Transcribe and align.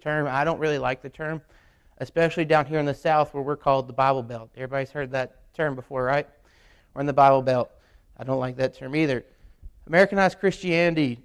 term. 0.00 0.26
I 0.28 0.44
don't 0.44 0.58
really 0.58 0.78
like 0.78 1.02
the 1.02 1.08
term, 1.08 1.40
especially 1.98 2.44
down 2.44 2.66
here 2.66 2.78
in 2.78 2.86
the 2.86 2.94
South 2.94 3.34
where 3.34 3.42
we're 3.42 3.56
called 3.56 3.88
the 3.88 3.92
Bible 3.92 4.22
Belt. 4.22 4.50
Everybody's 4.56 4.90
heard 4.90 5.10
that 5.12 5.54
term 5.54 5.74
before, 5.74 6.04
right? 6.04 6.26
We're 6.94 7.00
in 7.00 7.06
the 7.06 7.12
Bible 7.12 7.42
Belt. 7.42 7.70
I 8.16 8.24
don't 8.24 8.40
like 8.40 8.56
that 8.56 8.74
term 8.74 8.96
either. 8.96 9.24
Americanized 9.86 10.38
Christianity, 10.38 11.20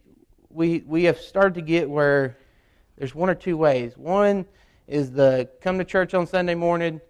we, 0.49 0.83
we 0.86 1.04
have 1.05 1.20
started 1.20 1.55
to 1.55 1.62
get 1.62 1.89
where 1.89 2.38
there's 2.97 3.15
one 3.15 3.29
or 3.29 3.36
two 3.36 3.57
ways. 3.57 3.97
One 3.97 4.46
is 4.88 5.12
the 5.12 5.50
come 5.62 5.78
to 5.78 5.86
church 5.86 6.14
on 6.14 6.28
Sunday 6.28 6.55
morning, 6.55 7.02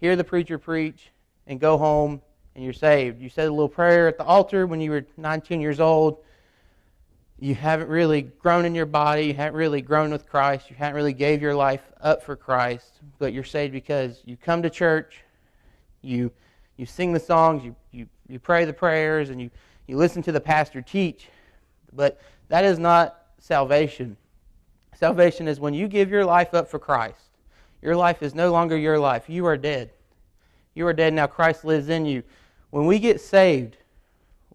hear 0.00 0.16
the 0.16 0.24
preacher 0.24 0.58
preach, 0.58 1.10
and 1.46 1.60
go 1.60 1.76
home 1.76 2.22
and 2.54 2.64
you're 2.64 2.72
saved. 2.72 3.20
You 3.20 3.28
said 3.28 3.46
a 3.46 3.50
little 3.50 3.68
prayer 3.68 4.08
at 4.08 4.18
the 4.18 4.24
altar 4.24 4.66
when 4.66 4.80
you 4.80 4.90
were 4.90 5.06
19 5.16 5.60
years 5.60 5.80
old. 5.80 6.18
You 7.40 7.54
haven't 7.54 7.88
really 7.88 8.22
grown 8.22 8.64
in 8.64 8.74
your 8.74 8.86
body. 8.86 9.26
You 9.26 9.34
haven't 9.34 9.54
really 9.54 9.80
grown 9.80 10.10
with 10.10 10.28
Christ. 10.28 10.70
You 10.70 10.76
haven't 10.76 10.96
really 10.96 11.12
gave 11.12 11.40
your 11.40 11.54
life 11.54 11.82
up 12.00 12.22
for 12.22 12.34
Christ. 12.34 13.00
But 13.18 13.32
you're 13.32 13.44
saved 13.44 13.72
because 13.72 14.22
you 14.24 14.36
come 14.36 14.62
to 14.62 14.70
church, 14.70 15.22
you 16.02 16.32
you 16.78 16.86
sing 16.86 17.12
the 17.12 17.20
songs, 17.20 17.64
you, 17.64 17.74
you, 17.90 18.08
you 18.28 18.38
pray 18.38 18.64
the 18.64 18.72
prayers, 18.72 19.30
and 19.30 19.40
you, 19.40 19.50
you 19.88 19.96
listen 19.96 20.22
to 20.22 20.32
the 20.32 20.40
pastor 20.40 20.80
teach. 20.80 21.28
But 21.92 22.20
that 22.48 22.64
is 22.64 22.78
not 22.78 23.22
salvation. 23.38 24.16
Salvation 24.94 25.48
is 25.48 25.60
when 25.60 25.74
you 25.74 25.88
give 25.88 26.08
your 26.08 26.24
life 26.24 26.54
up 26.54 26.68
for 26.68 26.78
Christ. 26.78 27.20
Your 27.82 27.96
life 27.96 28.22
is 28.22 28.34
no 28.34 28.52
longer 28.52 28.76
your 28.76 28.98
life. 28.98 29.28
You 29.28 29.44
are 29.46 29.56
dead. 29.56 29.90
You 30.74 30.86
are 30.86 30.92
dead 30.92 31.12
now. 31.12 31.26
Christ 31.26 31.64
lives 31.64 31.88
in 31.88 32.06
you. 32.06 32.22
When 32.70 32.86
we 32.86 33.00
get 33.00 33.20
saved, 33.20 33.76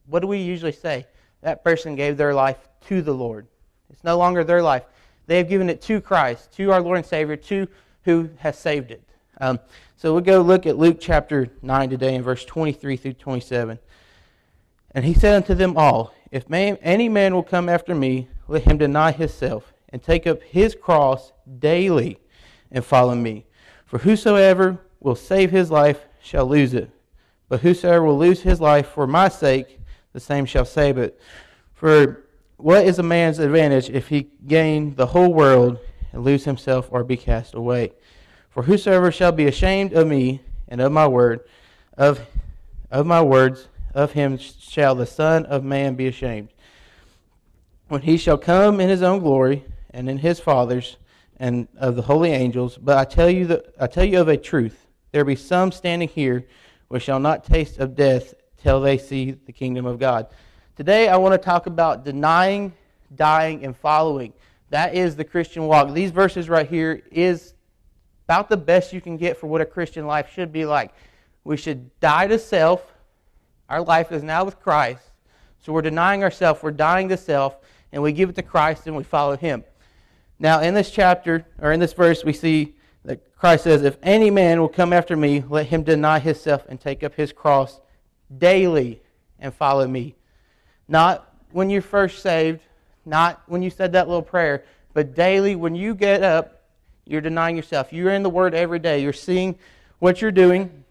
what 0.07 0.21
do 0.21 0.27
we 0.27 0.38
usually 0.39 0.71
say? 0.71 1.05
That 1.43 1.63
person 1.63 1.95
gave 1.95 2.17
their 2.17 2.33
life 2.33 2.57
to 2.88 3.02
the 3.02 3.13
Lord. 3.13 3.47
It's 3.89 4.03
no 4.03 4.17
longer 4.17 4.43
their 4.43 4.63
life. 4.63 4.83
They 5.27 5.38
have 5.38 5.49
given 5.49 5.69
it 5.69 5.81
to 5.83 6.02
Christ, 6.02 6.52
to 6.53 6.71
our 6.71 6.81
Lord 6.81 6.97
and 6.97 7.05
Savior, 7.05 7.35
to 7.35 7.67
who 8.03 8.29
has 8.38 8.57
saved 8.57 8.91
it. 8.91 9.03
Um, 9.39 9.59
so 9.97 10.13
we'll 10.13 10.21
go 10.21 10.41
look 10.41 10.66
at 10.66 10.77
Luke 10.77 10.97
chapter 10.99 11.49
9 11.61 11.89
today 11.89 12.16
in 12.16 12.23
verse 12.23 12.45
23 12.45 12.97
through 12.97 13.14
27. 13.14 13.80
And 14.91 15.05
he 15.05 15.14
said 15.14 15.36
unto 15.36 15.53
them 15.53 15.77
all, 15.77 16.14
If 16.31 16.49
man, 16.49 16.77
any 16.81 17.09
man 17.09 17.33
will 17.33 17.44
come 17.44 17.69
after 17.69 17.94
me, 17.95 18.27
let 18.47 18.64
him 18.64 18.77
deny 18.77 19.11
himself, 19.11 19.73
and 19.89 20.02
take 20.02 20.27
up 20.27 20.41
his 20.44 20.75
cross 20.75 21.31
daily, 21.59 22.19
and 22.71 22.83
follow 22.86 23.16
me. 23.16 23.45
For 23.86 23.99
whosoever 23.99 24.80
will 24.99 25.16
save 25.16 25.52
his 25.52 25.69
life 25.71 26.05
shall 26.21 26.45
lose 26.45 26.73
it. 26.73 26.89
But 27.49 27.61
whosoever 27.61 28.03
will 28.05 28.17
lose 28.17 28.41
his 28.41 28.61
life 28.61 28.88
for 28.88 29.08
my 29.08 29.30
sake, 29.30 29.80
the 30.14 30.19
same 30.19 30.45
shall 30.45 30.66
say, 30.66 30.92
but 30.92 31.19
For 31.73 32.23
what 32.58 32.86
is 32.86 33.00
a 33.00 33.03
man's 33.03 33.39
advantage 33.39 33.89
if 33.89 34.08
he 34.08 34.30
gain 34.47 34.95
the 34.95 35.08
whole 35.08 35.33
world 35.33 35.80
and 36.11 36.23
lose 36.23 36.45
himself 36.45 36.88
or 36.92 37.03
be 37.03 37.17
cast 37.17 37.55
away? 37.55 37.92
For 38.50 38.64
whosoever 38.64 39.11
shall 39.11 39.31
be 39.31 39.47
ashamed 39.47 39.94
of 39.94 40.08
me 40.08 40.42
and 40.67 40.80
of 40.80 40.92
my 40.92 41.08
word, 41.08 41.42
of, 41.97 42.22
of 42.92 43.05
my 43.05 43.22
words, 43.22 43.67
of 43.94 44.14
him 44.14 44.38
shall 44.38 44.95
the 44.95 45.05
Son 45.05 45.45
of 45.45 45.64
Man 45.64 45.95
be 45.95 46.08
ashamed. 46.08 46.50
When 47.88 48.02
he 48.02 48.17
shall 48.17 48.38
come 48.38 48.80
in 48.80 48.89
his 48.89 49.02
own 49.02 49.20
glory 49.20 49.66
and 49.92 50.09
in 50.09 50.20
his 50.20 50.39
Father's 50.39 50.98
and 51.38 51.67
of 51.77 51.95
the 51.95 52.03
holy 52.03 52.31
angels, 52.31 52.77
but 52.77 52.98
I 52.98 53.05
tell 53.05 53.30
you 53.30 53.48
that 53.48 53.73
I 53.80 53.88
tell 53.88 54.05
you 54.05 54.22
of 54.22 54.27
a 54.27 54.38
truth 54.38 54.88
there 55.11 55.25
be 55.25 55.36
some 55.36 55.72
standing 55.72 56.08
here 56.08 56.48
which 56.88 57.03
shall 57.03 57.20
not 57.20 57.44
taste 57.44 57.80
of 57.80 57.95
death 57.95 58.33
till 58.64 58.80
they 58.80 58.97
see 58.97 59.31
the 59.31 59.52
kingdom 59.52 59.86
of 59.86 60.00
God. 60.00 60.28
Today 60.78 61.09
I 61.09 61.17
want 61.17 61.33
to 61.33 61.38
talk 61.38 61.67
about 61.67 62.06
denying, 62.06 62.73
dying, 63.14 63.66
and 63.66 63.75
following. 63.75 64.33
That 64.70 64.95
is 64.95 65.17
the 65.17 65.25
Christian 65.25 65.67
walk. 65.67 65.94
These 65.94 66.11
verses 66.11 66.50
right 66.50 66.67
here 66.67 67.03
is 67.11 67.53
about 68.25 68.50
the 68.50 68.58
best 68.58 68.94
you 68.94 69.02
can 69.02 69.17
get 69.17 69.38
for 69.38 69.47
what 69.47 69.59
a 69.59 69.66
Christian 69.66 70.08
life 70.08 70.31
should 70.33 70.53
be 70.53 70.66
like. 70.66 70.94
We 71.44 71.58
should 71.58 72.00
die 72.00 72.28
to 72.28 72.39
self. 72.39 72.81
Our 73.67 73.81
life 73.81 74.14
is 74.14 74.23
now 74.23 74.45
with 74.45 74.60
Christ. 74.61 75.04
So 75.60 75.73
we're 75.73 75.82
denying 75.82 76.23
ourselves, 76.23 76.64
we're 76.64 76.71
dying 76.71 77.10
to 77.10 77.17
self, 77.17 77.58
and 77.92 78.02
we 78.02 78.14
give 78.14 78.30
it 78.30 78.36
to 78.36 78.42
Christ 78.42 78.87
and 78.87 78.95
we 78.95 79.04
follow 79.04 79.36
Him. 79.36 79.64
Now, 80.39 80.61
in 80.61 80.73
this 80.73 80.89
chapter, 80.89 81.45
or 81.60 81.73
in 81.73 81.80
this 81.80 81.93
verse, 81.93 82.23
we 82.23 82.33
see 82.33 82.76
that 83.04 83.36
Christ 83.36 83.66
says, 83.66 83.83
If 83.83 83.98
any 84.02 84.30
man 84.30 84.61
will 84.61 84.70
come 84.70 84.93
after 84.93 85.16
me, 85.16 85.43
let 85.48 85.67
him 85.67 85.83
deny 85.83 86.20
himself 86.20 86.66
and 86.67 86.80
take 86.80 87.04
up 87.04 87.14
his 87.14 87.32
cross 87.32 87.80
daily 88.38 89.02
and 89.39 89.54
follow 89.54 89.88
me. 89.88 90.16
Not 90.88 91.33
when 91.52 91.70
you're 91.70 91.82
first 91.82 92.21
saved, 92.21 92.61
not 93.05 93.42
when 93.48 93.61
you 93.61 93.70
said 93.70 93.92
that 93.94 94.08
little 94.08 94.23
prayer, 94.23 94.64
but 94.94 95.16
daily 95.16 95.55
when 95.55 95.76
you 95.76 95.95
get 95.95 96.23
up, 96.23 96.61
you're 97.05 97.22
denying 97.22 97.55
yourself. 97.55 97.92
You're 97.92 98.14
in 98.14 98.23
the 98.23 98.30
Word 98.30 98.54
every 98.54 98.80
day. 98.80 99.02
You're 99.02 99.14
seeing 99.14 99.58
what 99.99 100.22
you're 100.22 100.32
doing. 100.32 100.83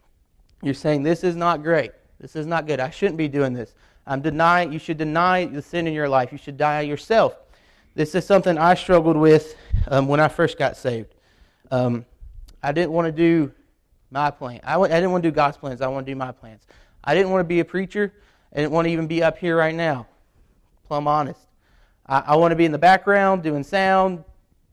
You're 0.62 0.75
saying, 0.75 1.02
This 1.02 1.25
is 1.25 1.36
not 1.36 1.62
great. 1.62 1.92
This 2.20 2.36
is 2.36 2.47
not 2.47 2.66
good. 2.66 2.81
I 2.81 2.91
shouldn't 2.91 3.16
be 3.16 3.28
doing 3.28 3.52
this. 3.52 3.75
I'm 4.06 4.20
denying, 4.20 4.72
you 4.72 4.78
should 4.78 4.98
deny 4.98 5.44
the 5.44 5.62
sin 5.62 5.86
in 5.86 5.94
your 5.94 6.08
life. 6.08 6.32
You 6.32 6.38
should 6.38 6.56
deny 6.56 6.82
yourself. 6.82 7.36
This 7.94 8.14
is 8.14 8.25
something 8.25 8.58
I 8.58 8.75
struggled 8.75 9.16
with 9.16 9.56
um, 9.88 10.08
when 10.08 10.20
I 10.20 10.28
first 10.28 10.58
got 10.58 10.76
saved. 10.76 11.14
Um, 11.70 12.04
I 12.62 12.72
didn't 12.72 12.92
want 12.92 13.06
to 13.06 13.12
do 13.12 13.52
my 14.10 14.31
plan. 14.31 14.60
I, 14.64 14.78
I 14.78 14.88
didn't 14.88 15.10
want 15.10 15.25
to 15.25 15.31
do 15.31 15.34
God's 15.34 15.56
plans. 15.56 15.81
I 15.81 15.88
want 15.88 16.06
to 16.06 16.12
do 16.12 16.16
my 16.16 16.32
plans. 16.32 16.66
I 17.04 17.14
didn't 17.14 17.30
want 17.30 17.40
to 17.40 17.48
be 17.48 17.60
a 17.60 17.64
preacher. 17.64 18.12
I 18.52 18.56
didn't 18.60 18.72
want 18.72 18.86
to 18.86 18.92
even 18.92 19.06
be 19.06 19.22
up 19.22 19.38
here 19.38 19.56
right 19.56 19.74
now. 19.74 20.06
Plumb 20.86 21.08
honest. 21.08 21.40
I, 22.06 22.20
I 22.20 22.36
want 22.36 22.52
to 22.52 22.56
be 22.56 22.64
in 22.64 22.72
the 22.72 22.78
background 22.78 23.42
doing 23.42 23.62
sound, 23.62 24.24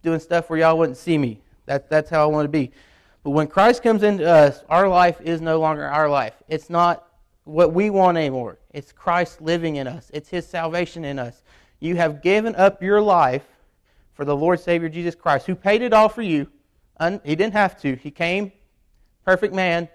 doing 0.03 0.19
stuff 0.19 0.49
where 0.49 0.59
y'all 0.59 0.77
wouldn't 0.77 0.97
see 0.97 1.17
me. 1.17 1.41
That, 1.65 1.89
that's 1.89 2.09
how 2.09 2.23
I 2.23 2.25
want 2.27 2.45
to 2.45 2.49
be. 2.49 2.71
But 3.23 3.31
when 3.31 3.47
Christ 3.47 3.83
comes 3.83 4.03
into 4.03 4.29
us, 4.29 4.63
our 4.69 4.87
life 4.87 5.19
is 5.21 5.41
no 5.41 5.59
longer 5.59 5.85
our 5.85 6.09
life. 6.09 6.35
It's 6.47 6.69
not 6.69 7.07
what 7.43 7.73
we 7.73 7.89
want 7.89 8.17
anymore. 8.17 8.59
It's 8.73 8.91
Christ 8.91 9.41
living 9.41 9.77
in 9.77 9.87
us, 9.87 10.09
it's 10.13 10.29
His 10.29 10.47
salvation 10.47 11.05
in 11.05 11.19
us. 11.19 11.43
You 11.79 11.95
have 11.95 12.21
given 12.21 12.55
up 12.55 12.83
your 12.83 13.01
life 13.01 13.45
for 14.13 14.25
the 14.25 14.35
Lord 14.35 14.59
Savior 14.59 14.89
Jesus 14.89 15.15
Christ, 15.15 15.45
who 15.45 15.55
paid 15.55 15.81
it 15.81 15.93
all 15.93 16.09
for 16.09 16.21
you 16.21 16.47
he 17.23 17.35
didn't 17.35 17.53
have 17.53 17.79
to. 17.81 17.95
He 17.95 18.11
came, 18.11 18.51
perfect 19.23 19.53
man, 19.53 19.87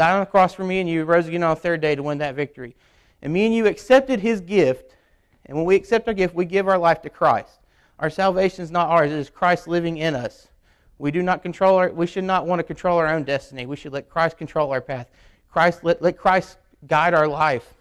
died 0.00 0.14
on 0.14 0.20
the 0.20 0.26
cross 0.26 0.54
for 0.54 0.64
me 0.64 0.80
and 0.80 0.88
you, 0.88 1.04
rose 1.04 1.28
again 1.28 1.42
on 1.42 1.54
the 1.54 1.60
third 1.60 1.82
day 1.82 1.94
to 1.94 2.02
win 2.02 2.16
that 2.16 2.34
victory. 2.34 2.74
And 3.20 3.34
me 3.34 3.44
and 3.44 3.54
you 3.54 3.66
accepted 3.66 4.18
his 4.18 4.40
gift. 4.40 4.96
And 5.44 5.58
when 5.58 5.66
we 5.66 5.76
accept 5.76 6.08
our 6.08 6.14
gift, 6.14 6.34
we 6.34 6.46
give 6.46 6.68
our 6.68 6.78
life 6.78 7.02
to 7.02 7.10
Christ. 7.10 7.60
Our 7.98 8.08
salvation 8.08 8.64
is 8.64 8.70
not 8.70 8.88
ours, 8.88 9.12
it 9.12 9.18
is 9.18 9.28
Christ 9.28 9.68
living 9.68 9.98
in 9.98 10.14
us. 10.14 10.48
We 10.96 11.10
do 11.10 11.22
not 11.22 11.42
control 11.42 11.76
our, 11.76 11.90
we 11.90 12.06
should 12.06 12.24
not 12.24 12.46
want 12.46 12.60
to 12.60 12.62
control 12.62 12.96
our 12.96 13.08
own 13.08 13.24
destiny. 13.24 13.66
We 13.66 13.76
should 13.76 13.92
let 13.92 14.08
Christ 14.08 14.38
control 14.38 14.72
our 14.72 14.80
path. 14.80 15.10
Christ, 15.52 15.84
let, 15.84 16.00
let 16.00 16.16
Christ 16.16 16.56
guide 16.86 17.12
our 17.12 17.28
life. 17.28 17.74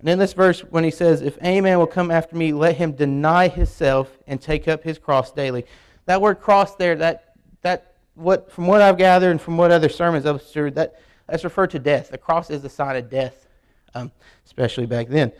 And 0.00 0.08
in 0.08 0.18
this 0.18 0.32
verse, 0.32 0.58
when 0.58 0.82
he 0.82 0.90
says, 0.90 1.22
If 1.22 1.38
any 1.40 1.60
man 1.60 1.78
will 1.78 1.86
come 1.86 2.10
after 2.10 2.34
me, 2.34 2.52
let 2.52 2.74
him 2.74 2.92
deny 2.94 3.46
himself 3.46 4.10
and 4.26 4.42
take 4.42 4.66
up 4.66 4.82
his 4.82 4.98
cross 4.98 5.30
daily. 5.30 5.66
That 6.06 6.20
word 6.20 6.40
cross 6.40 6.74
there, 6.74 6.96
that, 6.96 7.36
that 7.62 7.94
what, 8.16 8.50
from 8.50 8.66
what 8.66 8.82
I've 8.82 8.98
gathered 8.98 9.30
and 9.30 9.40
from 9.40 9.56
what 9.56 9.70
other 9.70 9.88
sermons 9.88 10.26
I've 10.26 10.42
heard, 10.52 10.74
that, 10.74 10.96
that's 11.26 11.44
referred 11.44 11.70
to 11.70 11.78
death. 11.78 12.10
The 12.10 12.18
cross 12.18 12.50
is 12.50 12.62
the 12.62 12.68
sign 12.68 12.96
of 12.96 13.08
death, 13.08 13.46
um, 13.94 14.12
especially 14.44 14.86
back 14.86 15.08
then. 15.08 15.32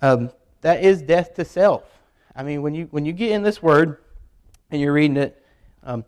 Um, 0.00 0.30
that 0.60 0.82
is 0.82 1.02
death 1.02 1.34
to 1.34 1.44
self. 1.44 1.84
I 2.34 2.42
mean, 2.42 2.62
when 2.62 2.74
you, 2.74 2.88
when 2.90 3.04
you 3.04 3.12
get 3.12 3.30
in 3.30 3.42
this 3.42 3.62
word 3.62 3.98
and 4.70 4.80
you're 4.80 4.92
reading 4.92 5.16
it, 5.16 5.44
um, 5.84 6.04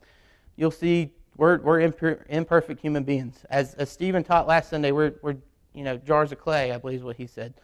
you'll 0.57 0.71
see 0.71 1.11
we're, 1.37 1.59
we're 1.59 1.81
imperfect 1.81 2.81
human 2.81 3.03
beings. 3.03 3.45
As, 3.51 3.75
as 3.75 3.91
Stephen 3.91 4.23
taught 4.23 4.47
last 4.47 4.71
Sunday, 4.71 4.93
we're, 4.93 5.15
we're 5.23 5.37
you 5.75 5.83
know, 5.83 5.97
jars 5.97 6.33
of 6.33 6.39
clay, 6.39 6.73
I 6.73 6.79
believe 6.79 7.01
is 7.01 7.05
what 7.05 7.17
he 7.17 7.27
said. 7.27 7.55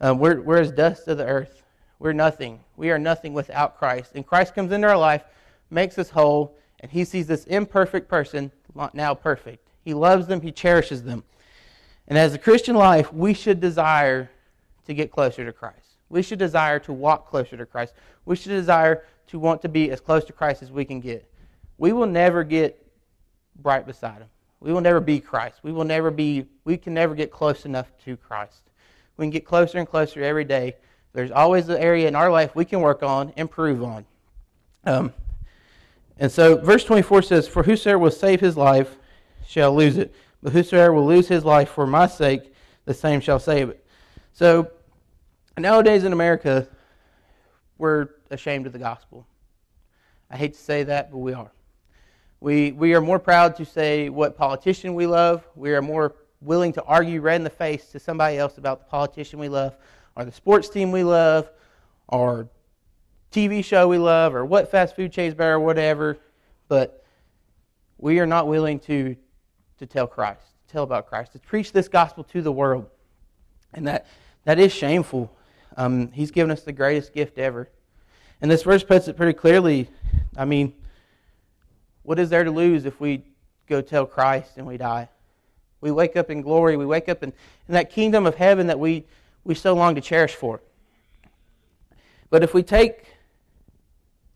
Um, 0.00 0.18
we're, 0.18 0.40
we're 0.40 0.58
as 0.58 0.72
dust 0.72 1.06
of 1.08 1.18
the 1.18 1.26
earth. 1.26 1.62
We're 2.00 2.12
nothing. 2.12 2.60
We 2.76 2.90
are 2.90 2.98
nothing 2.98 3.32
without 3.32 3.78
Christ. 3.78 4.12
And 4.14 4.26
Christ 4.26 4.54
comes 4.54 4.72
into 4.72 4.88
our 4.88 4.98
life, 4.98 5.22
makes 5.70 5.96
us 5.98 6.10
whole, 6.10 6.56
and 6.80 6.90
he 6.90 7.04
sees 7.04 7.26
this 7.26 7.44
imperfect 7.44 8.08
person 8.08 8.50
now 8.92 9.14
perfect. 9.14 9.68
He 9.84 9.94
loves 9.94 10.26
them, 10.26 10.40
he 10.40 10.52
cherishes 10.52 11.02
them. 11.02 11.24
And 12.08 12.18
as 12.18 12.34
a 12.34 12.38
Christian 12.38 12.76
life, 12.76 13.12
we 13.12 13.34
should 13.34 13.60
desire 13.60 14.30
to 14.86 14.94
get 14.94 15.10
closer 15.10 15.44
to 15.44 15.52
Christ. 15.52 15.96
We 16.08 16.22
should 16.22 16.38
desire 16.38 16.78
to 16.80 16.92
walk 16.92 17.28
closer 17.28 17.56
to 17.56 17.66
Christ. 17.66 17.94
We 18.24 18.36
should 18.36 18.50
desire 18.50 19.04
to 19.28 19.38
want 19.38 19.62
to 19.62 19.68
be 19.68 19.90
as 19.90 20.00
close 20.00 20.24
to 20.26 20.32
Christ 20.32 20.62
as 20.62 20.70
we 20.70 20.84
can 20.84 21.00
get. 21.00 21.28
We 21.78 21.92
will 21.92 22.06
never 22.06 22.44
get 22.44 22.80
right 23.62 23.86
beside 23.86 24.18
him. 24.18 24.28
We 24.60 24.72
will 24.72 24.80
never 24.80 25.00
be 25.00 25.20
Christ. 25.20 25.60
We 25.62 25.72
will 25.72 25.84
never 25.84 26.10
be 26.10 26.46
we 26.64 26.76
can 26.76 26.94
never 26.94 27.14
get 27.14 27.30
close 27.30 27.66
enough 27.66 27.92
to 28.04 28.16
Christ. 28.16 28.62
We 29.16 29.24
can 29.24 29.30
get 29.30 29.44
closer 29.44 29.78
and 29.78 29.88
closer 29.88 30.22
every 30.22 30.44
day. 30.44 30.76
There's 31.12 31.30
always 31.30 31.68
an 31.68 31.76
area 31.76 32.08
in 32.08 32.16
our 32.16 32.30
life 32.30 32.54
we 32.54 32.64
can 32.64 32.80
work 32.80 33.02
on, 33.02 33.32
improve 33.36 33.82
on. 33.82 34.04
Um, 34.84 35.12
and 36.18 36.30
so 36.30 36.56
verse 36.56 36.84
24 36.84 37.22
says, 37.22 37.48
For 37.48 37.62
whosoever 37.62 37.98
will 37.98 38.10
save 38.10 38.40
his 38.40 38.56
life 38.56 38.96
shall 39.46 39.74
lose 39.74 39.96
it, 39.96 40.14
but 40.42 40.52
whosoever 40.52 40.92
will 40.92 41.06
lose 41.06 41.28
his 41.28 41.44
life 41.44 41.70
for 41.70 41.86
my 41.86 42.06
sake, 42.06 42.52
the 42.84 42.94
same 42.94 43.20
shall 43.20 43.38
save 43.38 43.68
it. 43.68 43.84
So 44.32 44.70
nowadays 45.56 46.04
in 46.04 46.12
America, 46.12 46.68
we're 47.78 48.08
ashamed 48.30 48.66
of 48.66 48.72
the 48.72 48.78
gospel. 48.78 49.26
I 50.30 50.36
hate 50.36 50.54
to 50.54 50.60
say 50.60 50.82
that, 50.84 51.10
but 51.10 51.18
we 51.18 51.32
are. 51.32 51.52
We, 52.40 52.72
we 52.72 52.94
are 52.94 53.00
more 53.00 53.18
proud 53.18 53.56
to 53.56 53.64
say 53.64 54.08
what 54.08 54.36
politician 54.36 54.94
we 54.94 55.06
love. 55.06 55.46
We 55.54 55.72
are 55.72 55.82
more 55.82 56.14
willing 56.40 56.72
to 56.74 56.82
argue 56.82 57.20
red 57.20 57.36
in 57.36 57.44
the 57.44 57.50
face 57.50 57.86
to 57.92 57.98
somebody 57.98 58.36
else 58.36 58.58
about 58.58 58.80
the 58.80 58.86
politician 58.86 59.38
we 59.38 59.48
love, 59.48 59.76
or 60.14 60.24
the 60.24 60.32
sports 60.32 60.68
team 60.68 60.92
we 60.92 61.04
love, 61.04 61.48
or 62.08 62.48
TV 63.32 63.64
show 63.64 63.88
we 63.88 63.98
love, 63.98 64.34
or 64.34 64.44
what 64.44 64.70
fast 64.70 64.94
food 64.94 65.10
chain's 65.10 65.34
better, 65.34 65.54
or 65.54 65.60
whatever. 65.60 66.18
But 66.68 67.04
we 67.98 68.20
are 68.20 68.26
not 68.26 68.46
willing 68.46 68.78
to, 68.80 69.16
to 69.78 69.86
tell 69.86 70.06
Christ, 70.06 70.42
to 70.66 70.72
tell 70.72 70.82
about 70.82 71.08
Christ, 71.08 71.32
to 71.32 71.38
preach 71.38 71.72
this 71.72 71.88
gospel 71.88 72.24
to 72.24 72.42
the 72.42 72.52
world. 72.52 72.88
And 73.72 73.86
that, 73.86 74.06
that 74.44 74.58
is 74.58 74.72
shameful. 74.72 75.34
Um, 75.76 76.12
he's 76.12 76.30
given 76.30 76.50
us 76.50 76.62
the 76.62 76.72
greatest 76.72 77.12
gift 77.12 77.38
ever. 77.38 77.68
And 78.40 78.50
this 78.50 78.62
verse 78.62 78.84
puts 78.84 79.08
it 79.08 79.16
pretty 79.16 79.32
clearly. 79.32 79.88
I 80.36 80.44
mean, 80.44 80.74
what 82.02 82.18
is 82.18 82.30
there 82.30 82.44
to 82.44 82.50
lose 82.50 82.84
if 82.84 83.00
we 83.00 83.22
go 83.66 83.80
tell 83.80 84.06
Christ 84.06 84.52
and 84.56 84.66
we 84.66 84.76
die? 84.76 85.08
We 85.80 85.90
wake 85.90 86.16
up 86.16 86.30
in 86.30 86.42
glory. 86.42 86.76
We 86.76 86.86
wake 86.86 87.08
up 87.08 87.22
in, 87.22 87.32
in 87.68 87.74
that 87.74 87.90
kingdom 87.90 88.26
of 88.26 88.34
heaven 88.36 88.68
that 88.68 88.78
we, 88.78 89.04
we 89.44 89.54
so 89.54 89.74
long 89.74 89.94
to 89.96 90.00
cherish 90.00 90.34
for. 90.34 90.60
But 92.30 92.42
if 92.42 92.54
we 92.54 92.62
take 92.62 93.06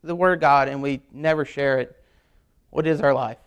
the 0.02 0.14
Word 0.14 0.34
of 0.34 0.40
God 0.40 0.68
and 0.68 0.82
we 0.82 1.00
never 1.12 1.44
share 1.44 1.78
it, 1.78 1.96
what 2.70 2.86
is 2.86 3.00
our 3.00 3.14
life? 3.14 3.38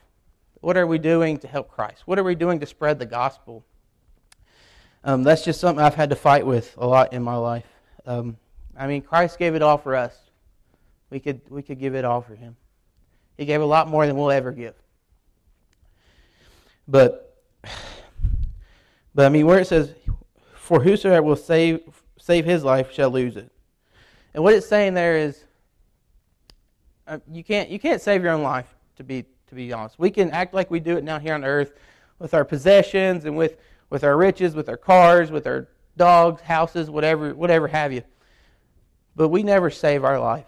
What 0.62 0.78
are 0.78 0.88
we 0.88 1.00
doing 1.00 1.38
to 1.40 1.48
help 1.48 1.70
Christ? 1.70 2.04
What 2.06 2.20
are 2.20 2.24
we 2.24 2.36
doing 2.36 2.60
to 2.60 2.66
spread 2.66 3.00
the 3.00 3.06
gospel? 3.06 3.66
Um, 5.04 5.24
that's 5.24 5.44
just 5.44 5.60
something 5.60 5.84
I've 5.84 5.96
had 5.96 6.12
to 6.12 6.16
fight 6.16 6.46
with 6.46 6.76
a 6.78 6.86
lot 6.86 7.14
in 7.14 7.24
my 7.24 7.36
life. 7.36 7.66
Um, 8.06 8.38
I 8.78 8.88
mean, 8.88 9.02
Christ 9.02 9.40
gave 9.40 9.56
it 9.56 9.64
all 9.64 9.78
for 9.78 9.96
us. 9.96 10.16
We 11.10 11.20
could, 11.20 11.42
we 11.50 11.64
could 11.64 11.80
give 11.80 11.96
it 11.96 12.06
all 12.06 12.22
for 12.22 12.36
Him. 12.36 12.56
He 13.38 13.46
gave 13.46 13.62
a 13.62 13.66
lot 13.66 13.88
more 13.88 14.06
than 14.06 14.16
we'll 14.16 14.32
ever 14.32 14.52
give. 14.52 14.76
But, 16.88 17.36
but 19.16 19.26
I 19.26 19.30
mean, 19.30 19.48
where 19.48 19.60
it 19.60 19.68
says, 19.68 19.94
"For 20.54 20.82
whosoever 20.82 21.24
will 21.24 21.36
save 21.36 21.82
save 22.20 22.46
his 22.46 22.64
life 22.64 22.92
shall 22.92 23.10
lose 23.10 23.36
it," 23.36 23.52
and 24.34 24.44
what 24.44 24.54
it's 24.54 24.68
saying 24.68 24.94
there 24.94 25.18
is, 25.18 25.44
uh, 27.08 27.20
you 27.32 27.44
can't 27.44 27.70
you 27.70 27.80
can't 27.80 28.02
save 28.02 28.24
your 28.24 28.34
own 28.34 28.44
life. 28.44 28.68
To 28.98 29.04
be 29.04 29.26
to 29.52 29.56
be 29.56 29.74
honest, 29.74 30.00
we 30.00 30.10
can 30.10 30.32
act 30.32 30.54
like 30.54 30.72
we 30.72 30.80
do 30.80 30.96
it 30.96 31.04
now 31.04 31.20
here 31.20 31.34
on 31.34 31.44
earth 31.44 31.74
with 32.20 32.34
our 32.34 32.46
possessions 32.46 33.26
and 33.26 33.38
with 33.38 33.58
with 33.90 34.06
our 34.06 34.16
riches, 34.16 34.56
with 34.56 34.70
our 34.70 34.78
cars, 34.78 35.30
with 35.30 35.46
our 35.46 35.68
dogs, 35.98 36.42
houses, 36.42 36.90
whatever 36.90 37.36
whatever 37.36 37.68
have 37.68 37.92
you. 37.92 38.02
But 39.14 39.28
we 39.28 39.44
never 39.44 39.70
save 39.70 40.06
our 40.06 40.18
life. 40.18 40.46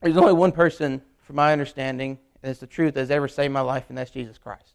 There's 0.00 0.16
only 0.16 0.32
one 0.32 0.50
person 0.50 1.02
from 1.18 1.36
my 1.36 1.52
understanding, 1.52 2.18
and 2.42 2.50
it's 2.50 2.60
the 2.60 2.66
truth, 2.66 2.94
that 2.94 3.00
has 3.00 3.10
ever 3.10 3.28
saved 3.28 3.52
my 3.52 3.60
life, 3.60 3.84
and 3.90 3.98
that's 3.98 4.10
Jesus 4.10 4.38
Christ. 4.38 4.72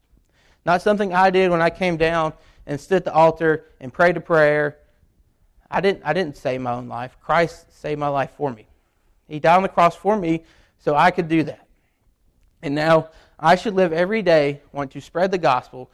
Not 0.68 0.84
something 0.84 1.12
I 1.12 1.32
did 1.32 1.50
when 1.50 1.64
I 1.64 1.72
came 1.72 1.98
down 1.98 2.34
and 2.68 2.80
stood 2.80 2.98
at 2.98 3.06
the 3.06 3.14
altar 3.14 3.66
and 3.80 3.92
prayed 3.92 4.18
a 4.18 4.22
prayer. 4.22 4.78
I 5.72 5.82
didn't, 5.82 6.04
I 6.06 6.14
didn't 6.14 6.38
save 6.38 6.62
my 6.62 6.74
own 6.74 6.88
life. 6.88 7.18
Christ 7.24 7.74
saved 7.74 8.00
my 8.00 8.08
life 8.08 8.34
for 8.38 8.52
me. 8.52 8.68
He 9.28 9.40
died 9.40 9.56
on 9.56 9.64
the 9.64 9.70
cross 9.70 9.96
for 9.96 10.16
me 10.16 10.44
so 10.78 10.96
I 10.96 11.10
could 11.10 11.28
do 11.28 11.42
that. 11.46 11.65
And 12.66 12.74
now 12.74 13.10
I 13.40 13.56
should 13.56 13.76
live 13.76 13.94
every 13.94 14.24
day, 14.24 14.62
want 14.72 14.90
to 14.92 15.00
spread 15.00 15.30
the 15.30 15.38
gospel, 15.38 15.92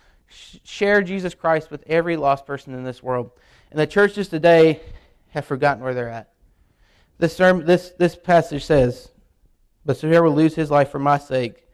share 0.63 1.01
Jesus 1.01 1.35
Christ 1.35 1.69
with 1.69 1.83
every 1.85 2.15
lost 2.15 2.45
person 2.45 2.73
in 2.73 2.85
this 2.85 3.03
world. 3.03 3.31
And 3.71 3.79
the 3.79 3.85
churches 3.85 4.29
today 4.29 4.79
have 5.31 5.43
forgotten 5.43 5.83
where 5.83 5.93
they're 5.93 6.07
at. 6.07 6.31
This, 7.17 7.35
sermon, 7.35 7.65
this, 7.65 7.89
this 7.99 8.15
passage 8.15 8.63
says, 8.63 9.09
but 9.85 9.99
whoever 9.99 10.23
will 10.23 10.35
lose 10.35 10.55
his 10.55 10.71
life 10.71 10.89
for 10.89 10.97
my 10.97 11.17
sake, 11.17 11.67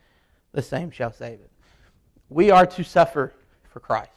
the 0.52 0.64
same 0.64 0.90
shall 0.90 1.14
save 1.14 1.42
it. 1.42 1.52
We 2.30 2.50
are 2.50 2.66
to 2.66 2.84
suffer 2.84 3.34
for 3.70 3.80
Christ. 3.80 4.10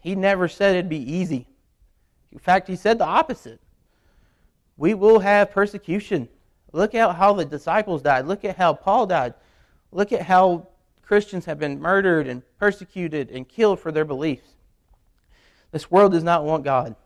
He 0.00 0.14
never 0.14 0.48
said 0.48 0.76
it'd 0.76 0.88
be 0.88 1.12
easy. 1.12 1.46
In 2.32 2.38
fact, 2.38 2.68
he 2.68 2.76
said 2.76 2.96
the 2.96 3.04
opposite. 3.04 3.60
We 4.78 4.94
will 4.94 5.18
have 5.18 5.50
persecution. 5.50 6.30
Look 6.72 6.94
at 6.94 7.16
how 7.16 7.34
the 7.34 7.44
disciples 7.44 8.00
died. 8.00 8.26
Look 8.26 8.46
at 8.46 8.56
how 8.56 8.72
Paul 8.72 9.06
died. 9.06 9.34
Look 9.94 10.12
at 10.12 10.22
how 10.22 10.66
Christians 11.02 11.44
have 11.44 11.60
been 11.60 11.80
murdered 11.80 12.26
and 12.26 12.42
persecuted 12.58 13.30
and 13.30 13.48
killed 13.48 13.78
for 13.78 13.92
their 13.92 14.04
beliefs. 14.04 14.48
This 15.70 15.88
world 15.88 16.12
does 16.12 16.24
not 16.24 16.44
want 16.44 16.64
God. 16.64 16.96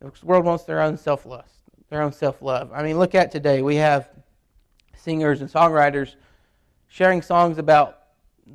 This 0.00 0.24
world 0.24 0.46
wants 0.46 0.64
their 0.64 0.80
own 0.80 0.96
self 0.96 1.26
lust, 1.26 1.52
their 1.90 2.00
own 2.00 2.12
self 2.12 2.40
love. 2.40 2.70
I 2.72 2.82
mean, 2.82 2.98
look 2.98 3.14
at 3.14 3.30
today. 3.30 3.60
We 3.60 3.76
have 3.76 4.08
singers 4.96 5.42
and 5.42 5.50
songwriters 5.50 6.14
sharing 6.88 7.20
songs 7.20 7.58
about 7.58 7.98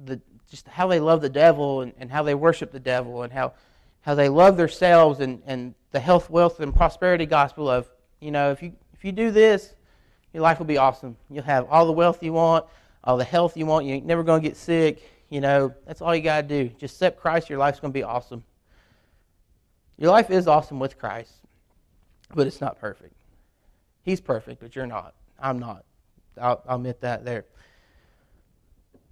the, 0.05 0.19
just 0.49 0.67
how 0.67 0.87
they 0.87 0.99
love 0.99 1.21
the 1.21 1.29
devil 1.29 1.81
and, 1.81 1.93
and 1.99 2.09
how 2.09 2.23
they 2.23 2.33
worship 2.33 2.71
the 2.71 2.79
devil 2.79 3.21
and 3.21 3.31
how, 3.31 3.53
how 4.01 4.15
they 4.15 4.27
love 4.27 4.57
themselves 4.57 5.19
and, 5.19 5.43
and 5.45 5.75
the 5.91 5.99
health, 5.99 6.31
wealth, 6.31 6.59
and 6.59 6.75
prosperity 6.75 7.27
gospel 7.27 7.69
of, 7.69 7.87
you 8.19 8.31
know, 8.31 8.49
if 8.49 8.63
you, 8.63 8.73
if 8.93 9.05
you 9.05 9.11
do 9.11 9.29
this, 9.29 9.75
your 10.33 10.43
life 10.43 10.59
will 10.59 10.65
be 10.65 10.77
awesome. 10.77 11.17
You'll 11.29 11.43
have 11.43 11.67
all 11.69 11.85
the 11.85 11.91
wealth 11.91 12.23
you 12.23 12.33
want, 12.33 12.65
all 13.03 13.17
the 13.17 13.23
health 13.23 13.57
you 13.57 13.65
want. 13.65 13.85
You're 13.85 14.01
never 14.01 14.23
going 14.23 14.41
to 14.41 14.47
get 14.47 14.57
sick. 14.57 15.01
You 15.29 15.41
know, 15.41 15.73
that's 15.85 16.01
all 16.01 16.15
you 16.15 16.21
got 16.21 16.41
to 16.41 16.47
do. 16.47 16.69
Just 16.77 16.95
accept 16.95 17.19
Christ, 17.19 17.49
your 17.49 17.59
life's 17.59 17.79
going 17.79 17.91
to 17.91 17.97
be 17.97 18.03
awesome. 18.03 18.43
Your 19.97 20.11
life 20.11 20.29
is 20.29 20.47
awesome 20.47 20.79
with 20.79 20.97
Christ, 20.97 21.31
but 22.33 22.47
it's 22.47 22.59
not 22.59 22.79
perfect. 22.79 23.13
He's 24.03 24.19
perfect, 24.19 24.61
but 24.61 24.75
you're 24.75 24.87
not. 24.87 25.13
I'm 25.39 25.59
not. 25.59 25.85
I'll, 26.39 26.63
I'll 26.67 26.77
admit 26.77 27.01
that 27.01 27.23
there. 27.23 27.45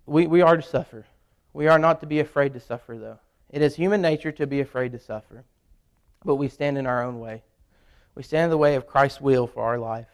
We, 0.05 0.25
we 0.27 0.41
are 0.41 0.57
to 0.57 0.63
suffer. 0.63 1.05
We 1.53 1.67
are 1.67 1.79
not 1.79 1.99
to 2.01 2.07
be 2.07 2.19
afraid 2.19 2.53
to 2.53 2.59
suffer, 2.59 2.97
though. 2.97 3.19
It 3.49 3.61
is 3.61 3.75
human 3.75 4.01
nature 4.01 4.31
to 4.33 4.47
be 4.47 4.61
afraid 4.61 4.91
to 4.93 4.99
suffer, 4.99 5.43
but 6.23 6.35
we 6.35 6.47
stand 6.47 6.77
in 6.77 6.87
our 6.87 7.03
own 7.03 7.19
way. 7.19 7.43
We 8.15 8.23
stand 8.23 8.45
in 8.45 8.49
the 8.49 8.57
way 8.57 8.75
of 8.75 8.87
Christ's 8.87 9.21
will 9.21 9.47
for 9.47 9.63
our 9.63 9.77
life. 9.77 10.07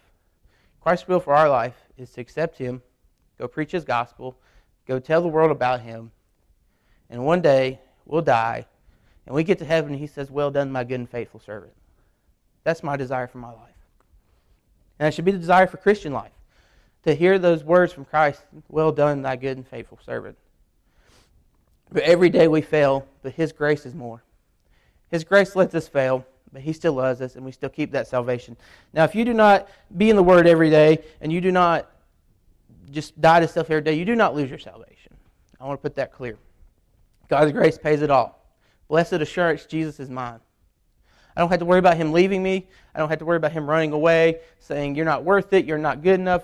Christ's 0.86 1.08
will 1.08 1.20
for 1.20 1.34
our 1.34 1.50
life 1.50 1.74
is 1.98 2.12
to 2.12 2.22
accept 2.22 2.60
Him, 2.60 2.84
go 3.40 3.48
preach 3.48 3.72
His 3.72 3.84
gospel, 3.84 4.38
go 4.88 5.00
tell 5.00 5.20
the 5.20 5.28
world 5.28 5.50
about 5.50 5.82
Him, 5.82 6.12
and 7.10 7.26
one 7.26 7.42
day 7.42 7.80
we'll 8.06 8.22
die, 8.22 8.68
and 9.26 9.34
we 9.34 9.44
get 9.44 9.58
to 9.58 9.66
heaven, 9.66 9.94
and 9.94 10.00
He 10.00 10.06
says, 10.06 10.30
Well 10.30 10.52
done, 10.52 10.72
my 10.72 10.84
good 10.84 11.00
and 11.00 11.10
faithful 11.10 11.40
servant. 11.40 11.74
That's 12.64 12.84
my 12.84 12.98
desire 12.98 13.26
for 13.26 13.40
my 13.40 13.50
life. 13.50 13.74
And 15.00 15.08
that 15.08 15.16
should 15.16 15.26
be 15.26 15.32
the 15.32 15.40
desire 15.40 15.66
for 15.66 15.78
Christian 15.78 16.14
life 16.14 16.34
to 17.02 17.16
hear 17.16 17.40
those 17.40 17.64
words 17.64 17.92
from 17.92 18.06
Christ, 18.06 18.44
well 18.70 18.92
done, 18.92 19.24
thy 19.24 19.38
good 19.38 19.58
and 19.58 19.68
faithful 19.68 19.98
servant. 20.06 20.38
But 21.92 22.04
every 22.04 22.30
day 22.30 22.48
we 22.48 22.62
fail, 22.62 23.08
but 23.24 23.34
His 23.34 23.52
grace 23.52 23.88
is 23.88 23.96
more. 23.96 24.22
His 25.10 25.24
grace 25.24 25.56
lets 25.56 25.74
us 25.74 25.88
fail, 25.88 26.28
but 26.56 26.64
He 26.64 26.72
still 26.72 26.94
loves 26.94 27.20
us, 27.20 27.36
and 27.36 27.44
we 27.44 27.52
still 27.52 27.68
keep 27.68 27.92
that 27.92 28.08
salvation. 28.08 28.56
Now, 28.94 29.04
if 29.04 29.14
you 29.14 29.26
do 29.26 29.34
not 29.34 29.68
be 29.98 30.10
in 30.10 30.16
the 30.16 30.24
Word 30.24 30.48
every 30.48 30.70
day, 30.70 31.04
and 31.20 31.30
you 31.30 31.42
do 31.42 31.52
not 31.52 31.92
just 32.92 33.20
die 33.20 33.42
to 33.42 33.48
self 33.50 33.70
every 33.70 33.82
day, 33.82 33.94
you 33.94 34.06
do 34.06 34.16
not 34.16 34.34
lose 34.34 34.50
your 34.50 34.58
salvation. 34.58 35.14
I 35.60 35.66
want 35.66 35.78
to 35.78 35.82
put 35.82 35.96
that 35.96 36.14
clear. 36.14 36.38
God's 37.28 37.52
grace 37.52 37.78
pays 37.78 38.02
it 38.02 38.10
all. 38.10 38.42
Blessed 38.88 39.16
assurance, 39.16 39.66
Jesus 39.66 40.00
is 40.00 40.10
mine. 40.10 40.40
I 41.36 41.42
don't 41.42 41.50
have 41.50 41.60
to 41.60 41.66
worry 41.66 41.80
about 41.80 41.98
Him 41.98 42.14
leaving 42.14 42.42
me. 42.42 42.68
I 42.94 43.00
don't 43.00 43.10
have 43.10 43.20
to 43.20 43.26
worry 43.26 43.36
about 43.36 43.52
Him 43.52 43.70
running 43.70 43.92
away, 43.92 44.40
saying, 44.60 44.96
You're 44.96 45.04
not 45.04 45.26
worth 45.26 45.52
it, 45.52 45.66
you're 45.66 45.78
not 45.78 46.04
good 46.04 46.22
enough. 46.22 46.44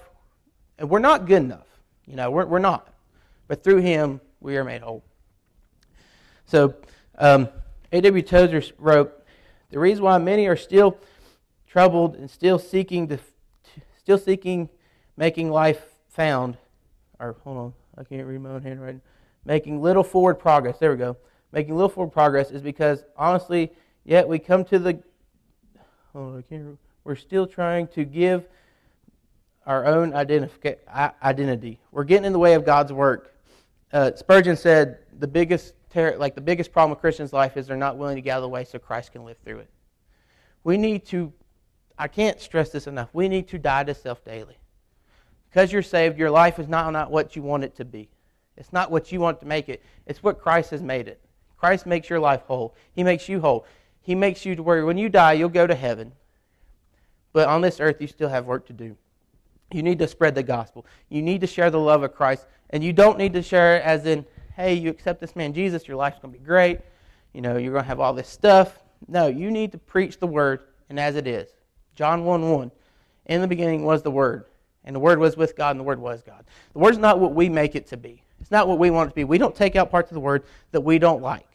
And 0.78 0.90
we're 0.90 1.00
not 1.00 1.26
good 1.26 1.42
enough. 1.42 1.68
You 2.06 2.18
know, 2.18 2.32
we're, 2.32 2.46
we're 2.46 2.60
not. 2.60 2.94
But 3.48 3.64
through 3.64 3.78
him, 3.78 4.20
we 4.42 4.58
are 4.58 4.66
made 4.66 4.82
whole. 4.82 5.06
So, 6.48 6.76
um, 7.18 7.48
A.W. 7.94 8.24
Tozer 8.24 8.62
wrote, 8.78 9.21
The 9.72 9.80
reason 9.80 10.04
why 10.04 10.18
many 10.18 10.48
are 10.48 10.58
still 10.58 10.98
troubled 11.68 12.16
and 12.16 12.30
still 12.30 12.60
seeking 12.60 13.08
to, 13.08 13.20
still 13.98 14.18
seeking 14.18 14.70
making 15.16 15.50
life 15.50 15.82
found, 16.10 16.58
or 17.20 17.38
hold 17.44 17.58
on, 17.58 17.74
I 17.98 18.04
can't 18.04 18.28
read 18.28 18.42
my 18.42 18.50
own 18.50 18.64
handwriting, 18.64 19.02
making 19.46 19.82
little 19.82 20.04
forward 20.04 20.36
progress. 20.36 20.78
There 20.78 20.92
we 20.92 20.98
go. 20.98 21.16
Making 21.54 21.76
little 21.76 21.90
forward 21.90 22.12
progress 22.12 22.52
is 22.52 22.62
because, 22.62 23.04
honestly, 23.18 23.72
yet 24.04 24.28
we 24.28 24.40
come 24.40 24.64
to 24.66 24.80
the, 24.80 25.02
oh, 26.16 26.38
I 26.38 26.42
can't, 26.42 26.78
we're 27.04 27.16
still 27.16 27.48
trying 27.48 27.88
to 27.90 28.04
give 28.04 28.46
our 29.66 29.86
own 29.86 30.14
identity. 30.14 31.80
We're 31.92 32.04
getting 32.04 32.26
in 32.26 32.34
the 32.34 32.40
way 32.40 32.56
of 32.56 32.66
God's 32.66 32.92
work. 32.92 33.36
Uh, 33.94 34.12
Spurgeon 34.16 34.58
said 34.58 35.00
the 35.20 35.28
biggest 35.28 35.76
ter- 35.92 36.18
like 36.18 36.36
the 36.36 36.42
biggest 36.42 36.72
problem 36.72 36.92
with 36.92 37.00
Christians' 37.00 37.34
life 37.34 37.58
is 37.58 37.68
they're 37.68 37.78
not 37.78 37.98
willing 37.98 38.16
to 38.16 38.22
get 38.22 38.32
out 38.32 38.38
of 38.38 38.44
the 38.44 38.50
way 38.50 38.64
so 38.64 38.80
Christ 38.80 39.12
can 39.12 39.26
live 39.26 39.38
through 39.44 39.60
it. 39.60 39.70
We 40.64 40.78
need 40.78 41.06
to. 41.08 41.34
I 41.98 42.08
can't 42.08 42.40
stress 42.40 42.70
this 42.70 42.88
enough. 42.88 43.10
We 43.14 43.28
need 43.28 43.48
to 43.50 43.60
die 43.60 43.84
to 43.84 43.94
self 43.94 44.24
daily. 44.24 44.58
Because 45.50 45.72
you're 45.72 45.82
saved, 45.82 46.18
your 46.18 46.32
life 46.32 46.60
is 46.60 46.68
not, 46.68 46.92
not 46.94 47.12
what 47.12 47.36
you 47.36 47.44
want 47.44 47.64
it 47.64 47.76
to 47.76 47.86
be. 47.86 48.10
It's 48.56 48.72
not 48.72 48.90
what 48.90 49.12
you 49.12 49.20
want 49.20 49.40
to 49.42 49.46
make 49.46 49.70
it. 49.70 49.84
It's 50.06 50.24
what 50.24 50.40
Christ 50.40 50.72
has 50.72 50.82
made 50.82 51.08
it. 51.08 51.20
Christ 51.58 51.86
makes 51.86 52.10
your 52.10 52.20
life 52.20 52.42
whole. 52.48 52.76
He 52.94 53.04
makes 53.04 53.28
you 53.28 53.42
whole. 53.42 53.66
He 54.02 54.16
makes 54.16 54.46
you 54.46 54.56
to 54.56 54.64
where 54.64 54.86
when 54.86 54.98
you 54.98 55.10
die, 55.10 55.34
you'll 55.34 55.50
go 55.50 55.68
to 55.68 55.76
heaven. 55.76 56.14
But 57.34 57.48
on 57.48 57.62
this 57.62 57.80
earth, 57.80 58.02
you 58.02 58.08
still 58.08 58.30
have 58.30 58.46
work 58.46 58.66
to 58.68 58.74
do. 58.74 58.96
You 59.72 59.84
need 59.84 60.00
to 60.00 60.08
spread 60.08 60.36
the 60.36 60.44
gospel. 60.44 60.86
You 61.10 61.22
need 61.22 61.42
to 61.42 61.48
share 61.48 61.70
the 61.70 61.80
love 61.80 62.04
of 62.04 62.14
Christ. 62.14 62.46
And 62.72 62.84
you 62.84 62.94
don't 62.94 63.18
need 63.18 63.34
to 63.34 63.42
share 63.42 63.78
it 63.78 63.84
as 63.84 64.06
in, 64.06 64.26
hey, 64.62 64.76
you 64.76 64.90
accept 64.90 65.20
this 65.20 65.36
man 65.36 65.54
Jesus, 65.54 65.88
your 65.88 65.98
life's 65.98 66.20
going 66.20 66.34
to 66.34 66.40
be 66.40 66.46
great. 66.46 66.80
You 67.34 67.42
know, 67.42 67.58
you're 67.58 67.72
going 67.72 67.84
to 67.84 67.88
have 67.88 68.00
all 68.00 68.14
this 68.14 68.30
stuff. 68.30 68.80
No, 69.08 69.28
you 69.28 69.52
need 69.52 69.72
to 69.72 69.78
preach 69.78 70.20
the 70.20 70.28
word, 70.28 70.62
and 70.90 71.00
as 71.00 71.16
it 71.16 71.28
is. 71.28 71.50
John 71.96 72.26
1 72.26 72.50
1. 72.50 72.72
In 73.28 73.42
the 73.42 73.48
beginning 73.48 73.84
was 73.84 74.02
the 74.02 74.12
Word, 74.12 74.46
and 74.84 74.96
the 74.96 75.00
Word 75.00 75.20
was 75.20 75.38
with 75.38 75.56
God, 75.56 75.72
and 75.72 75.80
the 75.80 75.84
Word 75.84 76.00
was 76.00 76.22
God. 76.22 76.46
The 76.74 76.80
Word's 76.80 76.98
not 76.98 77.20
what 77.20 77.34
we 77.34 77.50
make 77.50 77.76
it 77.76 77.88
to 77.88 77.98
be. 77.98 78.24
It's 78.40 78.52
not 78.52 78.68
what 78.68 78.80
we 78.80 78.90
want 78.90 79.08
it 79.08 79.12
to 79.12 79.16
be. 79.16 79.24
We 79.24 79.38
don't 79.38 79.56
take 79.56 79.76
out 79.76 79.92
parts 79.92 80.10
of 80.10 80.16
the 80.16 80.22
Word 80.22 80.44
that 80.72 80.82
we 80.82 80.98
don't 80.98 81.22
like. 81.22 81.48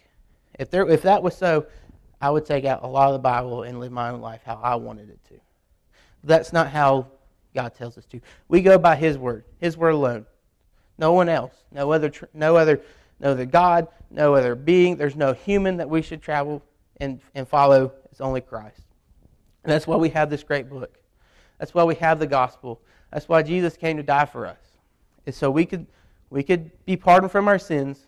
If, 0.58 0.70
there, 0.70 0.88
if 0.88 1.02
that 1.02 1.22
was 1.22 1.36
so, 1.36 1.66
I 2.20 2.30
would 2.30 2.46
take 2.46 2.64
out 2.64 2.82
a 2.82 2.86
lot 2.86 3.08
of 3.08 3.14
the 3.14 3.18
Bible 3.18 3.64
and 3.64 3.80
live 3.80 3.92
my 3.92 4.10
own 4.10 4.20
life 4.20 4.40
how 4.44 4.60
I 4.62 4.76
wanted 4.76 5.10
it 5.10 5.18
to. 5.28 5.34
That's 6.24 6.52
not 6.52 6.70
how 6.70 7.08
God 7.54 7.74
tells 7.74 7.98
us 7.98 8.06
to. 8.06 8.20
We 8.48 8.62
go 8.62 8.78
by 8.78 8.96
His 8.96 9.18
Word, 9.18 9.44
His 9.58 9.76
Word 9.76 9.90
alone. 9.90 10.26
No 10.98 11.12
one 11.12 11.28
else. 11.28 11.52
No 11.72 11.92
other, 11.92 12.12
no 12.32 12.56
other, 12.56 12.80
no 13.20 13.30
other 13.30 13.44
God, 13.44 13.88
no 14.10 14.34
other 14.34 14.54
being. 14.54 14.96
There's 14.96 15.16
no 15.16 15.32
human 15.32 15.76
that 15.76 15.88
we 15.88 16.02
should 16.02 16.22
travel 16.22 16.62
and, 16.98 17.20
and 17.34 17.46
follow. 17.46 17.92
It's 18.10 18.20
only 18.20 18.40
Christ. 18.40 18.82
And 19.64 19.72
that's 19.72 19.86
why 19.86 19.96
we 19.96 20.10
have 20.10 20.30
this 20.30 20.42
great 20.42 20.70
book. 20.70 20.96
That's 21.58 21.74
why 21.74 21.84
we 21.84 21.96
have 21.96 22.18
the 22.18 22.26
gospel. 22.26 22.80
That's 23.12 23.28
why 23.28 23.42
Jesus 23.42 23.76
came 23.76 23.96
to 23.96 24.02
die 24.02 24.26
for 24.26 24.46
us. 24.46 24.58
So 25.30 25.50
we 25.50 25.66
could 25.66 25.86
we 26.30 26.42
could 26.42 26.70
be 26.84 26.96
pardoned 26.96 27.32
from 27.32 27.48
our 27.48 27.58
sins. 27.58 28.06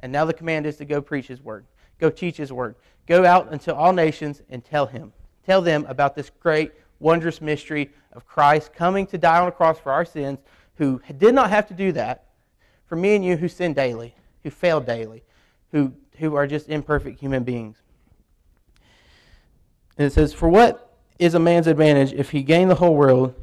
And 0.00 0.12
now 0.12 0.24
the 0.24 0.34
command 0.34 0.66
is 0.66 0.76
to 0.76 0.84
go 0.84 1.00
preach 1.00 1.26
his 1.26 1.42
word. 1.42 1.66
Go 1.98 2.10
teach 2.10 2.36
his 2.36 2.52
word. 2.52 2.76
Go 3.06 3.24
out 3.24 3.52
into 3.52 3.74
all 3.74 3.92
nations 3.92 4.42
and 4.50 4.64
tell 4.64 4.86
him. 4.86 5.12
Tell 5.44 5.62
them 5.62 5.86
about 5.88 6.14
this 6.14 6.30
great, 6.40 6.72
wondrous 6.98 7.40
mystery 7.40 7.90
of 8.12 8.26
Christ 8.26 8.72
coming 8.74 9.06
to 9.06 9.18
die 9.18 9.40
on 9.40 9.48
a 9.48 9.52
cross 9.52 9.78
for 9.78 9.92
our 9.92 10.04
sins, 10.04 10.38
who 10.76 11.00
did 11.18 11.34
not 11.34 11.50
have 11.50 11.66
to 11.68 11.74
do 11.74 11.92
that, 11.92 12.26
for 12.86 12.96
me 12.96 13.14
and 13.16 13.24
you 13.24 13.36
who 13.36 13.48
sin 13.48 13.72
daily, 13.74 14.14
who 14.42 14.50
fail 14.50 14.80
daily, 14.80 15.24
who, 15.72 15.92
who 16.18 16.34
are 16.34 16.46
just 16.46 16.68
imperfect 16.68 17.18
human 17.18 17.44
beings. 17.44 17.76
And 19.98 20.06
it 20.06 20.12
says, 20.12 20.32
For 20.32 20.48
what 20.48 20.96
is 21.18 21.34
a 21.34 21.40
man's 21.40 21.66
advantage 21.66 22.12
if 22.12 22.30
he 22.30 22.42
gain 22.42 22.68
the 22.68 22.74
whole 22.74 22.94
world 22.94 23.34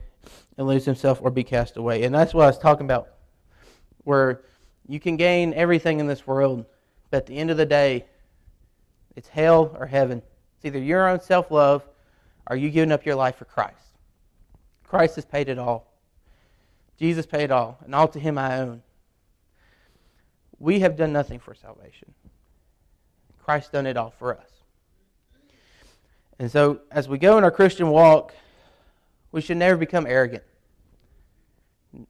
and 0.58 0.68
lose 0.68 0.86
himself 0.86 1.20
or 1.22 1.32
be 1.32 1.44
cast 1.44 1.78
away? 1.78 2.04
And 2.04 2.13
that's 2.13 2.34
what 2.34 2.44
I 2.44 2.48
was 2.48 2.60
talking 2.60 2.86
about, 2.86 3.10
where 4.04 4.42
you 4.88 5.00
can 5.00 5.18
gain 5.18 5.54
everything 5.54 6.00
in 6.00 6.08
this 6.08 6.28
world, 6.28 6.66
but 7.10 7.18
at 7.18 7.25
the 7.25 7.38
end 7.38 7.52
of 7.52 7.58
the 7.58 7.66
day, 7.66 8.06
it's 9.16 9.28
hell 9.28 9.75
or 9.80 9.86
heaven. 9.86 10.22
It's 10.58 10.66
either 10.66 10.80
your 10.80 11.08
own 11.08 11.20
self 11.20 11.52
love 11.52 11.86
or 12.50 12.56
you 12.56 12.70
giving 12.70 12.92
up 12.92 13.06
your 13.06 13.16
life 13.16 13.38
for 13.38 13.46
Christ. 13.46 13.78
Christ 14.84 15.16
has 15.16 15.25
paid 15.25 15.50
it 15.50 15.58
all. 15.58 15.93
Jesus 17.04 17.26
paid 17.26 17.52
all, 17.52 17.80
and 17.84 17.94
all 17.94 18.08
to 18.08 18.18
him 18.18 18.38
I 18.38 18.60
own. 18.60 18.82
We 20.58 20.80
have 20.80 20.96
done 20.96 21.12
nothing 21.12 21.38
for 21.38 21.54
salvation. 21.54 22.14
Christ 23.44 23.74
done 23.74 23.86
it 23.86 23.98
all 23.98 24.12
for 24.18 24.40
us. 24.40 24.50
And 26.40 26.50
so, 26.50 26.80
as 26.92 27.10
we 27.10 27.18
go 27.18 27.38
in 27.38 27.44
our 27.44 27.52
Christian 27.52 27.90
walk, 27.90 28.34
we 29.34 29.42
should 29.42 29.58
never 29.58 29.76
become 29.76 30.08
arrogant. 30.08 30.44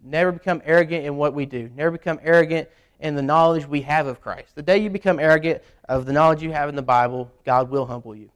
Never 0.04 0.32
become 0.32 0.62
arrogant 0.64 1.08
in 1.08 1.18
what 1.18 1.34
we 1.34 1.48
do. 1.48 1.72
Never 1.76 1.90
become 1.90 2.20
arrogant 2.22 2.70
in 3.00 3.16
the 3.16 3.24
knowledge 3.24 3.68
we 3.68 3.82
have 3.82 4.06
of 4.06 4.22
Christ. 4.22 4.54
The 4.54 4.62
day 4.62 4.78
you 4.78 4.92
become 4.92 5.20
arrogant 5.20 5.64
of 5.90 6.06
the 6.06 6.14
knowledge 6.14 6.44
you 6.44 6.52
have 6.52 6.70
in 6.70 6.76
the 6.76 6.84
Bible, 6.84 7.32
God 7.44 7.72
will 7.72 7.88
humble 7.88 8.16
you. 8.16 8.30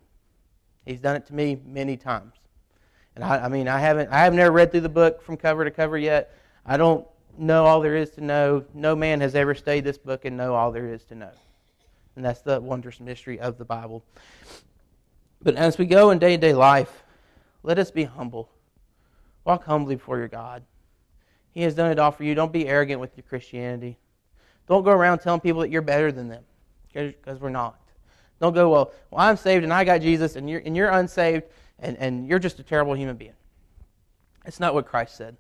He's 0.88 1.02
done 1.02 1.18
it 1.18 1.28
to 1.28 1.36
me 1.36 1.62
many 1.68 1.98
times. 1.98 2.34
And 3.14 3.24
I, 3.24 3.46
I 3.46 3.48
mean, 3.48 3.68
I 3.68 3.78
haven't, 3.78 4.10
I 4.10 4.24
have 4.24 4.34
never 4.34 4.52
read 4.52 4.72
through 4.72 4.82
the 4.82 4.90
book 4.90 5.22
from 5.22 5.38
cover 5.38 5.64
to 5.64 5.70
cover 5.70 6.00
yet. 6.00 6.34
I 6.68 6.76
don't 6.78 7.08
know 7.38 7.66
all 7.66 7.80
there 7.80 7.96
is 7.96 8.10
to 8.12 8.22
know. 8.22 8.66
No 8.74 8.96
man 8.96 9.22
has 9.22 9.36
ever 9.36 9.56
studied 9.56 9.86
this 9.86 9.98
book 9.98 10.26
and 10.26 10.36
know 10.36 10.54
all 10.54 10.72
there 10.72 10.92
is 10.94 11.04
to 11.06 11.16
know. 11.16 11.32
And 12.16 12.26
that's 12.26 12.42
the 12.42 12.60
wondrous 12.60 13.00
mystery 13.00 13.40
of 13.40 13.58
the 13.58 13.66
Bible. 13.66 14.04
But 15.42 15.56
as 15.56 15.78
we 15.78 15.86
go 15.86 16.12
in 16.12 16.20
day 16.20 16.36
to 16.36 16.42
day 16.42 16.54
life, 16.54 17.04
let 17.64 17.80
us 17.80 17.90
be 17.90 18.04
humble. 18.04 18.50
Walk 19.46 19.64
humbly 19.64 19.96
before 19.96 20.18
your 20.18 20.28
God. 20.28 20.64
He 21.52 21.62
has 21.62 21.74
done 21.74 21.92
it 21.92 22.00
all 22.00 22.12
for 22.12 22.24
you. 22.24 22.36
Don't 22.36 22.52
be 22.52 22.68
arrogant 22.68 23.00
with 23.00 23.16
your 23.16 23.24
Christianity. 23.24 23.98
Don't 24.68 24.84
go 24.84 24.92
around 24.92 25.20
telling 25.20 25.40
people 25.40 25.62
that 25.62 25.70
you're 25.70 25.82
better 25.82 26.12
than 26.12 26.28
them, 26.28 26.44
because 26.92 27.40
we're 27.40 27.50
not. 27.50 27.80
Don't 28.42 28.54
go, 28.54 28.70
well, 28.70 28.92
well, 29.10 29.22
I'm 29.22 29.38
saved 29.38 29.64
and 29.64 29.74
I 29.74 29.84
got 29.84 30.02
Jesus, 30.02 30.36
and 30.36 30.50
you're, 30.50 30.62
and 30.66 30.76
you're 30.76 30.90
unsaved, 30.90 31.46
and, 31.80 31.98
and 31.98 32.28
you're 32.28 32.40
just 32.40 32.60
a 32.60 32.64
terrible 32.64 32.94
human 32.94 33.16
being. 33.16 33.34
It's 34.46 34.60
not 34.60 34.74
what 34.74 34.86
Christ 34.86 35.16
said. 35.16 35.38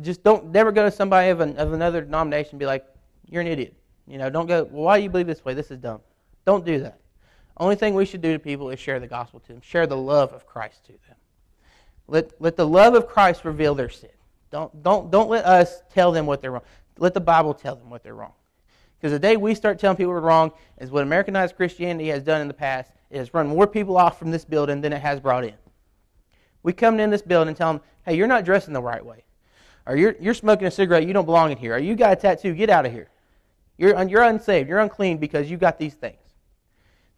Just 0.00 0.22
don't 0.22 0.52
never 0.52 0.72
go 0.72 0.84
to 0.84 0.90
somebody 0.90 1.30
of, 1.30 1.40
an, 1.40 1.56
of 1.56 1.72
another 1.72 2.00
denomination 2.00 2.50
and 2.52 2.58
be 2.58 2.66
like, 2.66 2.84
you're 3.26 3.42
an 3.42 3.48
idiot. 3.48 3.74
You 4.06 4.18
know, 4.18 4.30
don't 4.30 4.46
go, 4.46 4.64
well, 4.64 4.84
why 4.84 4.98
do 4.98 5.02
you 5.02 5.10
believe 5.10 5.26
this 5.26 5.44
way? 5.44 5.54
This 5.54 5.70
is 5.70 5.78
dumb. 5.78 6.00
Don't 6.44 6.64
do 6.64 6.80
that. 6.80 7.00
Only 7.58 7.74
thing 7.74 7.94
we 7.94 8.04
should 8.04 8.20
do 8.20 8.32
to 8.32 8.38
people 8.38 8.70
is 8.70 8.78
share 8.78 9.00
the 9.00 9.06
gospel 9.06 9.40
to 9.40 9.48
them, 9.48 9.60
share 9.60 9.86
the 9.86 9.96
love 9.96 10.32
of 10.32 10.46
Christ 10.46 10.84
to 10.86 10.92
them. 10.92 11.16
Let, 12.06 12.40
let 12.40 12.56
the 12.56 12.66
love 12.66 12.94
of 12.94 13.08
Christ 13.08 13.44
reveal 13.44 13.74
their 13.74 13.88
sin. 13.88 14.10
Don't, 14.50 14.82
don't, 14.82 15.10
don't 15.10 15.28
let 15.28 15.44
us 15.44 15.82
tell 15.92 16.12
them 16.12 16.26
what 16.26 16.40
they're 16.40 16.52
wrong. 16.52 16.62
Let 16.98 17.14
the 17.14 17.20
Bible 17.20 17.52
tell 17.52 17.74
them 17.74 17.90
what 17.90 18.02
they're 18.02 18.14
wrong. 18.14 18.32
Because 18.98 19.12
the 19.12 19.18
day 19.18 19.36
we 19.36 19.54
start 19.54 19.78
telling 19.78 19.96
people 19.96 20.12
we're 20.12 20.20
wrong 20.20 20.52
is 20.78 20.90
what 20.90 21.02
Americanized 21.02 21.56
Christianity 21.56 22.08
has 22.08 22.22
done 22.22 22.40
in 22.40 22.48
the 22.48 22.54
past. 22.54 22.92
It 23.10 23.18
has 23.18 23.34
run 23.34 23.48
more 23.48 23.66
people 23.66 23.96
off 23.96 24.18
from 24.18 24.30
this 24.30 24.44
building 24.44 24.80
than 24.80 24.92
it 24.92 25.02
has 25.02 25.20
brought 25.20 25.44
in. 25.44 25.54
We 26.62 26.72
come 26.72 26.98
in 27.00 27.10
this 27.10 27.22
building 27.22 27.48
and 27.48 27.56
tell 27.56 27.72
them, 27.72 27.82
hey, 28.04 28.16
you're 28.16 28.26
not 28.26 28.44
dressing 28.44 28.72
the 28.72 28.82
right 28.82 29.04
way. 29.04 29.24
Or 29.86 29.96
you're, 29.96 30.16
you're 30.20 30.34
smoking 30.34 30.66
a 30.66 30.70
cigarette, 30.70 31.06
you 31.06 31.12
don't 31.12 31.26
belong 31.26 31.52
in 31.52 31.58
here. 31.58 31.74
Or 31.74 31.78
you 31.78 31.94
got 31.94 32.12
a 32.12 32.16
tattoo, 32.16 32.54
get 32.54 32.70
out 32.70 32.86
of 32.86 32.92
here. 32.92 33.08
You're, 33.78 34.02
you're 34.04 34.22
unsaved, 34.22 34.68
you're 34.68 34.80
unclean 34.80 35.18
because 35.18 35.50
you 35.50 35.56
got 35.56 35.78
these 35.78 35.94
things 35.94 36.16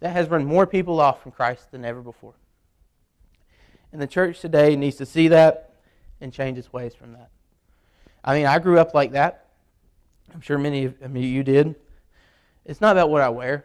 that 0.01 0.11
has 0.11 0.29
run 0.29 0.45
more 0.45 0.67
people 0.67 1.01
off 1.01 1.23
from 1.23 1.33
Christ 1.33 1.71
than 1.71 1.85
ever 1.85 2.01
before. 2.01 2.35
And 3.93 4.01
the 4.01 4.07
church 4.07 4.41
today 4.41 4.77
needs 4.77 4.97
to 4.97 5.07
see 5.07 5.29
that 5.29 5.75
and 6.21 6.33
change 6.33 6.59
its 6.59 6.73
ways 6.73 6.95
from 6.95 7.13
that. 7.13 7.31
I 8.23 8.35
mean, 8.35 8.47
I 8.47 8.59
grew 8.59 8.79
up 8.79 8.95
like 8.95 9.13
that. 9.13 9.47
I'm 10.35 10.41
sure 10.41 10.59
many 10.59 10.85
of 10.85 11.17
you 11.17 11.43
did. 11.43 11.75
It's 12.67 12.81
not 12.81 12.93
about 12.93 13.09
what 13.09 13.23
I 13.23 13.31
wear. 13.31 13.65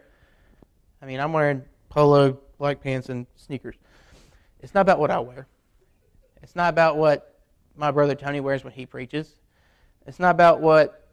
I 1.01 1.05
mean, 1.05 1.19
I'm 1.19 1.33
wearing 1.33 1.63
polo, 1.89 2.39
black 2.57 2.79
pants, 2.79 3.09
and 3.09 3.27
sneakers. 3.35 3.75
It's 4.61 4.73
not 4.73 4.81
about 4.81 4.99
what 4.99 5.11
I 5.11 5.19
wear. 5.19 5.47
It's 6.41 6.55
not 6.55 6.69
about 6.69 6.95
what 6.95 7.32
my 7.75 7.91
brother 7.91 8.15
Tony 8.15 8.39
wears 8.39 8.63
when 8.63 8.73
he 8.73 8.85
preaches. 8.85 9.29
It's 10.05 10.19
not 10.19 10.31
about 10.31 10.61
what, 10.61 11.07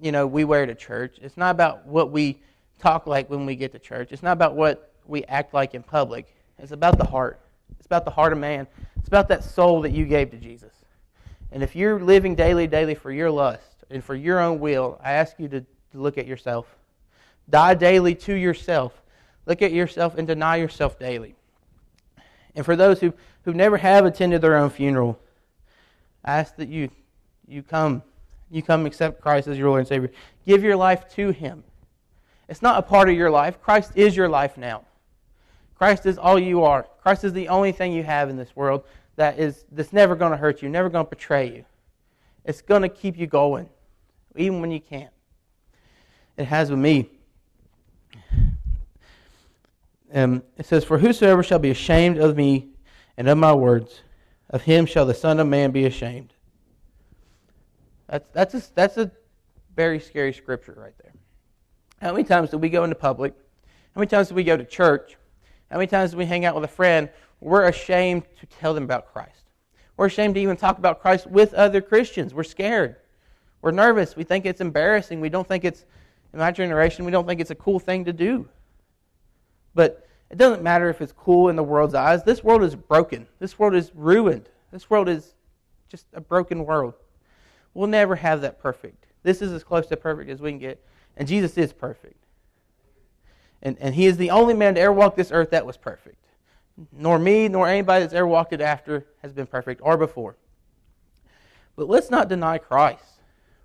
you 0.00 0.12
know, 0.12 0.26
we 0.26 0.44
wear 0.44 0.66
to 0.66 0.74
church. 0.74 1.16
It's 1.20 1.36
not 1.36 1.50
about 1.50 1.86
what 1.86 2.10
we 2.10 2.38
talk 2.78 3.06
like 3.06 3.28
when 3.28 3.46
we 3.46 3.56
get 3.56 3.72
to 3.72 3.78
church. 3.78 4.12
It's 4.12 4.22
not 4.22 4.32
about 4.32 4.54
what 4.54 4.92
we 5.06 5.24
act 5.24 5.54
like 5.54 5.74
in 5.74 5.82
public. 5.82 6.34
It's 6.58 6.72
about 6.72 6.98
the 6.98 7.06
heart. 7.06 7.40
It's 7.78 7.86
about 7.86 8.04
the 8.04 8.10
heart 8.10 8.32
of 8.32 8.38
man. 8.38 8.66
It's 8.96 9.08
about 9.08 9.28
that 9.28 9.44
soul 9.44 9.82
that 9.82 9.92
you 9.92 10.04
gave 10.04 10.30
to 10.30 10.36
Jesus. 10.36 10.72
And 11.52 11.62
if 11.62 11.76
you're 11.76 12.00
living 12.00 12.34
daily, 12.34 12.66
daily 12.66 12.94
for 12.94 13.12
your 13.12 13.30
lust 13.30 13.84
and 13.90 14.02
for 14.02 14.14
your 14.14 14.40
own 14.40 14.58
will, 14.58 15.00
I 15.02 15.12
ask 15.12 15.38
you 15.38 15.48
to, 15.48 15.60
to 15.60 15.66
look 15.98 16.18
at 16.18 16.26
yourself. 16.26 16.66
Die 17.48 17.74
daily 17.74 18.14
to 18.16 18.34
yourself. 18.34 19.00
Look 19.46 19.62
at 19.62 19.72
yourself 19.72 20.18
and 20.18 20.26
deny 20.26 20.56
yourself 20.56 20.98
daily. 20.98 21.36
And 22.56 22.64
for 22.64 22.74
those 22.74 23.00
who, 23.00 23.12
who 23.44 23.52
never 23.52 23.76
have 23.76 24.04
attended 24.04 24.40
their 24.40 24.56
own 24.56 24.70
funeral, 24.70 25.20
I 26.26 26.38
ask 26.38 26.56
that 26.56 26.68
you, 26.68 26.90
you 27.46 27.62
come. 27.62 28.02
You 28.50 28.62
come 28.62 28.86
accept 28.86 29.20
Christ 29.20 29.48
as 29.48 29.58
your 29.58 29.68
Lord 29.68 29.80
and 29.80 29.88
Savior. 29.88 30.10
Give 30.46 30.62
your 30.62 30.76
life 30.76 31.08
to 31.14 31.30
Him. 31.30 31.64
It's 32.48 32.62
not 32.62 32.78
a 32.78 32.82
part 32.82 33.08
of 33.08 33.16
your 33.16 33.30
life. 33.30 33.60
Christ 33.60 33.92
is 33.94 34.16
your 34.16 34.28
life 34.28 34.56
now. 34.56 34.84
Christ 35.76 36.06
is 36.06 36.16
all 36.16 36.38
you 36.38 36.62
are. 36.64 36.86
Christ 37.02 37.24
is 37.24 37.32
the 37.32 37.48
only 37.48 37.72
thing 37.72 37.92
you 37.92 38.02
have 38.02 38.30
in 38.30 38.36
this 38.36 38.54
world 38.54 38.84
that 39.16 39.38
is 39.38 39.64
that's 39.72 39.92
never 39.92 40.14
going 40.14 40.30
to 40.30 40.36
hurt 40.36 40.62
you, 40.62 40.68
never 40.68 40.88
going 40.88 41.04
to 41.04 41.10
betray 41.10 41.52
you. 41.52 41.64
It's 42.44 42.62
going 42.62 42.82
to 42.82 42.88
keep 42.88 43.18
you 43.18 43.26
going, 43.26 43.68
even 44.36 44.60
when 44.60 44.70
you 44.70 44.80
can't. 44.80 45.12
It 46.36 46.44
has 46.44 46.70
with 46.70 46.78
me. 46.78 47.10
Um, 50.14 50.42
it 50.56 50.66
says, 50.66 50.84
For 50.84 50.98
whosoever 50.98 51.42
shall 51.42 51.58
be 51.58 51.70
ashamed 51.70 52.18
of 52.18 52.36
me 52.36 52.68
and 53.16 53.28
of 53.28 53.38
my 53.38 53.52
words, 53.52 54.02
of 54.50 54.62
him 54.62 54.86
shall 54.86 55.06
the 55.06 55.14
Son 55.14 55.40
of 55.40 55.46
Man 55.46 55.70
be 55.70 55.86
ashamed. 55.86 56.32
That's, 58.08 58.28
that's, 58.32 58.54
a, 58.54 58.62
that's 58.74 58.96
a 58.96 59.10
very 59.74 59.98
scary 59.98 60.32
scripture 60.32 60.74
right 60.76 60.94
there. 61.02 61.12
How 62.00 62.12
many 62.12 62.24
times 62.24 62.50
do 62.50 62.58
we 62.58 62.68
go 62.68 62.84
into 62.84 62.94
public? 62.94 63.34
How 63.94 64.00
many 64.00 64.08
times 64.08 64.28
do 64.28 64.34
we 64.34 64.44
go 64.44 64.56
to 64.56 64.64
church? 64.64 65.16
How 65.70 65.78
many 65.78 65.88
times 65.88 66.12
do 66.12 66.16
we 66.16 66.26
hang 66.26 66.44
out 66.44 66.54
with 66.54 66.64
a 66.64 66.68
friend? 66.68 67.08
We're 67.40 67.66
ashamed 67.66 68.24
to 68.40 68.46
tell 68.46 68.74
them 68.74 68.84
about 68.84 69.12
Christ. 69.12 69.44
We're 69.96 70.06
ashamed 70.06 70.34
to 70.34 70.40
even 70.40 70.56
talk 70.56 70.78
about 70.78 71.00
Christ 71.00 71.26
with 71.26 71.54
other 71.54 71.80
Christians. 71.80 72.34
We're 72.34 72.44
scared. 72.44 72.96
We're 73.62 73.70
nervous. 73.72 74.14
We 74.14 74.24
think 74.24 74.46
it's 74.46 74.60
embarrassing. 74.60 75.20
We 75.20 75.30
don't 75.30 75.48
think 75.48 75.64
it's, 75.64 75.86
in 76.32 76.38
my 76.38 76.52
generation, 76.52 77.04
we 77.04 77.10
don't 77.10 77.26
think 77.26 77.40
it's 77.40 77.50
a 77.50 77.56
cool 77.56 77.78
thing 77.78 78.04
to 78.04 78.12
do. 78.12 78.48
But 79.74 80.06
it 80.30 80.38
doesn't 80.38 80.62
matter 80.62 80.88
if 80.88 81.00
it's 81.00 81.12
cool 81.12 81.48
in 81.48 81.56
the 81.56 81.62
world's 81.62 81.94
eyes. 81.94 82.24
This 82.24 82.42
world 82.42 82.62
is 82.62 82.74
broken. 82.74 83.26
This 83.38 83.58
world 83.58 83.74
is 83.74 83.92
ruined. 83.94 84.48
This 84.72 84.90
world 84.90 85.08
is 85.08 85.34
just 85.88 86.06
a 86.12 86.20
broken 86.20 86.64
world. 86.64 86.94
We'll 87.74 87.88
never 87.88 88.16
have 88.16 88.40
that 88.40 88.58
perfect. 88.58 89.06
This 89.22 89.42
is 89.42 89.52
as 89.52 89.62
close 89.62 89.86
to 89.88 89.96
perfect 89.96 90.30
as 90.30 90.40
we 90.40 90.50
can 90.50 90.58
get. 90.58 90.84
And 91.16 91.28
Jesus 91.28 91.56
is 91.56 91.72
perfect. 91.72 92.24
And, 93.62 93.76
and 93.80 93.94
he 93.94 94.06
is 94.06 94.16
the 94.16 94.30
only 94.30 94.54
man 94.54 94.74
to 94.74 94.80
ever 94.80 94.92
walk 94.92 95.16
this 95.16 95.32
earth 95.32 95.50
that 95.50 95.64
was 95.64 95.76
perfect. 95.76 96.24
Nor 96.92 97.18
me, 97.18 97.48
nor 97.48 97.68
anybody 97.68 98.02
that's 98.02 98.14
ever 98.14 98.26
walked 98.26 98.52
it 98.52 98.60
after 98.60 99.06
has 99.22 99.32
been 99.32 99.46
perfect 99.46 99.80
or 99.82 99.96
before. 99.96 100.36
But 101.74 101.88
let's 101.88 102.10
not 102.10 102.28
deny 102.28 102.58
Christ. 102.58 103.20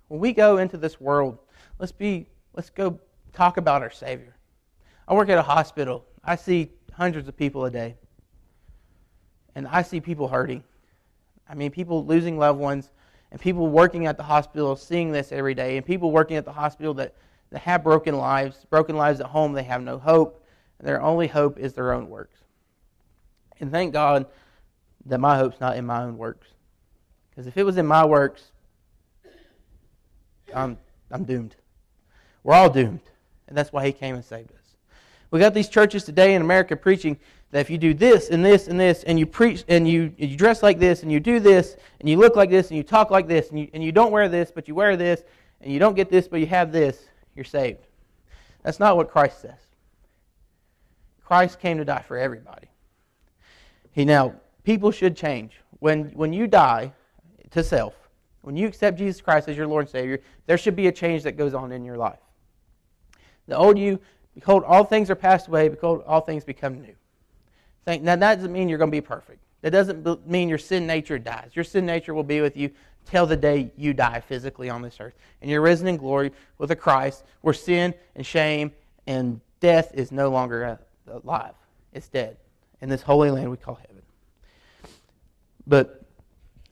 When 0.08 0.20
we 0.20 0.32
go 0.32 0.58
into 0.58 0.76
this 0.76 1.00
world, 1.00 1.38
let's 1.78 1.92
be 1.92 2.26
let's 2.54 2.70
go 2.70 2.98
talk 3.32 3.56
about 3.56 3.82
our 3.82 3.90
Savior. 3.90 4.36
I 5.08 5.14
work 5.14 5.28
at 5.28 5.38
a 5.38 5.42
hospital. 5.42 6.04
I 6.24 6.36
see 6.36 6.70
hundreds 6.92 7.28
of 7.28 7.36
people 7.36 7.64
a 7.64 7.70
day. 7.70 7.96
And 9.54 9.66
I 9.66 9.82
see 9.82 10.00
people 10.00 10.28
hurting. 10.28 10.62
I 11.48 11.54
mean, 11.54 11.70
people 11.70 12.06
losing 12.06 12.38
loved 12.38 12.58
ones, 12.58 12.90
and 13.30 13.40
people 13.40 13.68
working 13.68 14.06
at 14.06 14.16
the 14.16 14.22
hospital 14.22 14.76
seeing 14.76 15.12
this 15.12 15.32
every 15.32 15.54
day, 15.54 15.76
and 15.76 15.84
people 15.84 16.10
working 16.10 16.36
at 16.36 16.44
the 16.44 16.52
hospital 16.52 16.94
that, 16.94 17.14
that 17.50 17.60
have 17.60 17.82
broken 17.82 18.16
lives, 18.16 18.64
broken 18.70 18.96
lives 18.96 19.20
at 19.20 19.26
home, 19.26 19.52
they 19.52 19.62
have 19.64 19.82
no 19.82 19.98
hope, 19.98 20.42
their 20.82 21.00
only 21.00 21.28
hope 21.28 21.58
is 21.58 21.74
their 21.74 21.92
own 21.92 22.08
works. 22.08 22.38
And 23.60 23.70
thank 23.70 23.92
God 23.92 24.26
that 25.06 25.18
my 25.18 25.36
hope's 25.36 25.60
not 25.60 25.76
in 25.76 25.86
my 25.86 26.02
own 26.02 26.18
works. 26.18 26.48
Because 27.30 27.46
if 27.46 27.56
it 27.56 27.62
was 27.64 27.76
in 27.76 27.86
my 27.86 28.04
works, 28.04 28.50
I'm, 30.54 30.76
I'm 31.10 31.24
doomed. 31.24 31.54
We're 32.42 32.54
all 32.54 32.68
doomed. 32.68 33.00
And 33.46 33.56
that's 33.56 33.72
why 33.72 33.86
he 33.86 33.92
came 33.92 34.16
and 34.16 34.24
saved 34.24 34.50
us. 34.50 34.61
We 35.32 35.40
got 35.40 35.54
these 35.54 35.70
churches 35.70 36.04
today 36.04 36.34
in 36.34 36.42
America 36.42 36.76
preaching 36.76 37.18
that 37.52 37.60
if 37.60 37.70
you 37.70 37.78
do 37.78 37.94
this 37.94 38.28
and 38.28 38.44
this 38.44 38.68
and 38.68 38.78
this 38.78 39.02
and 39.02 39.18
you 39.18 39.24
preach 39.24 39.64
and 39.66 39.88
you, 39.88 40.12
you 40.18 40.36
dress 40.36 40.62
like 40.62 40.78
this 40.78 41.02
and 41.02 41.10
you 41.10 41.20
do 41.20 41.40
this 41.40 41.78
and 42.00 42.08
you 42.08 42.18
look 42.18 42.36
like 42.36 42.50
this 42.50 42.68
and 42.68 42.76
you 42.76 42.82
talk 42.82 43.10
like 43.10 43.26
this 43.26 43.48
and 43.48 43.58
you, 43.58 43.68
and 43.72 43.82
you 43.82 43.92
don't 43.92 44.12
wear 44.12 44.28
this 44.28 44.52
but 44.54 44.68
you 44.68 44.74
wear 44.74 44.94
this 44.94 45.24
and 45.62 45.72
you 45.72 45.78
don't 45.78 45.96
get 45.96 46.10
this 46.10 46.28
but 46.28 46.38
you 46.38 46.46
have 46.46 46.70
this, 46.70 47.06
you're 47.34 47.46
saved. 47.46 47.86
That's 48.62 48.78
not 48.78 48.98
what 48.98 49.10
Christ 49.10 49.40
says. 49.40 49.58
Christ 51.24 51.58
came 51.58 51.78
to 51.78 51.84
die 51.86 52.04
for 52.06 52.18
everybody. 52.18 52.68
He 53.90 54.04
now 54.04 54.34
people 54.64 54.90
should 54.90 55.16
change. 55.16 55.54
When 55.78 56.10
when 56.10 56.34
you 56.34 56.46
die 56.46 56.92
to 57.52 57.64
self, 57.64 57.94
when 58.42 58.54
you 58.54 58.68
accept 58.68 58.98
Jesus 58.98 59.22
Christ 59.22 59.48
as 59.48 59.56
your 59.56 59.66
Lord 59.66 59.84
and 59.84 59.90
Savior, 59.90 60.20
there 60.44 60.58
should 60.58 60.76
be 60.76 60.88
a 60.88 60.92
change 60.92 61.22
that 61.22 61.38
goes 61.38 61.54
on 61.54 61.72
in 61.72 61.86
your 61.86 61.96
life. 61.96 62.20
The 63.48 63.56
old 63.56 63.78
you 63.78 63.98
Behold, 64.34 64.64
all 64.64 64.84
things 64.84 65.10
are 65.10 65.14
passed 65.14 65.48
away. 65.48 65.68
Behold, 65.68 66.02
all 66.06 66.20
things 66.20 66.44
become 66.44 66.80
new. 66.80 66.94
Now, 67.86 68.16
that 68.16 68.36
doesn't 68.36 68.52
mean 68.52 68.68
you're 68.68 68.78
going 68.78 68.90
to 68.90 68.96
be 68.96 69.00
perfect. 69.00 69.40
That 69.62 69.70
doesn't 69.70 70.26
mean 70.26 70.48
your 70.48 70.58
sin 70.58 70.86
nature 70.86 71.18
dies. 71.18 71.50
Your 71.54 71.64
sin 71.64 71.86
nature 71.86 72.14
will 72.14 72.24
be 72.24 72.40
with 72.40 72.56
you 72.56 72.70
till 73.06 73.26
the 73.26 73.36
day 73.36 73.70
you 73.76 73.92
die 73.92 74.20
physically 74.20 74.70
on 74.70 74.82
this 74.82 74.96
earth. 75.00 75.14
And 75.40 75.50
you're 75.50 75.60
risen 75.60 75.88
in 75.88 75.96
glory 75.96 76.32
with 76.58 76.70
a 76.70 76.76
Christ 76.76 77.24
where 77.40 77.54
sin 77.54 77.94
and 78.14 78.24
shame 78.24 78.72
and 79.06 79.40
death 79.60 79.92
is 79.94 80.12
no 80.12 80.30
longer 80.30 80.78
uh, 81.08 81.20
alive. 81.24 81.54
It's 81.92 82.08
dead. 82.08 82.36
In 82.80 82.88
this 82.88 83.02
holy 83.02 83.30
land 83.30 83.50
we 83.50 83.56
call 83.56 83.76
heaven. 83.76 84.02
But 85.66 86.04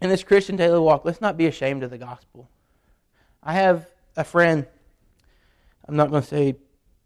in 0.01 0.09
this 0.09 0.23
Christian 0.23 0.57
daily 0.57 0.79
walk, 0.79 1.05
let's 1.05 1.21
not 1.21 1.37
be 1.37 1.47
ashamed 1.47 1.83
of 1.83 1.91
the 1.91 1.99
gospel. 1.99 2.49
I 3.43 3.55
have 3.55 3.89
a 4.17 4.25
friend, 4.25 4.67
I'm 5.87 5.97
not 5.97 6.11
going 6.11 6.23
to 6.23 6.29
say 6.29 6.57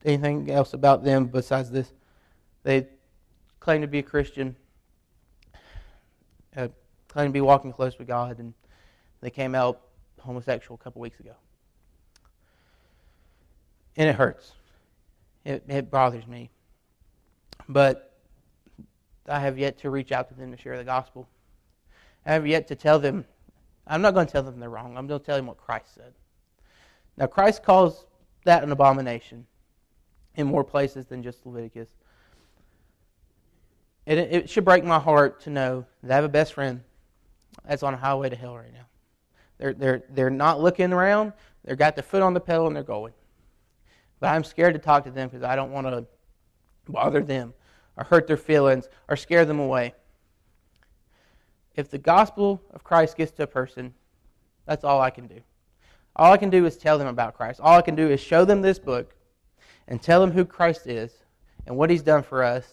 anything 0.04 0.50
else 0.50 0.74
about 0.74 1.04
them 1.04 1.26
besides 1.26 1.70
this. 1.70 1.92
They 2.62 2.86
claim 3.60 3.80
to 3.80 3.86
be 3.86 4.00
a 4.00 4.02
Christian, 4.02 4.56
uh, 6.56 6.68
claim 7.08 7.28
to 7.28 7.32
be 7.32 7.40
walking 7.40 7.72
close 7.72 7.98
with 7.98 8.08
God, 8.08 8.38
and 8.38 8.54
they 9.20 9.30
came 9.30 9.54
out 9.54 9.80
homosexual 10.20 10.78
a 10.80 10.84
couple 10.84 11.00
weeks 11.00 11.20
ago. 11.20 11.34
And 13.96 14.08
it 14.08 14.16
hurts. 14.16 14.52
It, 15.44 15.64
it 15.68 15.90
bothers 15.90 16.26
me. 16.26 16.50
But 17.68 18.18
I 19.28 19.38
have 19.40 19.58
yet 19.58 19.78
to 19.78 19.90
reach 19.90 20.12
out 20.12 20.28
to 20.28 20.34
them 20.34 20.50
to 20.50 20.56
share 20.56 20.76
the 20.76 20.84
gospel. 20.84 21.28
I 22.26 22.32
have 22.32 22.46
yet 22.46 22.66
to 22.68 22.74
tell 22.74 22.98
them, 22.98 23.24
I'm 23.86 24.02
not 24.02 24.14
going 24.14 24.26
to 24.26 24.32
tell 24.32 24.42
them 24.42 24.58
they're 24.58 24.70
wrong. 24.70 24.96
I'm 24.96 25.06
going 25.06 25.20
to 25.20 25.26
tell 25.26 25.36
them 25.36 25.46
what 25.46 25.58
Christ 25.58 25.94
said. 25.94 26.12
Now, 27.16 27.26
Christ 27.26 27.62
calls 27.62 28.06
that 28.44 28.62
an 28.62 28.72
abomination 28.72 29.46
in 30.36 30.46
more 30.46 30.64
places 30.64 31.06
than 31.06 31.22
just 31.22 31.44
Leviticus. 31.46 31.88
It, 34.06 34.18
it 34.18 34.50
should 34.50 34.64
break 34.64 34.84
my 34.84 34.98
heart 34.98 35.40
to 35.42 35.50
know 35.50 35.86
that 36.02 36.12
I 36.12 36.14
have 36.16 36.24
a 36.24 36.28
best 36.28 36.52
friend 36.52 36.82
that's 37.66 37.82
on 37.82 37.94
a 37.94 37.96
highway 37.96 38.28
to 38.28 38.36
hell 38.36 38.56
right 38.56 38.72
now. 38.72 38.86
They're, 39.58 39.72
they're, 39.72 40.02
they're 40.10 40.30
not 40.30 40.60
looking 40.60 40.92
around, 40.92 41.32
they've 41.64 41.78
got 41.78 41.96
their 41.96 42.02
foot 42.02 42.22
on 42.22 42.34
the 42.34 42.40
pedal 42.40 42.66
and 42.66 42.76
they're 42.76 42.82
going. 42.82 43.12
But 44.20 44.28
I'm 44.28 44.44
scared 44.44 44.74
to 44.74 44.80
talk 44.80 45.04
to 45.04 45.10
them 45.10 45.28
because 45.28 45.42
I 45.42 45.56
don't 45.56 45.70
want 45.70 45.86
to 45.86 46.04
bother 46.88 47.22
them 47.22 47.54
or 47.96 48.04
hurt 48.04 48.26
their 48.26 48.36
feelings 48.36 48.88
or 49.08 49.16
scare 49.16 49.44
them 49.44 49.60
away. 49.60 49.94
If 51.76 51.90
the 51.90 51.98
gospel 51.98 52.62
of 52.72 52.84
Christ 52.84 53.16
gets 53.16 53.32
to 53.32 53.44
a 53.44 53.46
person, 53.46 53.94
that's 54.66 54.84
all 54.84 55.00
I 55.00 55.10
can 55.10 55.26
do. 55.26 55.40
All 56.16 56.32
I 56.32 56.36
can 56.36 56.50
do 56.50 56.64
is 56.66 56.76
tell 56.76 56.98
them 56.98 57.08
about 57.08 57.34
Christ. 57.34 57.60
All 57.60 57.76
I 57.76 57.82
can 57.82 57.96
do 57.96 58.08
is 58.08 58.20
show 58.20 58.44
them 58.44 58.62
this 58.62 58.78
book 58.78 59.14
and 59.88 60.02
tell 60.02 60.20
them 60.20 60.32
who 60.32 60.44
Christ 60.44 60.86
is 60.86 61.12
and 61.66 61.76
what 61.76 61.90
he's 61.90 62.02
done 62.02 62.22
for 62.22 62.42
us, 62.42 62.66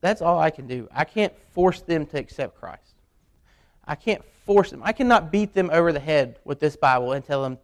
that's 0.00 0.22
all 0.22 0.38
I 0.38 0.50
can 0.50 0.66
do. 0.66 0.88
I 0.92 1.04
can't 1.04 1.32
force 1.52 1.80
them 1.80 2.06
to 2.06 2.18
accept 2.18 2.58
Christ. 2.58 2.94
I 3.86 3.94
can't 3.94 4.22
force 4.44 4.70
them. 4.70 4.82
I 4.84 4.92
cannot 4.92 5.32
beat 5.32 5.54
them 5.54 5.70
over 5.72 5.92
the 5.92 6.00
head 6.00 6.38
with 6.44 6.60
this 6.60 6.76
Bible 6.76 7.12
and 7.12 7.24
tell 7.24 7.42
them 7.42 7.58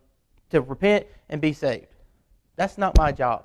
to 0.50 0.60
repent 0.60 1.06
and 1.28 1.40
be 1.40 1.52
saved. 1.52 1.86
That's 2.56 2.78
not 2.78 2.96
my 2.98 3.12
job. 3.12 3.44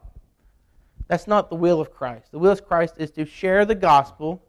That's 1.08 1.28
not 1.28 1.50
the 1.50 1.56
will 1.56 1.80
of 1.80 1.94
Christ. 1.94 2.32
The 2.32 2.40
will 2.40 2.52
of 2.52 2.66
Christ 2.66 2.96
is 2.98 3.12
to 3.12 3.26
share 3.26 3.66
the 3.66 3.76
gospel, 3.76 4.42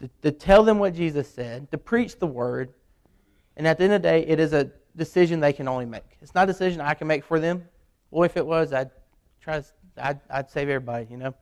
to, 0.00 0.08
to 0.22 0.30
tell 0.30 0.62
them 0.62 0.78
what 0.78 0.94
Jesus 0.94 1.28
said, 1.28 1.70
to 1.70 1.78
preach 1.78 2.18
the 2.18 2.26
word, 2.26 2.72
and 3.56 3.66
at 3.66 3.78
the 3.78 3.84
end 3.84 3.92
of 3.92 4.02
the 4.02 4.08
day, 4.08 4.26
it 4.26 4.40
is 4.40 4.52
a 4.52 4.70
decision 4.96 5.40
they 5.40 5.52
can 5.52 5.68
only 5.68 5.84
make. 5.84 6.16
It's 6.20 6.34
not 6.34 6.44
a 6.44 6.52
decision 6.52 6.80
I 6.80 6.94
can 6.94 7.06
make 7.06 7.24
for 7.24 7.38
them. 7.38 7.64
Well, 8.10 8.24
if 8.24 8.36
it 8.36 8.46
was, 8.46 8.72
I'd 8.72 8.90
try 9.42 9.60
to, 9.60 9.66
I'd, 9.98 10.20
I'd 10.30 10.50
save 10.50 10.68
everybody, 10.68 11.06
you 11.10 11.16
know. 11.16 11.34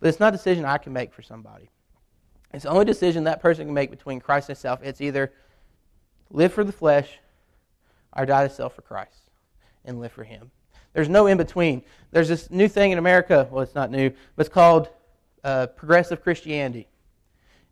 But 0.00 0.08
it's 0.08 0.20
not 0.20 0.34
a 0.34 0.36
decision 0.36 0.64
I 0.64 0.78
can 0.78 0.92
make 0.92 1.12
for 1.12 1.22
somebody. 1.22 1.70
It's 2.52 2.64
the 2.64 2.70
only 2.70 2.84
decision 2.84 3.24
that 3.24 3.40
person 3.40 3.66
can 3.66 3.74
make 3.74 3.90
between 3.90 4.20
Christ 4.20 4.48
and 4.48 4.58
self. 4.58 4.82
It's 4.82 5.00
either 5.00 5.32
live 6.30 6.52
for 6.52 6.62
the 6.62 6.72
flesh 6.72 7.18
or 8.16 8.26
die 8.26 8.46
to 8.46 8.52
self 8.52 8.74
for 8.74 8.82
Christ 8.82 9.30
and 9.84 10.00
live 10.00 10.12
for 10.12 10.24
Him. 10.24 10.50
There's 10.92 11.08
no 11.08 11.26
in 11.26 11.36
between. 11.36 11.82
There's 12.12 12.28
this 12.28 12.50
new 12.50 12.68
thing 12.68 12.92
in 12.92 12.98
America. 12.98 13.48
Well, 13.50 13.62
it's 13.62 13.74
not 13.74 13.90
new, 13.90 14.10
but 14.36 14.46
it's 14.46 14.54
called 14.54 14.88
uh, 15.42 15.66
progressive 15.68 16.22
Christianity. 16.22 16.86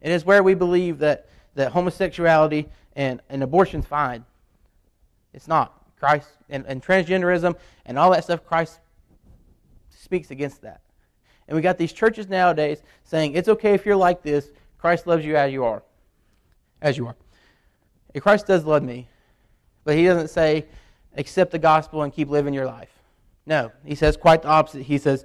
It 0.01 0.11
is 0.11 0.25
where 0.25 0.43
we 0.43 0.55
believe 0.55 0.99
that, 0.99 1.29
that 1.55 1.71
homosexuality 1.71 2.69
and, 2.97 3.21
and 3.29 3.43
abortion's 3.43 3.87
fine. 3.87 4.25
It's 5.33 5.47
not. 5.47 5.79
Christ 5.99 6.29
and, 6.51 6.67
and 6.67 6.83
transgenderism 6.83 7.55
and 7.87 7.97
all 7.97 8.11
that 8.11 8.25
stuff, 8.25 8.45
Christ 8.45 8.81
speaks 10.03 10.33
against 10.33 10.63
that. 10.63 10.81
And 11.47 11.55
we 11.55 11.63
got 11.63 11.79
these 11.79 11.93
churches 11.93 12.29
nowadays 12.29 12.83
saying 13.05 13.35
it's 13.35 13.49
okay 13.49 13.73
if 13.75 13.87
you're 13.87 13.97
like 13.97 14.23
this. 14.23 14.51
Christ 14.79 15.07
loves 15.07 15.25
you 15.25 15.37
as 15.37 15.53
you 15.53 15.65
are. 15.65 15.83
As 16.81 16.99
you 16.99 17.07
are. 17.07 17.17
And 18.13 18.23
Christ 18.23 18.47
does 18.47 18.65
love 18.65 18.83
me. 18.83 19.09
But 19.85 19.97
he 19.97 20.05
doesn't 20.05 20.29
say 20.29 20.67
accept 21.17 21.53
the 21.53 21.59
gospel 21.59 22.03
and 22.03 22.13
keep 22.13 22.29
living 22.29 22.53
your 22.53 22.67
life. 22.67 22.91
No, 23.47 23.71
he 23.85 23.95
says 23.95 24.17
quite 24.17 24.43
the 24.43 24.49
opposite. 24.49 24.83
He 24.83 24.99
says, 24.99 25.25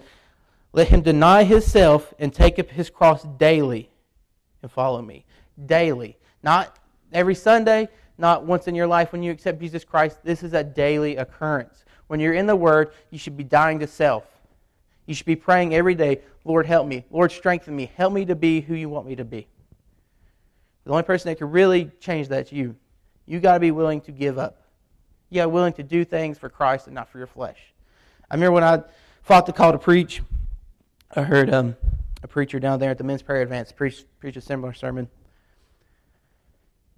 let 0.73 0.89
him 0.89 1.01
deny 1.01 1.43
himself 1.43 2.13
and 2.19 2.33
take 2.33 2.59
up 2.59 2.69
his 2.69 2.89
cross 2.89 3.23
daily 3.37 3.89
and 4.61 4.71
follow 4.71 5.01
me. 5.01 5.25
Daily. 5.65 6.17
Not 6.43 6.77
every 7.11 7.35
Sunday, 7.35 7.89
not 8.17 8.45
once 8.45 8.67
in 8.67 8.75
your 8.75 8.87
life 8.87 9.11
when 9.11 9.23
you 9.23 9.31
accept 9.31 9.59
Jesus 9.59 9.83
Christ. 9.83 10.19
This 10.23 10.43
is 10.43 10.53
a 10.53 10.63
daily 10.63 11.15
occurrence. 11.15 11.83
When 12.07 12.19
you're 12.19 12.33
in 12.33 12.45
the 12.45 12.55
Word, 12.55 12.91
you 13.09 13.17
should 13.17 13.37
be 13.37 13.43
dying 13.43 13.79
to 13.79 13.87
self. 13.87 14.25
You 15.08 15.15
should 15.15 15.26
be 15.26 15.38
praying 15.38 15.74
every 15.74 15.96
day, 15.96 16.20
Lord, 16.43 16.65
help 16.65 16.86
me. 16.86 17.06
Lord, 17.10 17.32
strengthen 17.32 17.76
me. 17.76 17.89
Help 17.96 18.13
me 18.13 18.26
to 18.26 18.36
be 18.36 18.62
who 18.62 18.76
you 18.76 18.89
want 18.89 19.08
me 19.08 19.15
to 19.15 19.26
be. 19.26 19.48
The 20.84 20.91
only 20.91 21.04
person 21.04 21.30
that 21.30 21.38
can 21.38 21.50
really 21.50 21.89
change 22.00 22.28
that 22.28 22.48
is 22.48 22.52
you. 22.52 22.76
You 23.26 23.39
got 23.39 23.56
to 23.56 23.60
be 23.60 23.72
willing 23.72 24.02
to 24.02 24.12
give 24.12 24.38
up. 24.38 24.62
You 25.30 25.38
got 25.38 25.43
to 25.43 25.50
be 25.50 25.54
willing 25.54 25.74
to 25.74 25.84
do 25.84 26.06
things 26.06 26.38
for 26.38 26.50
Christ 26.50 26.88
and 26.88 26.96
not 26.96 27.10
for 27.10 27.17
your 27.17 27.28
flesh. 27.28 27.58
I 28.30 28.36
remember 28.36 28.54
when 28.54 28.63
I 28.63 28.84
fought 29.24 29.46
the 29.46 29.54
call 29.54 29.72
to 29.72 29.78
preach, 29.78 30.22
I 31.15 31.24
heard 31.24 31.54
um, 31.54 31.78
a 32.22 32.28
preacher 32.28 32.60
down 32.60 32.80
there 32.80 32.91
at 32.91 32.98
the 32.98 33.04
Men's 33.06 33.22
Prayer 33.22 33.41
Advance 33.41 33.72
preach, 33.72 34.04
preach 34.20 34.36
a 34.36 34.41
similar 34.41 34.74
sermon. 34.74 35.08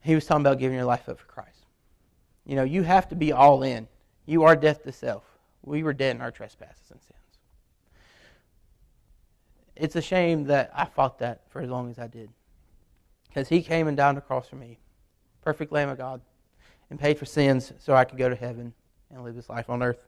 He 0.01 0.15
was 0.15 0.25
talking 0.25 0.41
about 0.41 0.57
giving 0.57 0.77
your 0.77 0.85
life 0.85 1.07
up 1.07 1.19
for 1.19 1.25
Christ. 1.25 1.65
You 2.45 2.55
know, 2.55 2.63
you 2.63 2.81
have 2.81 3.07
to 3.09 3.15
be 3.15 3.31
all 3.31 3.61
in. 3.61 3.87
You 4.25 4.43
are 4.43 4.55
death 4.55 4.83
to 4.83 4.91
self. 4.91 5.23
We 5.61 5.83
were 5.83 5.93
dead 5.93 6.15
in 6.15 6.21
our 6.21 6.31
trespasses 6.31 6.89
and 6.89 7.01
sins 7.01 7.18
it's 9.79 9.95
a 9.95 10.01
shame 10.01 10.45
that 10.45 10.71
I 10.75 10.85
fought 10.85 11.19
that 11.19 11.41
for 11.49 11.61
as 11.61 11.69
long 11.69 11.89
as 11.89 11.97
I 11.97 12.07
did. 12.07 12.29
Because 13.27 13.47
he 13.47 13.61
came 13.61 13.87
and 13.87 13.95
died 13.95 14.09
on 14.09 14.15
the 14.15 14.21
cross 14.21 14.47
for 14.47 14.55
me. 14.55 14.79
perfect 15.41 15.71
Lamb 15.71 15.89
of 15.89 15.97
God, 15.97 16.21
and 16.89 16.99
paid 16.99 17.17
for 17.17 17.25
sins 17.25 17.71
so 17.79 17.95
I 17.95 18.03
could 18.03 18.17
go 18.17 18.29
to 18.29 18.35
heaven 18.35 18.73
and 19.09 19.23
live 19.23 19.35
this 19.35 19.49
life 19.49 19.69
on 19.69 19.81
earth. 19.81 19.99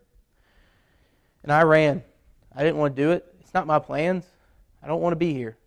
And 1.44 1.52
I 1.52 1.64
ran. 1.64 2.04
I 2.54 2.64
didn't 2.64 2.78
want 2.78 2.96
to 2.96 3.02
do 3.02 3.12
it. 3.12 3.26
It's 3.40 3.54
not 3.54 3.66
my 3.66 3.80
plans. 3.80 4.26
I 4.84 4.88
don't 4.88 5.02
want 5.02 5.14
to 5.14 5.18
be 5.18 5.34
here. 5.34 5.58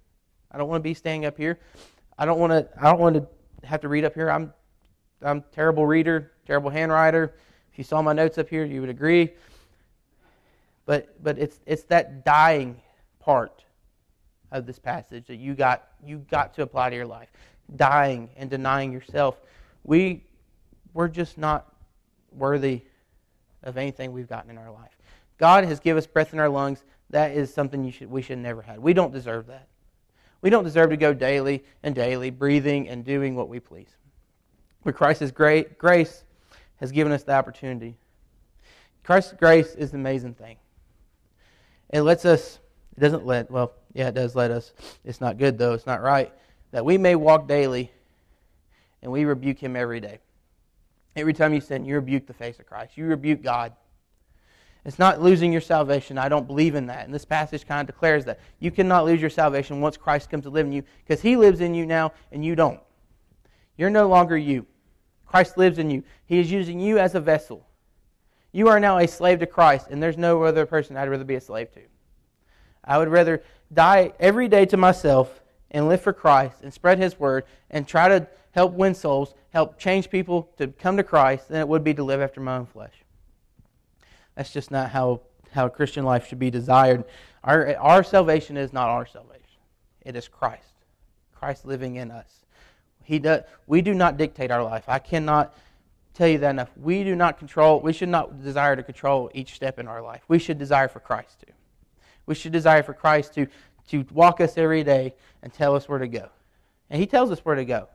I 0.51 0.59
don't 0.59 0.69
want 0.69 0.83
to 0.83 0.89
be 0.89 0.95
staying 0.95 1.25
up 1.25 1.37
here. 1.37 1.59
I 2.19 2.27
don't 2.27 2.39
want 2.39 2.53
to. 2.53 2.69
I 2.81 2.91
don't 2.91 3.01
want 3.01 3.17
to 3.17 3.67
have 3.67 3.81
to 3.81 3.89
read 3.89 4.05
up 4.05 4.15
here. 4.15 4.31
I'm, 4.31 4.53
I'm 5.23 5.43
terrible 5.53 5.87
reader, 5.87 6.33
terrible 6.47 6.71
handwriter. 6.71 7.31
If 7.73 7.79
you 7.79 7.85
saw 7.85 8.03
my 8.03 8.13
notes 8.13 8.39
up 8.39 8.49
here, 8.49 8.65
you 8.65 8.81
would 8.81 8.91
agree. 8.91 9.31
But 10.87 11.23
but 11.23 11.39
it's 11.39 11.61
it's 11.67 11.85
that 11.85 12.25
dying 12.25 12.81
part 13.19 13.64
of 14.53 14.67
this 14.67 14.79
passage 14.79 15.27
that 15.27 15.37
you 15.37 15.55
got 15.55 15.89
you 16.05 16.19
got 16.31 16.55
to 16.55 16.63
apply 16.63 16.91
to 16.91 16.97
your 16.97 17.07
life. 17.07 17.29
Dying 17.77 18.31
and 18.37 18.51
denying 18.51 18.93
yourself. 18.93 19.41
We 19.85 20.25
we're 20.93 21.09
just 21.09 21.39
not 21.39 21.75
worthy 22.33 22.83
of 23.63 23.77
anything 23.77 24.13
we've 24.13 24.29
gotten 24.29 24.51
in 24.51 24.59
our 24.59 24.71
life. 24.71 24.97
God 25.39 25.65
has 25.65 25.81
given 25.81 25.99
us 25.99 26.07
breath 26.07 26.33
in 26.33 26.39
our 26.39 26.49
lungs. 26.49 26.85
That 27.11 27.33
is 27.33 27.53
something 27.53 27.85
you 27.85 27.91
should, 27.91 28.11
we 28.11 28.23
should 28.23 28.39
never 28.39 28.63
have. 28.63 28.79
We 28.79 28.93
don't 28.93 29.13
deserve 29.13 29.47
that. 29.49 29.69
We 30.41 30.51
don't 30.51 30.65
deserve 30.65 30.91
to 30.91 30.97
go 30.97 31.15
daily 31.15 31.65
and 31.83 31.95
daily, 31.95 32.31
breathing 32.31 32.89
and 32.89 33.05
doing 33.05 33.35
what 33.35 33.49
we 33.49 33.61
please. 33.61 33.97
But 34.85 34.95
Christ's 34.95 35.31
great 35.31 35.79
grace 35.79 36.25
has 36.77 36.93
given 36.93 37.13
us 37.13 37.23
the 37.23 37.33
opportunity. 37.33 37.97
Christ's 39.03 39.35
grace 39.35 39.75
is 39.75 39.93
an 39.93 40.01
amazing 40.01 40.35
thing. 40.35 40.57
It 41.91 42.03
lets 42.03 42.25
us, 42.25 42.59
it 42.97 43.01
doesn't 43.01 43.25
let, 43.25 43.51
well, 43.51 43.73
yeah, 43.95 44.09
it 44.09 44.15
does 44.15 44.35
let 44.35 44.51
us. 44.51 44.73
It's 45.05 45.21
not 45.21 45.39
good, 45.39 45.57
though. 45.57 45.73
It's 45.73 45.87
not 45.87 46.03
right. 46.03 46.33
That 46.73 46.85
we 46.85 46.99
may 46.99 47.15
walk 47.15 47.47
daily 47.47 47.91
and 49.03 49.11
we 49.13 49.25
rebuke 49.25 49.59
him 49.59 49.77
every 49.77 50.01
day. 50.01 50.19
Every 51.17 51.33
time 51.33 51.55
you 51.55 51.61
sin, 51.61 51.85
you 51.85 51.95
rebuke 51.95 52.27
the 52.27 52.35
face 52.35 52.59
of 52.59 52.67
Christ. 52.67 52.97
You 52.97 53.07
rebuke 53.07 53.43
God. 53.43 53.73
It's 54.85 54.99
not 54.99 55.23
losing 55.23 55.53
your 55.53 55.61
salvation. 55.61 56.19
I 56.19 56.29
don't 56.29 56.47
believe 56.47 56.75
in 56.75 56.87
that. 56.87 57.05
And 57.05 57.15
this 57.15 57.25
passage 57.25 57.67
kind 57.67 57.81
of 57.81 57.95
declares 57.95 58.25
that. 58.25 58.41
You 58.59 58.71
cannot 58.71 59.05
lose 59.05 59.21
your 59.21 59.31
salvation 59.31 59.81
once 59.81 59.97
Christ 59.97 60.29
comes 60.29 60.43
to 60.43 60.51
live 60.51 60.67
in 60.67 60.73
you 60.73 60.83
because 61.07 61.23
he 61.23 61.37
lives 61.37 61.61
in 61.61 61.75
you 61.75 61.87
now 61.87 62.13
and 62.33 62.45
you 62.45 62.55
don't. 62.55 62.81
You're 63.77 63.91
no 63.91 64.09
longer 64.09 64.37
you. 64.37 64.67
Christ 65.27 65.57
lives 65.57 65.79
in 65.79 65.91
you. 65.91 66.03
He 66.27 66.39
is 66.39 66.51
using 66.51 66.81
you 66.81 66.99
as 66.99 67.15
a 67.15 67.21
vessel. 67.21 67.67
You 68.53 68.69
are 68.69 68.79
now 68.79 68.99
a 68.99 69.09
slave 69.09 69.41
to 69.41 69.47
Christ, 69.47 69.89
and 69.91 70.03
there's 70.03 70.17
no 70.17 70.43
other 70.45 70.65
person 70.65 70.97
I'd 70.97 71.09
rather 71.09 71.25
be 71.25 71.35
a 71.35 71.41
slave 71.41 71.73
to. 71.73 71.81
I 72.85 72.99
would 72.99 73.09
rather 73.09 73.43
die 73.73 74.13
every 74.21 74.49
day 74.49 74.67
to 74.67 74.77
myself 74.77 75.41
and 75.71 75.89
live 75.89 76.01
for 76.01 76.13
Christ 76.13 76.63
and 76.63 76.73
spread 76.73 76.99
His 76.99 77.19
word 77.19 77.45
and 77.71 77.87
try 77.87 78.09
to 78.09 78.27
help 78.53 78.73
win 78.73 78.95
souls, 78.95 79.35
help 79.51 79.79
change 79.79 80.11
people 80.11 80.49
to 80.59 80.69
come 80.69 80.97
to 80.97 81.03
Christ 81.03 81.49
than 81.49 81.61
it 81.61 81.69
would 81.69 81.85
be 81.85 81.95
to 81.95 82.05
live 82.05 82.21
after 82.21 82.41
my 82.41 82.57
own 82.57 82.67
flesh. 82.67 82.95
That's 84.37 84.53
just 84.53 84.71
not 84.71 84.91
how, 84.91 85.21
how 85.53 85.69
Christian 85.69 86.05
life 86.05 86.29
should 86.29 86.39
be 86.39 86.51
desired. 86.51 87.05
Our, 87.43 87.77
our 87.77 88.05
salvation 88.05 88.57
is 88.57 88.73
not 88.73 88.89
our 88.89 89.07
salvation, 89.07 89.61
it 90.03 90.17
is 90.17 90.29
Christ. 90.29 90.63
Christ 91.35 91.67
living 91.67 91.97
in 91.97 92.11
us. 92.11 92.47
He 93.03 93.19
does, 93.19 93.43
we 93.67 93.83
do 93.83 93.93
not 93.93 94.17
dictate 94.17 94.51
our 94.51 94.65
life. 94.65 94.85
I 94.89 94.99
cannot 94.99 95.55
tell 96.15 96.29
you 96.29 96.39
that 96.39 96.51
enough. 96.51 96.71
We 96.77 97.05
do 97.05 97.15
not 97.15 97.39
control, 97.39 97.81
we 97.81 97.93
should 97.93 98.09
not 98.09 98.43
desire 98.43 98.77
to 98.77 98.83
control 98.83 99.31
each 99.35 99.55
step 99.55 99.79
in 99.79 99.89
our 99.89 100.01
life. 100.01 100.23
We 100.29 100.39
should 100.39 100.59
desire 100.59 100.89
for 100.89 101.01
Christ 101.01 101.41
to. 101.41 101.47
We 102.27 102.35
should 102.35 102.53
desire 102.53 102.83
for 102.83 102.95
Christ 102.95 103.35
to, 103.35 103.47
to 103.89 104.05
walk 104.13 104.41
us 104.41 104.57
every 104.57 104.85
day 104.85 105.15
and 105.43 105.53
tell 105.53 105.75
us 105.75 105.89
where 105.89 105.99
to 105.99 106.09
go. 106.09 106.29
And 106.91 107.01
He 107.01 107.07
tells 107.07 107.31
us 107.31 107.41
where 107.41 107.55
to 107.55 107.65
go, 107.65 107.89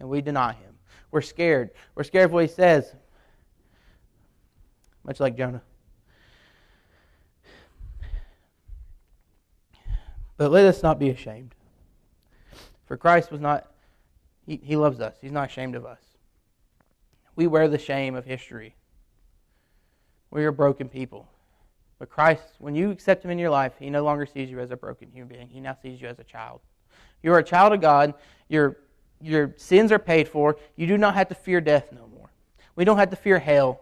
and 0.00 0.08
we 0.08 0.20
deny 0.20 0.52
Him. 0.52 0.74
We're 1.10 1.22
scared. 1.22 1.70
We're 1.94 2.04
scared 2.04 2.26
of 2.26 2.32
what 2.32 2.44
He 2.44 2.48
says 2.48 2.94
much 5.04 5.20
like 5.20 5.36
Jonah. 5.36 5.62
But 10.36 10.50
let 10.50 10.64
us 10.64 10.82
not 10.82 10.98
be 10.98 11.10
ashamed. 11.10 11.54
For 12.86 12.96
Christ 12.96 13.30
was 13.30 13.40
not, 13.40 13.70
he, 14.46 14.60
he 14.62 14.76
loves 14.76 15.00
us. 15.00 15.16
He's 15.20 15.30
not 15.30 15.48
ashamed 15.48 15.76
of 15.76 15.86
us. 15.86 16.00
We 17.36 17.46
wear 17.46 17.68
the 17.68 17.78
shame 17.78 18.14
of 18.14 18.24
history. 18.24 18.74
We 20.30 20.44
are 20.44 20.52
broken 20.52 20.88
people. 20.88 21.28
But 21.98 22.10
Christ, 22.10 22.42
when 22.58 22.74
you 22.74 22.90
accept 22.90 23.24
Him 23.24 23.30
in 23.30 23.38
your 23.38 23.50
life, 23.50 23.72
He 23.78 23.90
no 23.90 24.02
longer 24.02 24.26
sees 24.26 24.50
you 24.50 24.60
as 24.60 24.70
a 24.70 24.76
broken 24.76 25.10
human 25.10 25.28
being. 25.28 25.48
He 25.48 25.60
now 25.60 25.76
sees 25.80 26.00
you 26.00 26.08
as 26.08 26.18
a 26.18 26.24
child. 26.24 26.60
You 27.22 27.32
are 27.32 27.38
a 27.38 27.44
child 27.44 27.72
of 27.72 27.80
God. 27.80 28.14
Your, 28.48 28.76
your 29.20 29.54
sins 29.56 29.92
are 29.92 29.98
paid 29.98 30.28
for. 30.28 30.56
You 30.76 30.86
do 30.86 30.98
not 30.98 31.14
have 31.14 31.28
to 31.28 31.34
fear 31.34 31.60
death 31.60 31.92
no 31.92 32.06
more. 32.14 32.30
We 32.76 32.84
don't 32.84 32.98
have 32.98 33.10
to 33.10 33.16
fear 33.16 33.38
hell. 33.38 33.80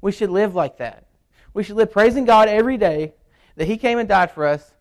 We 0.00 0.12
should 0.12 0.30
live 0.30 0.54
like 0.54 0.78
that. 0.78 1.06
We 1.52 1.64
should 1.64 1.76
live 1.76 1.90
praising 1.90 2.24
God 2.24 2.48
every 2.48 2.76
day 2.76 3.14
that 3.56 3.66
He 3.66 3.76
came 3.76 3.98
and 3.98 4.08
died 4.08 4.30
for 4.30 4.46
us, 4.46 4.74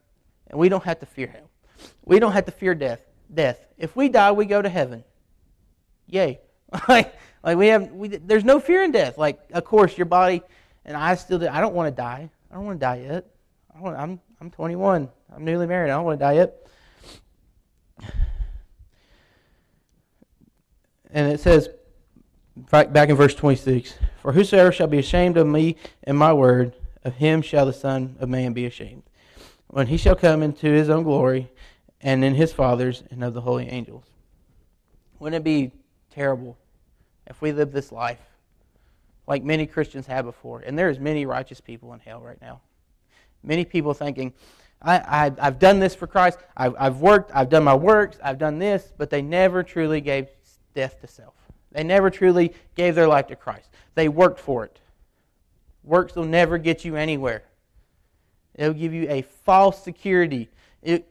and 0.48 0.60
we 0.60 0.70
don't 0.70 0.84
have 0.84 1.00
to 1.00 1.06
fear 1.06 1.28
Him. 1.28 1.46
We 2.04 2.20
don't 2.20 2.34
have 2.34 2.46
to 2.46 2.52
fear 2.52 2.76
death. 2.76 3.02
Death. 3.34 3.66
If 3.78 3.96
we 3.96 4.10
die, 4.10 4.32
we 4.32 4.46
go 4.46 4.62
to 4.62 4.70
heaven. 4.70 5.04
Yay! 6.08 6.40
like, 6.88 7.16
like 7.44 7.58
we 7.58 7.68
have, 7.68 7.92
we, 7.92 8.10
there's 8.10 8.44
no 8.44 8.60
fear 8.60 8.84
in 8.84 8.92
death. 8.92 9.18
Like, 9.18 9.40
of 9.52 9.66
course, 9.66 9.98
your 9.98 10.06
body 10.06 10.44
and 10.86 10.96
I 10.96 11.16
still. 11.16 11.40
Do, 11.40 11.48
I 11.48 11.60
don't 11.60 11.74
want 11.74 11.94
to 11.94 12.02
die. 12.02 12.30
I 12.56 12.58
don't 12.58 12.68
want 12.68 12.80
to 12.80 12.86
die 12.86 13.02
yet. 13.06 13.26
I 13.76 13.82
want, 13.82 13.98
I'm 13.98 14.22
I'm 14.40 14.50
21. 14.50 15.10
I'm 15.36 15.44
newly 15.44 15.68
married. 15.68 15.92
I 15.92 15.96
don't 15.96 16.06
want 16.06 16.20
to 16.20 16.24
die 16.24 16.34
yet. 16.36 16.56
And 21.12 21.34
it 21.34 21.42
says, 21.42 21.68
back 22.72 23.10
in 23.10 23.18
verse 23.18 23.36
26 23.36 23.96
For 24.22 24.32
whosoever 24.32 24.72
shall 24.72 24.88
be 24.88 25.00
ashamed 25.00 25.36
of 25.36 25.48
me 25.48 25.76
and 26.06 26.18
my 26.18 26.32
word, 26.32 26.78
of 27.04 27.16
him 27.16 27.42
shall 27.42 27.66
the 27.66 27.74
Son 27.74 28.16
of 28.22 28.30
Man 28.30 28.54
be 28.54 28.66
ashamed, 28.66 29.04
when 29.68 29.88
he 29.88 29.98
shall 29.98 30.16
come 30.16 30.42
into 30.42 30.68
his 30.68 30.90
own 30.90 31.04
glory, 31.04 31.52
and 32.00 32.24
in 32.24 32.36
his 32.36 32.54
Father's, 32.54 33.04
and 33.12 33.22
of 33.22 33.34
the 33.34 33.42
holy 33.42 33.68
angels. 33.68 34.06
Wouldn't 35.20 35.42
it 35.42 35.44
be 35.44 35.74
terrible 36.10 36.58
if 37.28 37.42
we 37.42 37.52
lived 37.52 37.74
this 37.74 37.92
life 37.92 38.35
like 39.28 39.44
many 39.44 39.66
Christians 39.66 40.08
have 40.08 40.26
before? 40.26 40.62
And 40.62 40.78
there's 40.78 41.00
many 41.00 41.26
righteous 41.26 41.62
people 41.62 41.94
in 41.94 42.00
hell 42.00 42.22
right 42.22 42.40
now. 42.42 42.62
Many 43.44 43.66
people 43.66 43.94
thinking, 43.94 44.34
I, 44.82 45.32
have 45.40 45.60
done 45.60 45.80
this 45.80 45.96
for 45.96 46.08
Christ. 46.08 46.40
I've, 46.56 46.76
I've 46.78 46.98
worked. 46.98 47.32
I've 47.34 47.50
done 47.50 47.64
my 47.64 47.74
works. 47.74 48.20
I've 48.24 48.38
done 48.38 48.60
this, 48.60 48.94
but 48.98 49.10
they 49.10 49.22
never 49.22 49.64
truly 49.64 50.02
gave 50.02 50.28
death 50.74 51.00
to 51.02 51.08
self. 51.08 51.34
They 51.72 51.84
never 51.84 52.10
truly 52.10 52.54
gave 52.76 52.96
their 52.96 53.08
life 53.08 53.28
to 53.28 53.36
Christ. 53.36 53.70
They 53.96 54.10
worked 54.10 54.40
for 54.40 54.64
it. 54.64 54.80
Works 55.84 56.16
will 56.16 56.26
never 56.26 56.58
get 56.58 56.86
you 56.86 56.96
anywhere. 56.96 57.44
It'll 58.56 58.74
give 58.74 58.94
you 58.94 59.08
a 59.10 59.22
false 59.22 59.84
security. 59.84 60.50
It, 60.82 61.08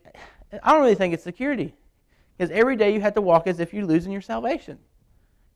I 0.63 0.73
don't 0.73 0.83
really 0.83 0.95
think 0.95 1.15
it's 1.15 1.25
security. 1.25 1.75
Because 2.37 2.51
every 2.51 2.77
day 2.77 2.93
you 2.95 3.01
have 3.01 3.15
to 3.15 3.21
walk 3.21 3.47
as 3.47 3.61
if 3.61 3.73
you're 3.73 3.85
losing 3.85 4.13
your 4.13 4.21
salvation. 4.21 4.79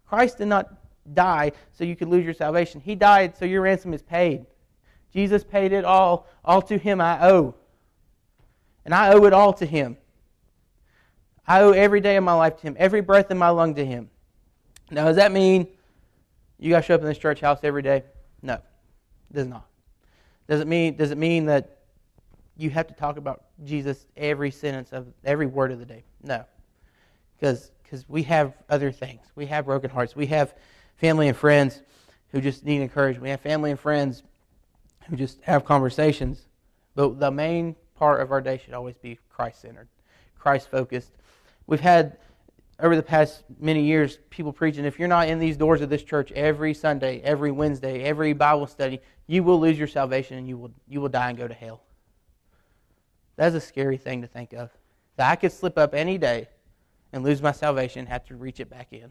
Christ 0.07 0.39
did 0.39 0.47
not 0.47 0.73
die 1.15 1.53
so 1.73 1.85
you 1.85 1.97
could 1.97 2.09
lose 2.09 2.25
your 2.25 2.35
salvation. 2.35 2.81
He 2.81 2.95
died 2.95 3.37
so 3.37 3.45
your 3.45 3.63
ransom 3.63 3.95
is 3.95 4.03
paid. 4.03 4.47
Jesus 5.13 5.45
paid 5.45 5.73
it 5.73 5.85
all. 5.85 6.27
All 6.45 6.63
to 6.63 6.79
Him 6.79 7.01
I 7.01 7.27
owe. 7.29 7.55
And 8.85 8.95
I 8.95 9.13
owe 9.13 9.25
it 9.25 9.33
all 9.33 9.53
to 9.55 9.67
Him. 9.67 9.97
I 11.47 11.63
owe 11.63 11.73
every 11.73 12.01
day 12.01 12.17
of 12.17 12.25
my 12.25 12.35
life 12.35 12.57
to 12.57 12.63
Him, 12.63 12.77
every 12.79 13.01
breath 13.01 13.31
in 13.31 13.39
my 13.39 13.49
lung 13.49 13.75
to 13.77 13.85
Him. 13.85 14.11
Now, 14.91 15.07
does 15.07 15.17
that 15.17 15.33
mean 15.33 15.69
you 16.59 16.71
got 16.71 16.81
to 16.81 16.87
show 16.87 16.95
up 16.95 17.01
in 17.01 17.07
this 17.07 17.19
church 17.19 17.41
house 17.41 17.61
every 17.63 17.83
day? 17.83 18.05
No, 18.43 18.55
it 18.55 19.35
does 19.35 19.47
not. 19.47 19.67
Does 20.49 20.61
it 20.61 20.67
mean 20.67 20.97
does 20.97 21.11
it 21.11 21.19
mean 21.19 21.47
that 21.47 21.79
you 22.57 22.71
have 22.71 22.87
to 22.89 22.95
talk 22.95 23.17
about 23.17 23.45
Jesus 23.65 24.07
every 24.17 24.51
sentence 24.51 24.93
of 24.93 25.07
every 25.25 25.47
word 25.47 25.73
of 25.73 25.79
the 25.79 25.85
day? 25.85 26.05
No, 26.23 26.45
because 27.39 27.73
because 27.83 28.09
we 28.09 28.23
have 28.25 28.55
other 28.69 28.93
things. 28.93 29.27
We 29.35 29.47
have 29.47 29.67
broken 29.67 29.91
hearts. 29.91 30.15
We 30.15 30.27
have 30.27 30.55
family 30.99 31.29
and 31.29 31.37
friends 31.37 31.83
who 32.33 32.41
just 32.41 32.65
need 32.65 32.83
encouragement. 32.83 33.23
We 33.23 33.31
have 33.31 33.41
family 33.41 33.71
and 33.71 33.81
friends 33.81 34.23
who 35.09 35.17
just 35.17 35.41
have 35.43 35.65
conversations. 35.65 36.47
But 36.95 37.19
the 37.19 37.31
main 37.31 37.77
part 37.95 38.21
of 38.21 38.31
our 38.31 38.41
day 38.41 38.61
should 38.63 38.75
always 38.75 38.97
be 38.97 39.19
Christ 39.31 39.63
centered, 39.63 39.89
Christ 40.39 40.71
focused. 40.71 41.13
We've 41.67 41.81
had 41.81 42.19
over 42.81 42.95
the 42.95 43.03
past 43.03 43.43
many 43.59 43.83
years, 43.83 44.19
people 44.31 44.53
preaching, 44.53 44.85
if 44.85 44.99
you're 44.99 45.09
not 45.09 45.29
in 45.29 45.39
these 45.39 45.57
doors 45.57 45.81
of 45.81 45.91
this 45.91 46.03
church 46.03 46.31
every 46.33 46.75
Sunday, 46.75 47.21
every 47.23 47.51
Wednesday, 47.51 48.03
every 48.05 48.33
Bible 48.33 48.69
study, 48.69 49.01
you 49.27 49.43
will 49.43 49.59
lose 49.59 49.77
your 49.77 49.89
salvation 49.89 50.39
and 50.39 50.49
you 50.49 50.57
will, 50.57 50.71
you 50.89 51.01
will 51.01 51.09
die 51.09 51.31
and 51.31 51.39
go 51.39 51.49
to 51.49 51.55
hell. 51.55 51.83
That's 53.37 53.55
a 53.55 53.61
scary 53.61 53.97
thing 53.97 54.23
to 54.23 54.29
think 54.29 54.53
of. 54.53 54.71
That 55.17 55.31
I 55.31 55.37
could 55.37 55.53
slip 55.53 55.77
up 55.77 55.93
any 55.93 56.19
day 56.19 56.49
and 57.13 57.25
lose 57.25 57.43
my 57.43 57.53
salvation 57.53 58.01
and 58.01 58.09
have 58.09 58.25
to 58.27 58.37
reach 58.37 58.61
it 58.61 58.71
back 58.71 58.93
in. 58.93 59.11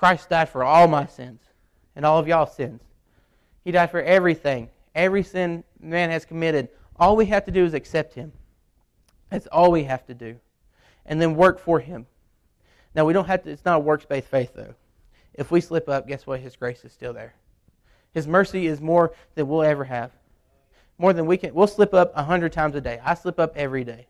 Christ 0.00 0.30
died 0.30 0.48
for 0.48 0.64
all 0.64 0.88
my 0.88 1.04
sins 1.04 1.42
and 1.94 2.06
all 2.06 2.18
of 2.18 2.26
y'all's 2.26 2.54
sins. 2.54 2.80
He 3.64 3.70
died 3.70 3.90
for 3.90 4.00
everything. 4.00 4.70
Every 4.94 5.22
sin 5.22 5.62
man 5.78 6.08
has 6.08 6.24
committed. 6.24 6.70
All 6.96 7.16
we 7.16 7.26
have 7.26 7.44
to 7.44 7.50
do 7.50 7.66
is 7.66 7.74
accept 7.74 8.14
him. 8.14 8.32
That's 9.28 9.46
all 9.48 9.70
we 9.70 9.84
have 9.84 10.06
to 10.06 10.14
do. 10.14 10.40
And 11.04 11.20
then 11.20 11.36
work 11.36 11.58
for 11.60 11.80
him 11.80 12.06
Now, 12.94 13.04
we 13.04 13.12
don't 13.12 13.26
have 13.26 13.42
to, 13.42 13.50
it's 13.50 13.66
not 13.66 13.76
a 13.76 13.80
works 13.80 14.06
based 14.06 14.28
faith, 14.28 14.52
though. 14.54 14.74
If 15.34 15.50
we 15.50 15.60
slip 15.60 15.86
up, 15.86 16.08
guess 16.08 16.26
what? 16.26 16.40
His 16.40 16.56
grace 16.56 16.82
is 16.82 16.94
still 16.94 17.12
there. 17.12 17.34
His 18.14 18.26
mercy 18.26 18.68
is 18.68 18.80
more 18.80 19.12
than 19.34 19.48
we'll 19.48 19.62
ever 19.62 19.84
have. 19.84 20.12
More 20.96 21.12
than 21.12 21.26
we 21.26 21.36
can. 21.36 21.52
We'll 21.52 21.66
slip 21.66 21.92
up 21.92 22.10
a 22.16 22.22
hundred 22.22 22.54
times 22.54 22.74
a 22.74 22.80
day. 22.80 23.00
I 23.04 23.12
slip 23.12 23.38
up 23.38 23.52
every 23.54 23.84
day. 23.84 24.06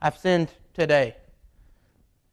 I've 0.00 0.16
sinned 0.16 0.52
today. 0.74 1.16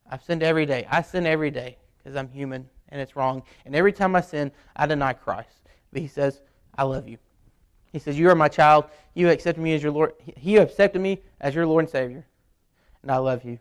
I've 0.08 0.22
sinned 0.24 0.44
every 0.44 0.68
day. 0.68 0.88
I 0.88 1.02
sin 1.02 1.26
every 1.26 1.50
day 1.50 1.78
because 1.98 2.16
I'm 2.16 2.30
human 2.30 2.70
and 2.90 3.02
it's 3.02 3.16
wrong. 3.16 3.44
And 3.66 3.76
every 3.76 3.94
time 3.94 4.16
I 4.16 4.22
sin, 4.22 4.52
I 4.76 4.86
deny 4.86 5.14
Christ. 5.14 5.62
But 5.92 6.02
he 6.02 6.08
says, 6.08 6.42
I 6.78 6.84
love 6.84 7.08
you. 7.08 7.18
He 7.92 8.00
says, 8.00 8.20
You 8.20 8.30
are 8.30 8.36
my 8.36 8.50
child. 8.50 8.86
You 9.14 9.30
accepted 9.30 9.62
me 9.62 9.74
as 9.74 9.82
your 9.82 9.92
Lord. 9.92 10.14
He 10.38 10.58
accepted 10.58 11.02
me 11.02 11.22
as 11.40 11.56
your 11.56 11.66
Lord 11.66 11.86
and 11.86 11.90
Savior. 11.90 12.26
And 13.02 13.12
I 13.12 13.18
love 13.18 13.44
you. 13.46 13.60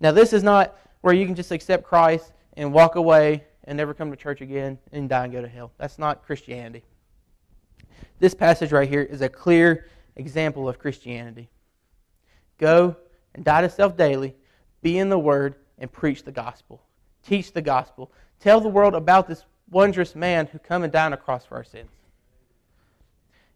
Now, 0.00 0.12
this 0.12 0.32
is 0.32 0.42
not 0.42 0.78
where 1.00 1.14
you 1.14 1.26
can 1.26 1.34
just 1.34 1.50
accept 1.50 1.84
Christ 1.84 2.32
and 2.56 2.72
walk 2.72 2.94
away 2.94 3.44
and 3.64 3.76
never 3.76 3.94
come 3.94 4.10
to 4.10 4.16
church 4.16 4.40
again 4.40 4.78
and 4.92 5.08
die 5.08 5.24
and 5.24 5.32
go 5.32 5.42
to 5.42 5.48
hell. 5.48 5.72
That's 5.78 5.98
not 5.98 6.24
Christianity. 6.24 6.84
This 8.18 8.34
passage 8.34 8.72
right 8.72 8.88
here 8.88 9.02
is 9.02 9.20
a 9.20 9.28
clear 9.28 9.86
example 10.16 10.68
of 10.68 10.78
Christianity. 10.78 11.48
Go 12.58 12.96
and 13.34 13.44
die 13.44 13.62
to 13.62 13.70
self 13.70 13.96
daily, 13.96 14.34
be 14.82 14.98
in 14.98 15.08
the 15.08 15.18
Word, 15.18 15.56
and 15.78 15.90
preach 15.90 16.24
the 16.24 16.32
gospel. 16.32 16.82
Teach 17.24 17.52
the 17.52 17.62
gospel. 17.62 18.12
Tell 18.40 18.60
the 18.60 18.68
world 18.68 18.94
about 18.94 19.28
this 19.28 19.44
wondrous 19.70 20.14
man 20.14 20.46
who 20.46 20.58
come 20.58 20.82
and 20.82 20.92
died 20.92 21.06
on 21.06 21.12
a 21.12 21.16
cross 21.16 21.44
for 21.44 21.56
our 21.56 21.64
sins. 21.64 21.90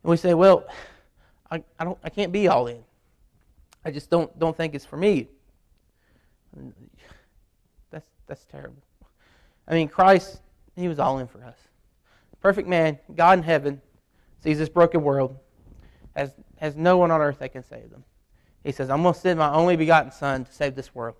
And 0.03 0.11
we 0.11 0.17
say, 0.17 0.35
well, 0.35 0.67
I, 1.51 1.63
I, 1.79 1.85
don't, 1.85 1.99
I 2.03 2.11
can't 2.11 2.33
be 2.33 2.49
all 2.49 2.67
in. 2.67 2.83
I 3.85 3.91
just 3.91 4.11
don't, 4.11 4.37
don't 4.39 4.57
think 4.57 4.75
it's 4.75 4.85
for 4.85 4.97
me. 4.97 5.29
That's, 7.91 8.07
that's 8.27 8.45
terrible. 8.47 8.83
I 9.67 9.75
mean, 9.75 9.89
Christ, 9.89 10.41
he 10.77 10.89
was 10.89 10.99
all 10.99 11.19
in 11.19 11.27
for 11.27 11.43
us. 11.45 11.57
Perfect 12.41 12.69
man, 12.69 12.99
God 13.15 13.39
in 13.39 13.45
heaven, 13.45 13.81
sees 14.43 14.59
this 14.59 14.69
broken 14.69 15.03
world, 15.03 15.37
has, 16.17 16.33
has 16.59 16.75
no 16.75 16.99
one 16.99 17.11
on 17.13 17.21
earth 17.21 17.39
that 17.39 17.53
can 17.53 17.63
save 17.63 17.91
them. 17.91 18.03
He 18.65 18.73
says, 18.73 18.91
I'm 18.91 19.03
going 19.03 19.15
to 19.15 19.21
send 19.21 19.39
my 19.39 19.53
only 19.53 19.77
begotten 19.77 20.11
Son 20.11 20.45
to 20.45 20.53
save 20.53 20.75
this 20.75 20.95
world. 20.95 21.17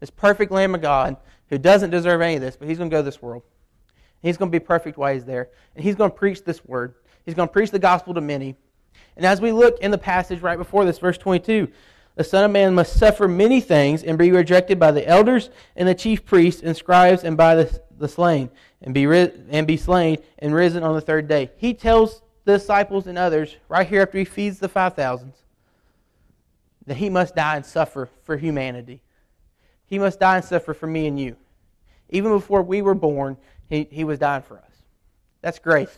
This 0.00 0.10
perfect 0.10 0.50
Lamb 0.50 0.74
of 0.74 0.80
God 0.80 1.16
who 1.50 1.58
doesn't 1.58 1.90
deserve 1.90 2.20
any 2.20 2.36
of 2.36 2.40
this, 2.40 2.56
but 2.56 2.68
he's 2.68 2.78
going 2.78 2.90
to 2.90 2.96
go 2.96 3.02
this 3.02 3.22
world. 3.22 3.42
He's 4.22 4.36
going 4.36 4.50
to 4.50 4.58
be 4.58 4.64
perfect 4.64 4.98
while 4.98 5.12
he's 5.12 5.24
there. 5.24 5.48
And 5.74 5.84
he's 5.84 5.94
going 5.94 6.10
to 6.10 6.16
preach 6.16 6.44
this 6.44 6.64
word. 6.64 6.94
He's 7.24 7.34
going 7.34 7.48
to 7.48 7.52
preach 7.52 7.70
the 7.70 7.78
gospel 7.78 8.14
to 8.14 8.20
many. 8.20 8.56
And 9.16 9.24
as 9.24 9.40
we 9.40 9.52
look 9.52 9.78
in 9.80 9.90
the 9.90 9.98
passage 9.98 10.40
right 10.40 10.58
before 10.58 10.84
this, 10.84 10.98
verse 10.98 11.18
22, 11.18 11.68
the 12.14 12.24
Son 12.24 12.44
of 12.44 12.50
Man 12.50 12.74
must 12.74 12.98
suffer 12.98 13.28
many 13.28 13.60
things 13.60 14.02
and 14.02 14.18
be 14.18 14.32
rejected 14.32 14.78
by 14.78 14.90
the 14.90 15.06
elders 15.06 15.50
and 15.76 15.86
the 15.86 15.94
chief 15.94 16.24
priests 16.24 16.62
and 16.62 16.76
scribes 16.76 17.22
and 17.22 17.36
by 17.36 17.54
the, 17.54 17.80
the 17.96 18.08
slain, 18.08 18.50
and 18.82 18.92
be, 18.92 19.04
and 19.04 19.66
be 19.66 19.76
slain 19.76 20.18
and 20.40 20.54
risen 20.54 20.82
on 20.82 20.94
the 20.94 21.00
third 21.00 21.28
day. 21.28 21.50
He 21.56 21.74
tells 21.74 22.22
the 22.44 22.58
disciples 22.58 23.06
and 23.06 23.16
others, 23.16 23.54
right 23.68 23.86
here 23.86 24.02
after 24.02 24.18
he 24.18 24.24
feeds 24.24 24.58
the 24.58 24.68
5,000s, 24.68 25.34
that 26.86 26.96
he 26.96 27.08
must 27.08 27.36
die 27.36 27.56
and 27.56 27.64
suffer 27.64 28.08
for 28.24 28.36
humanity. 28.36 29.00
He 29.88 29.98
must 29.98 30.20
die 30.20 30.36
and 30.36 30.44
suffer 30.44 30.74
for 30.74 30.86
me 30.86 31.06
and 31.06 31.18
you. 31.18 31.36
Even 32.10 32.30
before 32.32 32.62
we 32.62 32.82
were 32.82 32.94
born, 32.94 33.36
he, 33.68 33.88
he 33.90 34.04
was 34.04 34.18
dying 34.18 34.42
for 34.42 34.58
us. 34.58 34.70
That's 35.40 35.58
grace. 35.58 35.96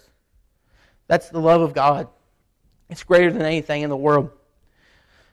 That's 1.09 1.29
the 1.29 1.40
love 1.40 1.61
of 1.61 1.74
God. 1.74 2.09
It's 2.88 3.03
greater 3.03 3.33
than 3.33 3.42
anything 3.42 3.83
in 3.83 3.90
the 3.90 3.96
world. 3.96 4.31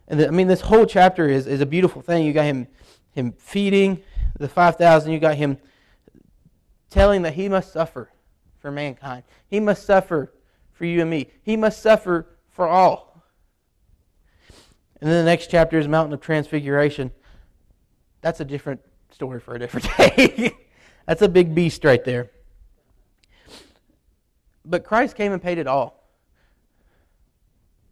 And 0.07 0.19
the, 0.19 0.27
I 0.27 0.31
mean, 0.31 0.47
this 0.47 0.61
whole 0.61 0.85
chapter 0.85 1.27
is, 1.27 1.47
is 1.47 1.61
a 1.61 1.65
beautiful 1.65 2.01
thing. 2.01 2.25
You 2.25 2.33
got 2.33 2.45
him, 2.45 2.67
him 3.11 3.33
feeding 3.37 4.01
the 4.39 4.47
5,000. 4.47 5.11
You 5.11 5.19
got 5.19 5.35
him 5.35 5.57
telling 6.89 7.21
that 7.23 7.33
he 7.33 7.49
must 7.49 7.71
suffer 7.71 8.11
for 8.59 8.71
mankind. 8.71 9.23
He 9.47 9.59
must 9.59 9.85
suffer 9.85 10.33
for 10.71 10.85
you 10.85 11.01
and 11.01 11.09
me. 11.09 11.29
He 11.43 11.57
must 11.57 11.81
suffer 11.81 12.27
for 12.49 12.67
all. 12.67 13.23
And 14.99 15.11
then 15.11 15.25
the 15.25 15.29
next 15.29 15.51
chapter 15.51 15.77
is 15.77 15.87
Mountain 15.87 16.13
of 16.13 16.21
Transfiguration. 16.21 17.11
That's 18.21 18.39
a 18.39 18.45
different 18.45 18.81
story 19.11 19.39
for 19.39 19.55
a 19.55 19.59
different 19.59 19.87
day. 19.97 20.55
That's 21.05 21.21
a 21.21 21.29
big 21.29 21.55
beast 21.55 21.83
right 21.83 22.03
there. 22.03 22.29
But 24.65 24.83
Christ 24.83 25.15
came 25.15 25.31
and 25.31 25.41
paid 25.41 25.57
it 25.57 25.67
all. 25.67 26.03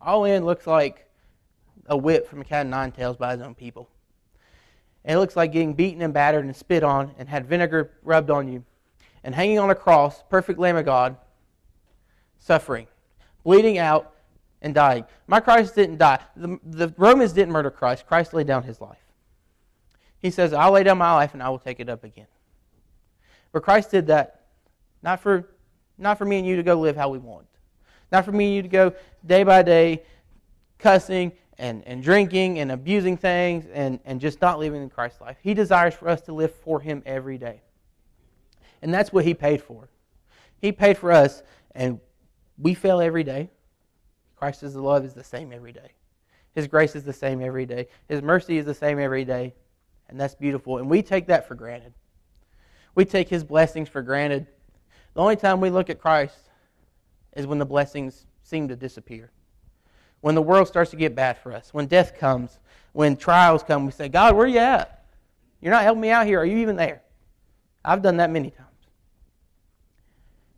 All 0.01 0.25
in 0.25 0.45
looks 0.45 0.67
like 0.67 1.07
a 1.87 1.95
whip 1.95 2.27
from 2.27 2.41
a 2.41 2.43
cat 2.43 2.65
of 2.65 2.69
nine 2.69 2.91
tails 2.91 3.15
by 3.15 3.31
his 3.31 3.41
own 3.41 3.55
people. 3.55 3.89
And 5.05 5.15
it 5.15 5.19
looks 5.19 5.35
like 5.35 5.51
getting 5.51 5.73
beaten 5.73 6.01
and 6.01 6.13
battered 6.13 6.45
and 6.45 6.55
spit 6.55 6.83
on 6.83 7.13
and 7.17 7.29
had 7.29 7.45
vinegar 7.45 7.91
rubbed 8.03 8.29
on 8.29 8.51
you. 8.51 8.63
And 9.23 9.33
hanging 9.33 9.59
on 9.59 9.69
a 9.69 9.75
cross, 9.75 10.23
perfect 10.29 10.59
Lamb 10.59 10.77
of 10.77 10.85
God, 10.85 11.15
suffering, 12.37 12.87
bleeding 13.43 13.77
out, 13.77 14.13
and 14.61 14.73
dying. 14.73 15.05
My 15.27 15.39
Christ 15.39 15.75
didn't 15.75 15.97
die. 15.97 16.19
The, 16.35 16.59
the 16.63 16.93
Romans 16.97 17.33
didn't 17.33 17.51
murder 17.51 17.71
Christ. 17.71 18.05
Christ 18.05 18.33
laid 18.33 18.47
down 18.47 18.63
his 18.63 18.81
life. 18.81 19.04
He 20.25 20.31
says, 20.31 20.53
I'll 20.53 20.71
lay 20.71 20.81
down 20.81 20.97
my 20.97 21.13
life 21.13 21.35
and 21.35 21.43
I 21.43 21.49
will 21.49 21.59
take 21.59 21.79
it 21.79 21.87
up 21.87 22.03
again. 22.03 22.25
But 23.51 23.61
Christ 23.61 23.91
did 23.91 24.07
that 24.07 24.47
not 25.03 25.19
for 25.19 25.47
not 25.99 26.17
for 26.17 26.25
me 26.25 26.39
and 26.39 26.47
you 26.47 26.55
to 26.55 26.63
go 26.63 26.73
live 26.79 26.95
how 26.95 27.09
we 27.09 27.19
want. 27.19 27.45
Not 28.11 28.25
for 28.25 28.31
me 28.31 28.47
and 28.47 28.55
you 28.55 28.61
to 28.63 28.67
go 28.67 28.93
day 29.23 29.43
by 29.43 29.61
day 29.61 30.01
cussing 30.79 31.31
and, 31.59 31.83
and 31.85 32.01
drinking 32.01 32.57
and 32.57 32.71
abusing 32.71 33.17
things 33.17 33.67
and, 33.71 33.99
and 34.03 34.19
just 34.19 34.41
not 34.41 34.57
living 34.57 34.81
in 34.81 34.89
Christ's 34.89 35.21
life. 35.21 35.37
He 35.43 35.53
desires 35.53 35.93
for 35.93 36.09
us 36.09 36.21
to 36.21 36.33
live 36.33 36.55
for 36.55 36.79
Him 36.79 37.03
every 37.05 37.37
day. 37.37 37.61
And 38.81 38.91
that's 38.91 39.13
what 39.13 39.25
He 39.25 39.35
paid 39.35 39.61
for. 39.61 39.89
He 40.59 40.71
paid 40.71 40.97
for 40.97 41.11
us, 41.11 41.43
and 41.75 41.99
we 42.57 42.73
fail 42.73 42.99
every 42.99 43.23
day. 43.23 43.51
Christ's 44.37 44.73
love 44.73 45.05
is 45.05 45.13
the 45.13 45.23
same 45.23 45.53
every 45.53 45.71
day. 45.71 45.91
His 46.55 46.65
grace 46.65 46.95
is 46.95 47.03
the 47.03 47.13
same 47.13 47.43
every 47.43 47.67
day. 47.67 47.89
His 48.09 48.23
mercy 48.23 48.57
is 48.57 48.65
the 48.65 48.73
same 48.73 48.97
every 48.97 49.23
day. 49.23 49.53
And 50.09 50.19
that's 50.19 50.35
beautiful. 50.35 50.77
And 50.77 50.89
we 50.89 51.01
take 51.01 51.27
that 51.27 51.47
for 51.47 51.55
granted. 51.55 51.93
We 52.93 53.05
take 53.05 53.29
His 53.29 53.43
blessings 53.43 53.89
for 53.89 54.01
granted. 54.01 54.47
The 55.13 55.21
only 55.21 55.35
time 55.35 55.61
we 55.61 55.69
look 55.69 55.89
at 55.89 55.99
Christ 55.99 56.37
is 57.35 57.47
when 57.47 57.59
the 57.59 57.65
blessings 57.65 58.25
seem 58.43 58.67
to 58.67 58.75
disappear. 58.75 59.31
When 60.21 60.35
the 60.35 60.41
world 60.41 60.67
starts 60.67 60.91
to 60.91 60.97
get 60.97 61.15
bad 61.15 61.37
for 61.37 61.51
us, 61.51 61.73
when 61.73 61.87
death 61.87 62.17
comes, 62.17 62.57
when 62.93 63.15
trials 63.17 63.63
come, 63.63 63.85
we 63.85 63.91
say, 63.91 64.09
God, 64.09 64.35
where 64.35 64.45
are 64.45 64.49
you 64.49 64.59
at? 64.59 65.05
You're 65.61 65.73
not 65.73 65.83
helping 65.83 66.01
me 66.01 66.09
out 66.09 66.25
here. 66.25 66.39
Are 66.39 66.45
you 66.45 66.57
even 66.57 66.75
there? 66.75 67.01
I've 67.83 68.01
done 68.01 68.17
that 68.17 68.31
many 68.31 68.49
times. 68.49 68.69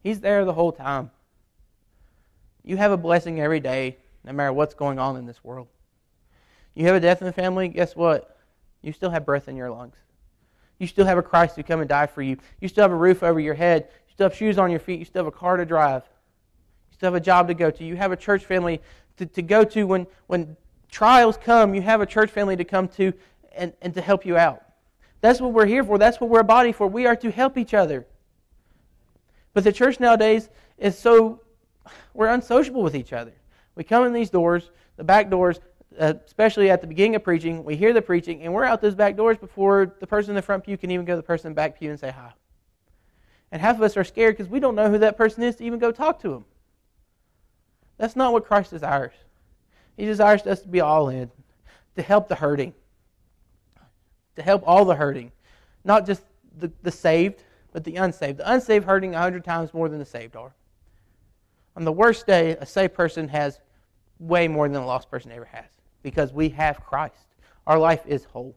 He's 0.03 0.19
there 0.19 0.45
the 0.45 0.53
whole 0.53 0.71
time. 0.71 1.11
You 2.63 2.77
have 2.77 2.91
a 2.91 2.97
blessing 2.97 3.41
every 3.41 3.59
day, 3.59 3.97
no 4.23 4.33
matter 4.33 4.53
what's 4.53 4.73
going 4.73 4.99
on 4.99 5.17
in 5.17 5.25
this 5.25 5.43
world. 5.43 5.67
You 6.75 6.85
have 6.85 6.95
a 6.95 6.99
death 6.99 7.21
in 7.21 7.27
the 7.27 7.33
family, 7.33 7.67
guess 7.67 7.95
what? 7.95 8.36
You 8.81 8.93
still 8.93 9.09
have 9.09 9.25
breath 9.25 9.47
in 9.47 9.55
your 9.55 9.69
lungs. 9.69 9.97
You 10.79 10.87
still 10.87 11.05
have 11.05 11.17
a 11.17 11.23
Christ 11.23 11.55
who 11.55 11.63
come 11.63 11.79
and 11.79 11.89
die 11.89 12.07
for 12.07 12.21
you. 12.21 12.37
You 12.61 12.67
still 12.67 12.83
have 12.83 12.91
a 12.91 12.95
roof 12.95 13.23
over 13.23 13.39
your 13.39 13.55
head 13.55 13.87
You 14.07 14.13
still 14.13 14.29
have 14.29 14.37
shoes 14.37 14.57
on 14.57 14.69
your 14.69 14.79
feet. 14.79 14.99
You 14.99 15.05
still 15.05 15.25
have 15.25 15.33
a 15.33 15.37
car 15.37 15.57
to 15.57 15.65
drive. 15.65 16.03
You 16.91 16.95
still 16.95 17.07
have 17.07 17.15
a 17.15 17.23
job 17.23 17.47
to 17.47 17.53
go 17.53 17.71
to. 17.71 17.83
You 17.83 17.95
have 17.95 18.11
a 18.11 18.17
church 18.17 18.45
family 18.45 18.81
to, 19.17 19.25
to 19.25 19.41
go 19.41 19.63
to 19.63 19.83
when, 19.85 20.07
when 20.27 20.55
trials 20.91 21.37
come. 21.37 21.73
You 21.73 21.81
have 21.81 22.01
a 22.01 22.05
church 22.05 22.29
family 22.29 22.55
to 22.55 22.63
come 22.63 22.87
to 22.89 23.13
and, 23.55 23.73
and 23.81 23.93
to 23.95 24.01
help 24.01 24.25
you 24.25 24.37
out. 24.37 24.63
That's 25.21 25.41
what 25.41 25.51
we're 25.51 25.65
here 25.65 25.83
for. 25.83 25.97
That's 25.97 26.21
what 26.21 26.29
we're 26.29 26.41
a 26.41 26.45
body 26.45 26.71
for. 26.71 26.87
We 26.87 27.07
are 27.07 27.15
to 27.17 27.31
help 27.31 27.57
each 27.57 27.73
other. 27.73 28.05
But 29.53 29.63
the 29.63 29.71
church 29.71 29.99
nowadays 29.99 30.49
is 30.77 30.97
so, 30.97 31.41
we're 32.13 32.27
unsociable 32.27 32.83
with 32.83 32.95
each 32.95 33.13
other. 33.13 33.33
We 33.73 33.83
come 33.83 34.05
in 34.05 34.13
these 34.13 34.29
doors, 34.29 34.69
the 34.95 35.03
back 35.03 35.31
doors, 35.31 35.59
Uh, 35.97 36.13
especially 36.25 36.69
at 36.69 36.81
the 36.81 36.87
beginning 36.87 37.15
of 37.15 37.23
preaching, 37.23 37.63
we 37.63 37.75
hear 37.75 37.91
the 37.93 38.01
preaching, 38.01 38.43
and 38.43 38.53
we're 38.53 38.65
out 38.65 38.81
those 38.81 38.93
back 38.93 39.15
doors 39.15 39.37
before 39.37 39.95
the 39.99 40.05
person 40.05 40.31
in 40.31 40.35
the 40.35 40.41
front 40.41 40.63
pew 40.63 40.77
can 40.77 40.91
even 40.91 41.05
go 41.05 41.13
to 41.13 41.17
the 41.17 41.23
person 41.23 41.47
in 41.47 41.53
the 41.53 41.55
back 41.55 41.79
pew 41.79 41.89
and 41.89 41.99
say 41.99 42.11
hi. 42.11 42.33
And 43.51 43.61
half 43.61 43.77
of 43.77 43.81
us 43.81 43.95
are 43.97 44.03
scared 44.03 44.37
because 44.37 44.51
we 44.51 44.59
don't 44.59 44.75
know 44.75 44.91
who 44.91 44.99
that 44.99 45.17
person 45.17 45.43
is 45.43 45.55
to 45.55 45.63
even 45.63 45.79
go 45.79 45.91
talk 45.91 46.21
to 46.21 46.29
them. 46.29 46.45
That's 47.97 48.15
not 48.15 48.33
what 48.33 48.45
Christ 48.45 48.69
desires. 48.69 49.13
He 49.95 50.05
desires 50.05 50.45
us 50.45 50.61
to 50.61 50.67
be 50.67 50.81
all 50.81 51.09
in, 51.09 51.31
to 51.95 52.01
help 52.03 52.27
the 52.27 52.35
hurting, 52.35 52.73
to 54.35 54.41
help 54.43 54.61
all 54.67 54.85
the 54.85 54.95
hurting, 54.95 55.31
not 55.83 56.05
just 56.05 56.21
the, 56.59 56.71
the 56.83 56.91
saved, 56.91 57.43
but 57.71 57.83
the 57.83 57.95
unsaved. 57.95 58.37
The 58.37 58.51
unsaved 58.51 58.85
hurting 58.85 59.15
a 59.15 59.19
hundred 59.19 59.45
times 59.45 59.73
more 59.73 59.89
than 59.89 59.97
the 59.97 60.05
saved 60.05 60.35
are. 60.35 60.53
On 61.75 61.85
the 61.85 61.91
worst 61.91 62.27
day, 62.27 62.51
a 62.51 62.65
saved 62.65 62.93
person 62.93 63.29
has 63.29 63.59
way 64.19 64.47
more 64.47 64.67
than 64.67 64.81
a 64.81 64.85
lost 64.85 65.09
person 65.09 65.31
ever 65.31 65.45
has 65.45 65.76
because 66.07 66.31
we 66.31 66.47
have 66.47 66.85
Christ. 66.85 67.35
Our 67.65 67.77
life 67.77 68.01
is 68.05 68.23
whole. 68.23 68.55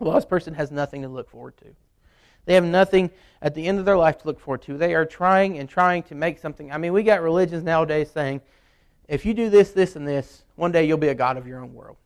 A 0.00 0.04
lost 0.04 0.30
person 0.30 0.54
has 0.54 0.70
nothing 0.70 1.02
to 1.02 1.08
look 1.08 1.28
forward 1.28 1.54
to. 1.58 1.66
They 2.46 2.54
have 2.54 2.64
nothing 2.64 3.10
at 3.42 3.54
the 3.54 3.66
end 3.66 3.78
of 3.78 3.84
their 3.84 3.98
life 3.98 4.16
to 4.22 4.26
look 4.26 4.40
forward 4.40 4.62
to. 4.62 4.78
They 4.78 4.94
are 4.94 5.04
trying 5.04 5.58
and 5.58 5.68
trying 5.68 6.02
to 6.04 6.14
make 6.14 6.38
something. 6.38 6.72
I 6.72 6.78
mean, 6.78 6.94
we 6.94 7.02
got 7.02 7.20
religions 7.20 7.62
nowadays 7.62 8.10
saying, 8.10 8.40
if 9.06 9.26
you 9.26 9.34
do 9.34 9.50
this, 9.50 9.72
this, 9.72 9.96
and 9.96 10.08
this, 10.08 10.44
one 10.56 10.72
day 10.72 10.86
you'll 10.86 10.96
be 10.96 11.08
a 11.08 11.14
God 11.14 11.36
of 11.36 11.46
your 11.46 11.60
own 11.60 11.74
world. 11.74 11.98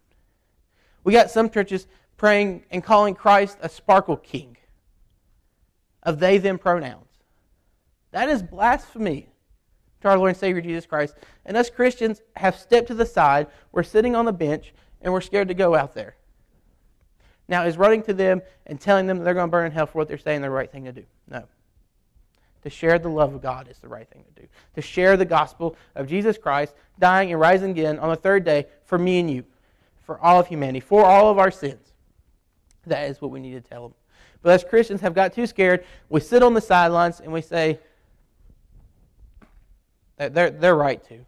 We 1.05 1.13
got 1.13 1.31
some 1.31 1.49
churches 1.49 1.87
praying 2.17 2.65
and 2.73 2.83
calling 2.83 3.15
Christ 3.15 3.59
a 3.61 3.69
sparkle 3.69 4.17
king 4.17 4.57
of 6.03 6.19
they 6.19 6.39
them 6.39 6.59
pronouns. 6.59 7.07
That 8.11 8.29
is 8.29 8.43
blasphemy 8.43 9.29
to 10.05 10.11
our 10.11 10.19
Lord 10.19 10.29
and 10.29 10.37
Savior 10.37 10.61
Jesus 10.61 10.85
Christ. 10.87 11.17
And 11.47 11.57
us 11.57 11.71
Christians 11.71 12.21
have 12.37 12.57
stepped 12.57 12.89
to 12.89 12.95
the 12.95 13.07
side. 13.07 13.47
We're 13.73 13.83
sitting 13.83 14.15
on 14.15 14.27
the 14.27 14.33
bench 14.33 14.75
and 15.01 15.13
we're 15.13 15.23
scared 15.23 15.49
to 15.49 15.55
go 15.55 15.75
out 15.75 15.95
there. 15.95 16.15
Now, 17.49 17.65
is 17.65 17.77
running 17.77 18.03
to 18.05 18.15
them 18.15 18.43
and 18.67 18.81
telling 18.81 19.07
them 19.07 19.25
they're 19.25 19.35
going 19.35 19.49
to 19.49 19.51
burn 19.51 19.67
in 19.67 19.73
hell 19.73 19.87
for 19.87 19.99
what 19.99 20.09
they're 20.09 20.19
saying 20.19 20.43
the 20.43 20.51
right 20.51 20.71
thing 20.71 20.85
to 20.85 20.93
do? 20.93 21.05
No. 21.29 21.45
To 22.63 22.71
share 22.71 22.99
the 22.99 23.09
love 23.09 23.35
of 23.35 23.43
God 23.43 23.69
is 23.71 23.79
the 23.79 23.89
right 23.89 24.09
thing 24.09 24.25
to 24.35 24.43
do. 24.43 24.49
To 24.75 24.83
share 24.83 25.17
the 25.17 25.25
gospel 25.25 25.77
of 25.95 26.07
Jesus 26.07 26.39
Christ 26.39 26.75
dying 26.99 27.33
and 27.33 27.41
rising 27.41 27.71
again 27.71 27.99
on 27.99 28.11
the 28.11 28.17
third 28.17 28.45
day 28.45 28.67
for 28.85 28.99
me 28.99 29.21
and 29.21 29.31
you, 29.31 29.45
for 30.05 30.19
all 30.21 30.39
of 30.39 30.47
humanity, 30.47 30.81
for 30.81 31.05
all 31.05 31.31
of 31.31 31.39
our 31.39 31.51
sins. 31.51 31.93
That 32.87 33.11
is 33.11 33.21
what 33.23 33.31
we 33.31 33.41
need 33.41 33.53
to 33.53 33.61
tell 33.61 33.89
them. 33.89 33.95
But 34.43 34.53
as 34.53 34.65
Christians 34.65 35.01
have 35.01 35.15
got 35.15 35.33
too 35.33 35.47
scared, 35.47 35.85
we 36.11 36.21
sit 36.21 36.43
on 36.43 36.53
the 36.53 36.61
sidelines 36.61 37.21
and 37.21 37.33
we 37.33 37.41
say, 37.41 37.79
they're, 40.17 40.51
they're 40.51 40.77
right 40.77 41.03
to. 41.09 41.25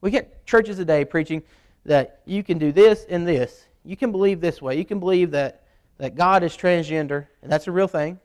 We 0.00 0.10
get 0.10 0.46
churches 0.46 0.76
today 0.76 1.04
preaching 1.04 1.42
that 1.84 2.20
you 2.24 2.42
can 2.42 2.58
do 2.58 2.72
this 2.72 3.06
and 3.08 3.26
this. 3.26 3.66
You 3.84 3.96
can 3.96 4.12
believe 4.12 4.40
this 4.40 4.60
way. 4.60 4.76
You 4.76 4.84
can 4.84 5.00
believe 5.00 5.30
that, 5.32 5.64
that 5.98 6.14
God 6.14 6.42
is 6.42 6.56
transgender, 6.56 7.26
and 7.42 7.50
that's 7.50 7.66
a 7.66 7.72
real 7.72 7.88
thing. 7.88 8.18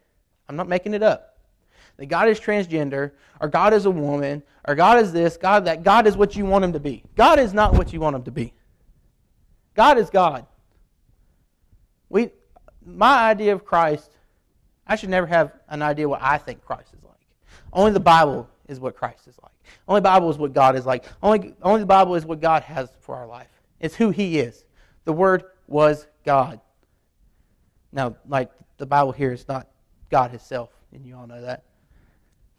I'm 0.48 0.56
not 0.56 0.68
making 0.68 0.94
it 0.94 1.04
up. 1.04 1.38
That 1.98 2.08
God 2.08 2.28
is 2.28 2.40
transgender, 2.40 3.12
or 3.40 3.48
God 3.48 3.74
is 3.74 3.86
a 3.86 3.92
woman, 3.92 4.44
or 4.68 4.76
God 4.76 5.00
is 5.00 5.14
this, 5.14 5.38
God 5.38 5.66
that 5.66 5.84
God 5.84 6.08
is 6.08 6.18
what 6.18 6.36
you 6.36 6.46
want 6.46 6.66
him 6.66 6.74
to 6.74 6.80
be. 6.80 7.04
God 7.16 7.40
is 7.40 7.54
not 7.54 7.74
what 7.74 7.94
you 7.94 8.00
want 8.00 8.16
him 8.16 8.24
to 8.24 8.32
be. 8.32 8.54
God 9.76 9.98
is 9.98 10.10
God. 10.10 10.46
We 12.10 12.32
my 12.86 13.30
idea 13.30 13.54
of 13.54 13.66
Christ, 13.66 14.12
I 14.86 14.96
should 14.96 15.10
never 15.10 15.26
have 15.28 15.54
an 15.70 15.82
idea 15.82 16.08
what 16.08 16.22
I 16.22 16.38
think 16.38 16.64
Christ 16.64 16.94
is 16.94 17.04
like. 17.04 17.14
Only 17.74 17.92
the 17.92 18.00
Bible 18.00 18.50
is 18.68 18.80
what 18.80 18.96
Christ 18.96 19.28
is 19.28 19.36
like. 19.42 19.52
Only 19.88 20.02
Bible 20.02 20.30
is 20.30 20.38
what 20.38 20.54
God 20.54 20.76
is 20.76 20.86
like. 20.86 21.06
Only, 21.22 21.54
only 21.62 21.82
the 21.82 21.86
Bible 21.86 22.16
is 22.16 22.26
what 22.26 22.42
God 22.42 22.64
has 22.64 22.90
for 23.00 23.16
our 23.16 23.28
life. 23.28 23.50
It's 23.80 23.96
who 23.96 24.10
He 24.10 24.40
is. 24.40 24.66
The 25.06 25.14
Word 25.14 25.44
was 25.68 26.08
God. 26.26 26.60
Now, 27.92 28.16
like 28.28 28.52
the 28.78 28.86
Bible 28.86 29.12
here 29.12 29.32
is 29.32 29.48
not 29.48 29.68
God 30.10 30.32
Himself, 30.32 30.72
and 30.92 31.06
you 31.06 31.16
all 31.16 31.28
know 31.28 31.42
that. 31.42 31.64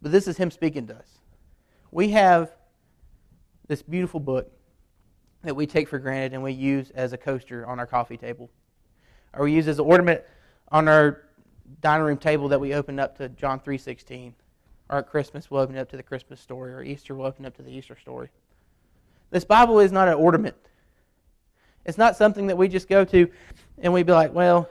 But 0.01 0.13
this 0.13 0.29
is 0.29 0.37
Him 0.37 0.51
speaking 0.51 0.87
to 0.89 0.95
us. 0.97 1.19
We 1.91 2.11
have 2.11 2.53
this 3.69 3.83
beautiful 3.83 4.21
book 4.21 4.51
that 5.43 5.55
we 5.55 5.67
take 5.67 5.89
for 5.89 5.99
granted 5.99 6.35
and 6.35 6.43
we 6.43 6.53
use 6.53 6.91
as 6.91 7.13
a 7.13 7.19
coaster 7.19 7.67
on 7.67 7.79
our 7.79 7.87
coffee 7.87 8.17
table. 8.17 8.51
Or 9.33 9.45
we 9.45 9.53
use 9.53 9.69
as 9.69 9.79
an 9.79 9.85
ornament 9.85 10.23
on 10.71 10.89
our 10.89 11.23
dining 11.81 12.07
room 12.07 12.19
table 12.19 12.49
that 12.49 12.61
we 12.61 12.75
open 12.75 12.99
up 12.99 13.17
to 13.19 13.29
John 13.31 13.61
3.16 13.61 14.33
or 14.89 14.99
at 14.99 15.09
Christmas, 15.09 15.51
we'll 15.51 15.63
open 15.63 15.77
it 15.77 15.81
up 15.81 15.91
to 15.91 15.97
the 15.97 16.03
Christmas 16.03 16.41
story, 16.41 16.73
or 16.73 16.83
Easter, 16.83 17.15
we'll 17.15 17.27
open 17.27 17.45
it 17.45 17.49
up 17.49 17.57
to 17.57 17.63
the 17.63 17.73
Easter 17.73 17.97
story. 18.01 18.29
This 19.31 19.45
Bible 19.45 19.81
is 19.81 19.93
not 19.93 20.09
an 20.09 20.15
ornament. 20.15 20.57
It's 21.85 21.99
not 21.99 22.17
something 22.17 22.47
that 22.49 22.57
we 22.57 22.69
just 22.69 22.89
go 22.89 23.05
to 23.05 23.29
and 23.79 23.93
we 23.93 24.03
be 24.03 24.13
like, 24.13 24.33
well, 24.33 24.69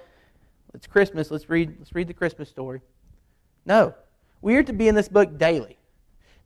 it's 0.73 0.87
Christmas, 0.87 1.31
let's 1.31 1.49
read, 1.49 1.75
let's 1.79 1.95
read 1.95 2.07
the 2.07 2.13
Christmas 2.13 2.49
story. 2.49 2.81
No. 3.65 3.93
We 4.41 4.55
are 4.57 4.63
to 4.63 4.73
be 4.73 4.87
in 4.87 4.95
this 4.95 5.07
book 5.07 5.37
daily. 5.37 5.77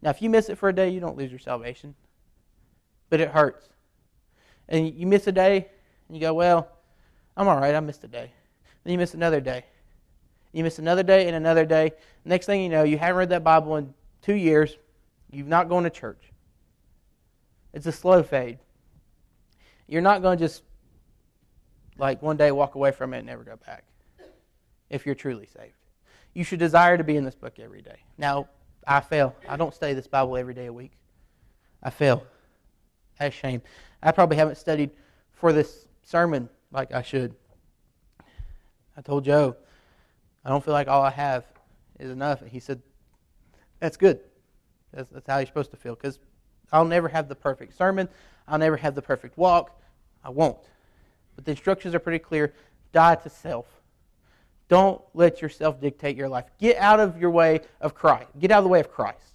Now, 0.02 0.12
if 0.12 0.22
you 0.22 0.30
miss 0.30 0.50
it 0.50 0.58
for 0.58 0.70
a 0.70 0.74
day, 0.74 0.90
you 0.90 1.00
don't 1.00 1.18
lose 1.18 1.32
your 1.32 1.40
salvation. 1.40 1.96
But 3.10 3.20
it 3.20 3.30
hurts. 3.30 3.68
And 4.70 4.94
you 4.94 5.08
miss 5.08 5.28
a 5.28 5.32
day, 5.32 5.68
and 6.08 6.16
you 6.16 6.22
go, 6.22 6.34
well, 6.34 6.70
I'm 7.36 7.48
all 7.48 7.60
right, 7.60 7.74
I 7.74 7.80
missed 7.80 8.04
a 8.04 8.08
day. 8.08 8.32
Then 8.84 8.92
you 8.94 8.98
miss 8.98 9.14
another 9.14 9.42
day. 9.42 9.66
You 10.52 10.64
miss 10.64 10.80
another 10.80 11.04
day 11.04 11.28
and 11.28 11.36
another 11.36 11.66
day. 11.66 11.92
Next 12.26 12.46
thing 12.46 12.62
you 12.62 12.70
know, 12.70 12.84
you 12.84 12.98
haven't 12.98 13.18
read 13.18 13.30
that 13.30 13.44
Bible 13.44 13.76
in 13.78 13.94
two 14.22 14.34
years. 14.34 14.78
You've 15.32 15.48
not 15.48 15.70
gone 15.70 15.84
to 15.84 15.90
church. 15.90 16.32
It's 17.74 17.86
a 17.86 17.92
slow 17.92 18.24
fade. 18.24 18.58
You're 19.88 20.02
not 20.02 20.22
going 20.22 20.38
to 20.38 20.44
just, 20.44 20.64
like, 21.98 22.22
one 22.22 22.38
day 22.38 22.52
walk 22.52 22.76
away 22.76 22.92
from 22.92 23.14
it 23.14 23.20
and 23.20 23.28
never 23.28 23.44
go 23.44 23.58
back 23.66 23.84
if 24.90 25.06
you're 25.06 25.16
truly 25.16 25.46
saved. 25.46 25.74
You 26.34 26.44
should 26.44 26.60
desire 26.60 26.98
to 26.98 27.04
be 27.04 27.16
in 27.16 27.24
this 27.24 27.36
book 27.36 27.60
every 27.60 27.82
day. 27.82 27.98
Now, 28.18 28.50
I 28.88 29.02
fail. 29.02 29.36
I 29.48 29.56
don't 29.56 29.74
study 29.74 29.94
this 29.94 30.08
Bible 30.08 30.36
every 30.38 30.54
day 30.54 30.66
a 30.66 30.74
week. 30.74 30.94
I 31.84 31.90
fail. 31.92 32.24
That's 33.20 33.36
shame. 33.36 33.62
I 34.02 34.12
probably 34.12 34.38
haven't 34.38 34.56
studied 34.56 34.92
for 35.34 35.54
this 35.54 35.88
sermon 36.04 36.50
like 36.72 36.92
I 36.92 37.02
should. 37.02 37.36
I 38.98 39.02
told 39.02 39.26
Joe, 39.26 39.56
I 40.50 40.52
don't 40.52 40.66
feel 40.66 40.74
like 40.74 40.88
all 40.88 41.04
I 41.04 41.12
have 41.12 41.46
is 42.00 42.10
enough. 42.10 42.42
And 42.42 42.50
he 42.50 42.60
said, 42.60 42.82
That's 43.80 43.98
good. 43.98 44.20
That's, 44.92 45.08
that's 45.12 45.28
how 45.28 45.38
you're 45.38 45.46
supposed 45.46 45.70
to 45.70 45.78
feel. 45.78 45.94
Because 45.94 46.18
I'll 46.72 46.86
never 46.86 47.08
have 47.08 47.30
the 47.30 47.36
perfect 47.36 47.78
sermon. 47.78 48.10
I'll 48.48 48.58
never 48.58 48.76
have 48.76 48.96
the 48.96 49.02
perfect 49.04 49.38
walk. 49.38 49.80
I 50.24 50.32
won't. 50.32 50.58
But 51.36 51.46
the 51.46 51.52
instructions 51.52 51.94
are 51.94 52.00
pretty 52.00 52.18
clear 52.18 52.56
die 52.94 53.14
to 53.14 53.30
self. 53.30 53.68
Don't 54.70 55.00
let 55.14 55.40
yourself 55.40 55.80
dictate 55.80 56.18
your 56.18 56.28
life. 56.28 56.46
Get 56.60 56.78
out 56.78 57.00
of 57.00 57.22
your 57.22 57.30
way 57.30 57.62
of 57.80 57.94
Christ. 57.94 58.30
Get 58.40 58.50
out 58.50 58.58
of 58.58 58.64
the 58.64 58.72
way 58.72 58.80
of 58.80 58.92
Christ. 58.92 59.34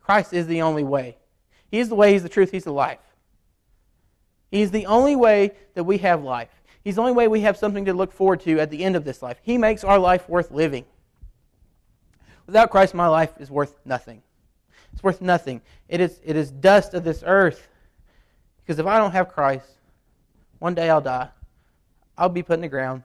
Christ 0.00 0.32
is 0.32 0.48
the 0.48 0.62
only 0.62 0.82
way. 0.82 1.18
He 1.70 1.78
is 1.78 1.88
the 1.88 1.94
way, 1.94 2.14
He's 2.14 2.24
the 2.24 2.28
truth, 2.28 2.50
He's 2.50 2.64
the 2.64 2.72
life. 2.72 2.98
He's 4.50 4.72
the 4.72 4.86
only 4.86 5.14
way 5.14 5.52
that 5.74 5.84
we 5.84 5.98
have 5.98 6.24
life. 6.24 6.48
He's 6.82 6.94
the 6.94 7.02
only 7.02 7.12
way 7.12 7.28
we 7.28 7.42
have 7.42 7.56
something 7.56 7.84
to 7.84 7.92
look 7.92 8.12
forward 8.12 8.40
to 8.40 8.58
at 8.58 8.70
the 8.70 8.84
end 8.84 8.96
of 8.96 9.04
this 9.04 9.22
life. 9.22 9.38
He 9.42 9.58
makes 9.58 9.84
our 9.84 9.98
life 9.98 10.28
worth 10.28 10.50
living. 10.50 10.84
Without 12.46 12.70
Christ, 12.70 12.94
my 12.94 13.06
life 13.06 13.32
is 13.38 13.50
worth 13.50 13.74
nothing. 13.84 14.22
It's 14.92 15.02
worth 15.02 15.20
nothing. 15.20 15.60
It 15.88 16.00
is, 16.00 16.20
it 16.24 16.36
is 16.36 16.50
dust 16.50 16.94
of 16.94 17.04
this 17.04 17.22
earth. 17.24 17.68
Because 18.62 18.78
if 18.78 18.86
I 18.86 18.98
don't 18.98 19.12
have 19.12 19.28
Christ, 19.28 19.66
one 20.58 20.74
day 20.74 20.90
I'll 20.90 21.00
die. 21.00 21.28
I'll 22.16 22.28
be 22.28 22.42
put 22.42 22.54
in 22.54 22.60
the 22.62 22.68
ground. 22.68 23.02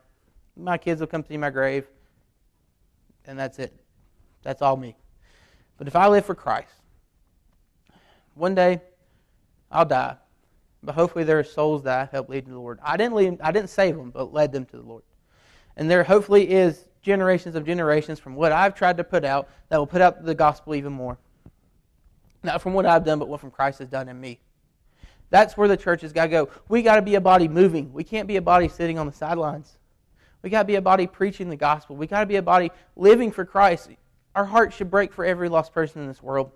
My 0.55 0.77
kids 0.77 0.99
will 0.99 1.07
come 1.07 1.23
see 1.23 1.37
my 1.37 1.49
grave. 1.49 1.85
And 3.25 3.37
that's 3.37 3.59
it. 3.59 3.73
That's 4.43 4.61
all 4.61 4.77
me. 4.77 4.95
But 5.77 5.87
if 5.87 5.95
I 5.95 6.07
live 6.07 6.25
for 6.25 6.35
Christ, 6.35 6.73
one 8.35 8.55
day 8.55 8.81
I'll 9.71 9.85
die. 9.85 10.15
But 10.85 10.95
hopefully 10.95 11.23
there 11.23 11.39
are 11.39 11.43
souls 11.43 11.83
that 11.83 11.99
I 11.99 12.09
help 12.11 12.29
lead 12.29 12.45
to 12.45 12.51
the 12.51 12.59
Lord. 12.59 12.79
I 12.83 12.95
didn't 12.95 13.15
lead, 13.15 13.41
I 13.41 13.51
didn't 13.51 13.69
save 13.69 13.97
them, 13.97 14.11
but 14.11 14.33
led 14.33 14.51
them 14.51 14.65
to 14.65 14.77
the 14.77 14.83
Lord. 14.83 15.03
And 15.75 15.89
there 15.89 16.03
hopefully 16.03 16.49
is 16.49 16.85
generations 17.01 17.55
of 17.55 17.65
generations 17.65 18.19
from 18.19 18.35
what 18.35 18.51
I've 18.51 18.75
tried 18.75 18.97
to 18.97 19.03
put 19.03 19.25
out 19.25 19.49
that 19.69 19.77
will 19.77 19.87
put 19.87 20.01
out 20.01 20.23
the 20.23 20.35
gospel 20.35 20.75
even 20.75 20.93
more. 20.93 21.17
Not 22.43 22.61
from 22.61 22.73
what 22.73 22.85
I've 22.85 23.03
done, 23.03 23.19
but 23.19 23.27
what 23.27 23.41
from 23.41 23.51
Christ 23.51 23.79
has 23.79 23.89
done 23.89 24.07
in 24.07 24.19
me. 24.19 24.39
That's 25.31 25.57
where 25.57 25.67
the 25.67 25.77
church 25.77 26.01
has 26.01 26.13
got 26.13 26.25
to 26.25 26.29
go. 26.29 26.49
We 26.69 26.83
got 26.83 26.95
to 26.97 27.01
be 27.01 27.15
a 27.15 27.21
body 27.21 27.47
moving. 27.47 27.91
We 27.91 28.03
can't 28.03 28.27
be 28.27 28.37
a 28.37 28.41
body 28.41 28.67
sitting 28.67 28.99
on 28.99 29.07
the 29.07 29.13
sidelines. 29.13 29.77
We 30.43 30.51
got 30.51 30.59
to 30.61 30.67
be 30.67 30.75
a 30.75 30.81
body 30.81 31.07
preaching 31.07 31.49
the 31.49 31.55
gospel. 31.55 31.95
We 31.95 32.05
got 32.05 32.19
to 32.19 32.25
be 32.27 32.35
a 32.35 32.41
body 32.43 32.71
living 32.95 33.31
for 33.31 33.43
Christ. 33.43 33.89
Our 34.35 34.45
hearts 34.45 34.75
should 34.75 34.91
break 34.91 35.11
for 35.11 35.25
every 35.25 35.49
lost 35.49 35.73
person 35.73 36.01
in 36.01 36.07
this 36.07 36.21
world. 36.21 36.51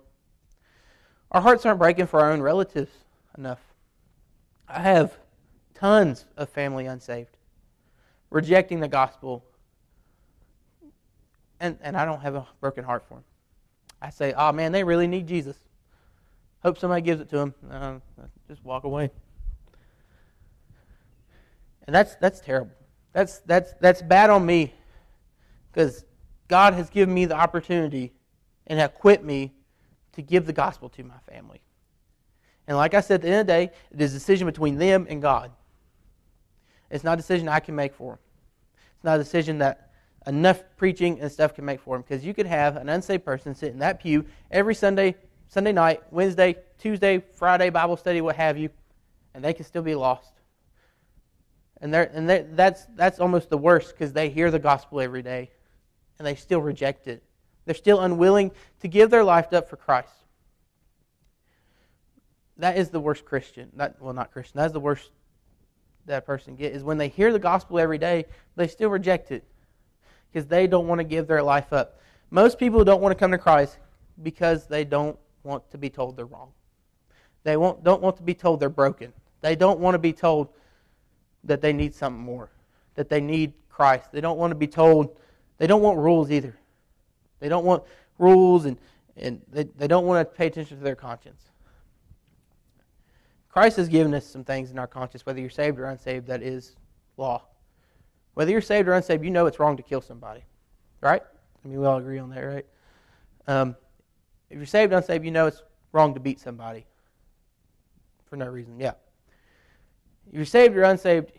Our 1.32 1.40
hearts 1.40 1.66
aren't 1.66 1.80
breaking 1.80 2.06
for 2.06 2.20
our 2.20 2.30
own 2.30 2.40
relatives 2.40 2.92
enough. 3.36 3.60
I 4.72 4.80
have 4.80 5.16
tons 5.74 6.26
of 6.36 6.48
family 6.48 6.86
unsaved, 6.86 7.36
rejecting 8.30 8.80
the 8.80 8.88
gospel, 8.88 9.44
and, 11.58 11.76
and 11.82 11.96
I 11.96 12.04
don't 12.04 12.20
have 12.20 12.36
a 12.36 12.46
broken 12.60 12.84
heart 12.84 13.04
for 13.08 13.14
them. 13.14 13.24
I 14.00 14.10
say, 14.10 14.32
oh 14.36 14.52
man, 14.52 14.72
they 14.72 14.84
really 14.84 15.06
need 15.06 15.26
Jesus. 15.26 15.56
Hope 16.62 16.78
somebody 16.78 17.02
gives 17.02 17.20
it 17.20 17.28
to 17.30 17.36
them. 17.36 17.54
Uh, 17.70 17.94
just 18.48 18.64
walk 18.64 18.84
away. 18.84 19.10
And 21.86 21.94
that's, 21.94 22.14
that's 22.16 22.40
terrible. 22.40 22.72
That's, 23.12 23.38
that's, 23.40 23.74
that's 23.80 24.02
bad 24.02 24.30
on 24.30 24.46
me 24.46 24.72
because 25.72 26.04
God 26.48 26.74
has 26.74 26.88
given 26.90 27.12
me 27.12 27.24
the 27.24 27.34
opportunity 27.34 28.12
and 28.66 28.78
equipped 28.78 29.24
me 29.24 29.52
to 30.12 30.22
give 30.22 30.46
the 30.46 30.52
gospel 30.52 30.88
to 30.90 31.02
my 31.02 31.18
family. 31.28 31.60
And 32.66 32.76
like 32.76 32.94
I 32.94 33.00
said, 33.00 33.16
at 33.16 33.22
the 33.22 33.28
end 33.28 33.40
of 33.40 33.46
the 33.46 33.52
day, 33.52 33.70
it 33.90 34.00
is 34.00 34.12
a 34.12 34.18
decision 34.18 34.46
between 34.46 34.78
them 34.78 35.06
and 35.08 35.20
God. 35.20 35.50
It's 36.90 37.04
not 37.04 37.14
a 37.14 37.16
decision 37.16 37.48
I 37.48 37.60
can 37.60 37.74
make 37.74 37.94
for 37.94 38.12
them. 38.12 38.18
It's 38.94 39.04
not 39.04 39.16
a 39.16 39.22
decision 39.22 39.58
that 39.58 39.90
enough 40.26 40.62
preaching 40.76 41.20
and 41.20 41.30
stuff 41.30 41.54
can 41.54 41.64
make 41.64 41.80
for 41.80 41.96
them. 41.96 42.02
Because 42.06 42.24
you 42.24 42.34
could 42.34 42.46
have 42.46 42.76
an 42.76 42.88
unsaved 42.88 43.24
person 43.24 43.54
sit 43.54 43.72
in 43.72 43.78
that 43.78 44.00
pew 44.00 44.24
every 44.50 44.74
Sunday, 44.74 45.16
Sunday 45.48 45.72
night, 45.72 46.02
Wednesday, 46.10 46.56
Tuesday, 46.78 47.18
Friday 47.18 47.70
Bible 47.70 47.96
study, 47.96 48.20
what 48.20 48.36
have 48.36 48.58
you, 48.58 48.70
and 49.34 49.44
they 49.44 49.52
can 49.52 49.64
still 49.64 49.82
be 49.82 49.94
lost. 49.94 50.32
And, 51.80 51.94
they're, 51.94 52.10
and 52.12 52.28
they're, 52.28 52.46
that's, 52.52 52.86
that's 52.94 53.20
almost 53.20 53.48
the 53.48 53.56
worst 53.56 53.92
because 53.92 54.12
they 54.12 54.28
hear 54.28 54.50
the 54.50 54.58
gospel 54.58 55.00
every 55.00 55.22
day 55.22 55.50
and 56.18 56.26
they 56.26 56.34
still 56.34 56.60
reject 56.60 57.08
it. 57.08 57.22
They're 57.64 57.74
still 57.74 58.00
unwilling 58.00 58.50
to 58.80 58.88
give 58.88 59.10
their 59.10 59.24
life 59.24 59.52
up 59.52 59.68
for 59.68 59.76
Christ 59.76 60.19
that 62.60 62.76
is 62.76 62.90
the 62.90 63.00
worst 63.00 63.24
Christian. 63.24 63.70
That 63.74 64.00
well, 64.00 64.12
not 64.12 64.32
Christian. 64.32 64.58
That 64.58 64.66
is 64.66 64.72
the 64.72 64.80
worst. 64.80 65.10
that 66.06 66.26
person 66.26 66.56
get 66.56 66.72
is 66.72 66.82
when 66.82 66.98
they 66.98 67.08
hear 67.08 67.32
the 67.32 67.38
gospel 67.38 67.78
every 67.78 67.98
day, 67.98 68.26
they 68.56 68.68
still 68.68 68.90
reject 68.90 69.30
it 69.30 69.44
because 70.30 70.46
they 70.46 70.66
don't 70.66 70.86
want 70.86 70.98
to 71.00 71.04
give 71.04 71.26
their 71.26 71.42
life 71.42 71.72
up. 71.72 72.00
Most 72.30 72.58
people 72.58 72.84
don't 72.84 73.00
want 73.00 73.12
to 73.12 73.18
come 73.18 73.32
to 73.32 73.38
Christ 73.38 73.78
because 74.22 74.66
they 74.66 74.84
don't 74.84 75.18
want 75.42 75.68
to 75.70 75.78
be 75.78 75.90
told 75.90 76.16
they're 76.16 76.26
wrong. 76.26 76.52
They 77.42 77.56
won't, 77.56 77.82
don't 77.82 78.02
want 78.02 78.16
to 78.18 78.22
be 78.22 78.34
told 78.34 78.60
they're 78.60 78.68
broken. 78.68 79.12
They 79.40 79.56
don't 79.56 79.80
want 79.80 79.94
to 79.94 79.98
be 79.98 80.12
told 80.12 80.48
that 81.44 81.60
they 81.60 81.72
need 81.72 81.94
something 81.94 82.22
more, 82.22 82.50
that 82.94 83.08
they 83.08 83.20
need 83.20 83.54
Christ. 83.68 84.12
They 84.12 84.20
don't 84.20 84.38
want 84.38 84.50
to 84.50 84.56
be 84.56 84.66
told, 84.66 85.16
they 85.58 85.66
don't 85.66 85.80
want 85.80 85.98
rules 85.98 86.30
either. 86.30 86.54
They 87.40 87.48
don't 87.48 87.64
want 87.64 87.84
rules 88.18 88.66
and, 88.66 88.76
and 89.16 89.40
they, 89.50 89.64
they 89.64 89.88
don't 89.88 90.04
want 90.04 90.28
to 90.28 90.36
pay 90.36 90.46
attention 90.46 90.76
to 90.76 90.84
their 90.84 90.94
conscience. 90.94 91.49
Christ 93.50 93.76
has 93.76 93.88
given 93.88 94.14
us 94.14 94.24
some 94.24 94.44
things 94.44 94.70
in 94.70 94.78
our 94.78 94.86
conscience, 94.86 95.26
whether 95.26 95.40
you're 95.40 95.50
saved 95.50 95.78
or 95.78 95.86
unsaved, 95.86 96.26
that 96.28 96.42
is 96.42 96.76
law. 97.16 97.42
Whether 98.34 98.52
you're 98.52 98.60
saved 98.60 98.88
or 98.88 98.92
unsaved, 98.92 99.24
you 99.24 99.30
know 99.30 99.46
it's 99.46 99.58
wrong 99.58 99.76
to 99.76 99.82
kill 99.82 100.00
somebody, 100.00 100.44
right? 101.00 101.22
I 101.64 101.68
mean, 101.68 101.80
we 101.80 101.86
all 101.86 101.98
agree 101.98 102.18
on 102.18 102.30
that, 102.30 102.40
right? 102.40 102.66
Um, 103.48 103.76
if 104.48 104.56
you're 104.56 104.66
saved 104.66 104.92
or 104.92 104.96
unsaved, 104.96 105.24
you 105.24 105.32
know 105.32 105.46
it's 105.46 105.62
wrong 105.92 106.14
to 106.14 106.20
beat 106.20 106.38
somebody 106.38 106.86
for 108.26 108.36
no 108.36 108.46
reason. 108.46 108.78
Yeah. 108.78 108.92
If 110.28 110.34
you're 110.34 110.44
saved 110.44 110.76
or 110.76 110.84
unsaved, 110.84 111.32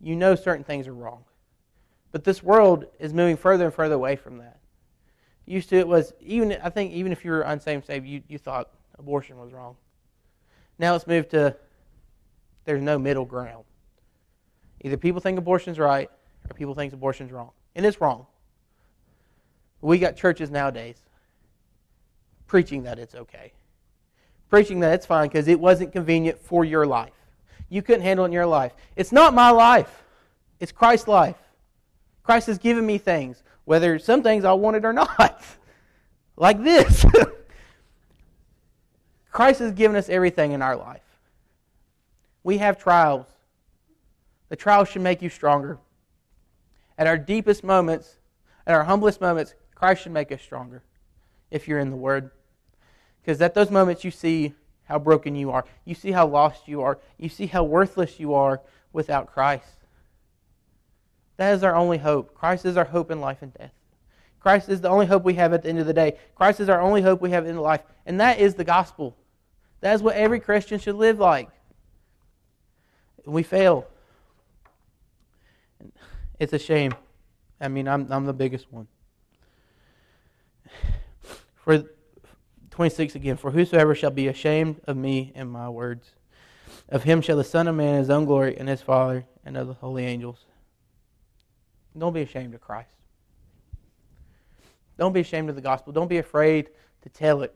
you 0.00 0.16
know 0.16 0.34
certain 0.34 0.64
things 0.64 0.88
are 0.88 0.94
wrong. 0.94 1.24
But 2.12 2.24
this 2.24 2.42
world 2.42 2.86
is 2.98 3.12
moving 3.12 3.36
further 3.36 3.66
and 3.66 3.74
further 3.74 3.94
away 3.94 4.16
from 4.16 4.38
that. 4.38 4.58
Used 5.44 5.68
to 5.70 5.76
it 5.76 5.88
was 5.88 6.12
even 6.20 6.56
I 6.62 6.70
think 6.70 6.92
even 6.92 7.12
if 7.12 7.24
you 7.24 7.30
were 7.30 7.42
unsaved 7.42 7.86
saved, 7.86 8.06
you, 8.06 8.22
you 8.28 8.38
thought 8.38 8.70
abortion 8.98 9.38
was 9.38 9.52
wrong. 9.52 9.76
Now 10.82 10.92
let's 10.92 11.06
move 11.06 11.28
to 11.28 11.56
there's 12.64 12.82
no 12.82 12.98
middle 12.98 13.24
ground. 13.24 13.64
Either 14.80 14.96
people 14.96 15.20
think 15.20 15.38
abortion's 15.38 15.78
right 15.78 16.10
or 16.50 16.54
people 16.54 16.74
think 16.74 16.92
abortion's 16.92 17.30
wrong. 17.30 17.50
And 17.76 17.86
it's 17.86 18.00
wrong. 18.00 18.26
We 19.80 20.00
got 20.00 20.16
churches 20.16 20.50
nowadays 20.50 20.96
preaching 22.48 22.82
that 22.82 22.98
it's 22.98 23.14
okay. 23.14 23.52
Preaching 24.50 24.80
that 24.80 24.92
it's 24.92 25.06
fine 25.06 25.28
because 25.28 25.46
it 25.46 25.58
wasn't 25.58 25.92
convenient 25.92 26.40
for 26.40 26.64
your 26.64 26.84
life. 26.84 27.14
You 27.68 27.80
couldn't 27.80 28.02
handle 28.02 28.24
it 28.24 28.28
in 28.28 28.32
your 28.32 28.46
life. 28.46 28.72
It's 28.96 29.12
not 29.12 29.34
my 29.34 29.50
life. 29.50 30.02
It's 30.58 30.72
Christ's 30.72 31.06
life. 31.06 31.38
Christ 32.24 32.48
has 32.48 32.58
given 32.58 32.84
me 32.84 32.98
things, 32.98 33.42
whether 33.66 34.00
some 34.00 34.24
things 34.24 34.44
I 34.44 34.52
wanted 34.52 34.84
or 34.84 34.92
not. 34.92 35.42
like 36.36 36.62
this. 36.62 37.06
Christ 39.32 39.60
has 39.60 39.72
given 39.72 39.96
us 39.96 40.08
everything 40.08 40.52
in 40.52 40.62
our 40.62 40.76
life. 40.76 41.00
We 42.44 42.58
have 42.58 42.78
trials. 42.78 43.26
The 44.50 44.56
trials 44.56 44.88
should 44.88 45.02
make 45.02 45.22
you 45.22 45.30
stronger. 45.30 45.78
At 46.98 47.06
our 47.06 47.16
deepest 47.16 47.64
moments, 47.64 48.18
at 48.66 48.74
our 48.74 48.84
humblest 48.84 49.20
moments, 49.20 49.54
Christ 49.74 50.02
should 50.02 50.12
make 50.12 50.30
us 50.30 50.42
stronger 50.42 50.82
if 51.50 51.66
you're 51.66 51.78
in 51.78 51.90
the 51.90 51.96
Word. 51.96 52.30
Because 53.22 53.40
at 53.40 53.54
those 53.54 53.70
moments, 53.70 54.04
you 54.04 54.10
see 54.10 54.52
how 54.84 54.98
broken 54.98 55.34
you 55.34 55.50
are. 55.50 55.64
You 55.84 55.94
see 55.94 56.12
how 56.12 56.26
lost 56.26 56.68
you 56.68 56.82
are. 56.82 56.98
You 57.16 57.30
see 57.30 57.46
how 57.46 57.64
worthless 57.64 58.20
you 58.20 58.34
are 58.34 58.60
without 58.92 59.32
Christ. 59.32 59.76
That 61.38 61.54
is 61.54 61.64
our 61.64 61.74
only 61.74 61.98
hope. 61.98 62.34
Christ 62.34 62.66
is 62.66 62.76
our 62.76 62.84
hope 62.84 63.10
in 63.10 63.20
life 63.20 63.38
and 63.40 63.54
death. 63.54 63.72
Christ 64.40 64.68
is 64.68 64.80
the 64.80 64.90
only 64.90 65.06
hope 65.06 65.24
we 65.24 65.34
have 65.34 65.52
at 65.52 65.62
the 65.62 65.68
end 65.70 65.78
of 65.78 65.86
the 65.86 65.94
day. 65.94 66.18
Christ 66.34 66.60
is 66.60 66.68
our 66.68 66.80
only 66.80 67.00
hope 67.00 67.22
we 67.22 67.30
have 67.30 67.46
in 67.46 67.56
life. 67.56 67.82
And 68.04 68.20
that 68.20 68.38
is 68.38 68.54
the 68.54 68.64
gospel. 68.64 69.16
That 69.82 69.94
is 69.94 70.02
what 70.02 70.16
every 70.16 70.40
Christian 70.40 70.78
should 70.78 70.94
live 70.94 71.18
like. 71.18 71.50
We 73.26 73.42
fail. 73.42 73.86
It's 76.38 76.52
a 76.52 76.58
shame. 76.58 76.94
I 77.60 77.68
mean, 77.68 77.86
I'm, 77.86 78.10
I'm 78.10 78.24
the 78.24 78.32
biggest 78.32 78.72
one. 78.72 78.88
For 81.56 81.84
26 82.70 83.14
again, 83.16 83.36
for 83.36 83.50
whosoever 83.50 83.94
shall 83.94 84.10
be 84.10 84.28
ashamed 84.28 84.80
of 84.86 84.96
me 84.96 85.32
and 85.34 85.50
my 85.50 85.68
words, 85.68 86.12
of 86.88 87.02
him 87.02 87.20
shall 87.20 87.36
the 87.36 87.44
Son 87.44 87.68
of 87.68 87.74
Man 87.74 87.98
his 87.98 88.10
own 88.10 88.24
glory 88.24 88.56
and 88.56 88.68
his 88.68 88.82
Father 88.82 89.24
and 89.44 89.56
of 89.56 89.66
the 89.66 89.74
holy 89.74 90.04
angels. 90.04 90.46
Don't 91.96 92.12
be 92.12 92.22
ashamed 92.22 92.54
of 92.54 92.60
Christ. 92.60 92.94
Don't 94.96 95.12
be 95.12 95.20
ashamed 95.20 95.48
of 95.48 95.56
the 95.56 95.62
gospel. 95.62 95.92
Don't 95.92 96.08
be 96.08 96.18
afraid 96.18 96.70
to 97.02 97.08
tell 97.08 97.42
it. 97.42 97.54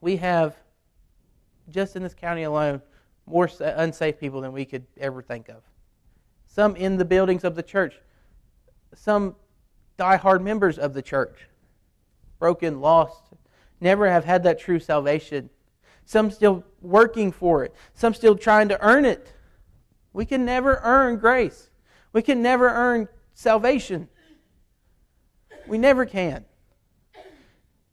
We 0.00 0.16
have, 0.16 0.56
just 1.70 1.96
in 1.96 2.02
this 2.02 2.14
county 2.14 2.44
alone, 2.44 2.80
more 3.26 3.48
unsafe 3.60 4.18
people 4.18 4.40
than 4.40 4.52
we 4.52 4.64
could 4.64 4.86
ever 4.98 5.22
think 5.22 5.48
of. 5.48 5.62
Some 6.46 6.76
in 6.76 6.96
the 6.96 7.04
buildings 7.04 7.44
of 7.44 7.54
the 7.54 7.62
church, 7.62 8.00
some 8.94 9.36
die-hard 9.96 10.42
members 10.42 10.78
of 10.78 10.94
the 10.94 11.02
church, 11.02 11.48
broken, 12.38 12.80
lost, 12.80 13.24
never 13.80 14.08
have 14.08 14.24
had 14.24 14.42
that 14.44 14.58
true 14.58 14.78
salvation. 14.78 15.50
Some 16.04 16.30
still 16.30 16.64
working 16.80 17.32
for 17.32 17.64
it, 17.64 17.74
some 17.94 18.14
still 18.14 18.36
trying 18.36 18.68
to 18.68 18.80
earn 18.80 19.04
it. 19.04 19.32
We 20.12 20.24
can 20.24 20.44
never 20.44 20.80
earn 20.82 21.18
grace. 21.18 21.68
We 22.12 22.22
can 22.22 22.40
never 22.42 22.68
earn 22.68 23.08
salvation. 23.34 24.08
We 25.66 25.78
never 25.78 26.06
can. 26.06 26.44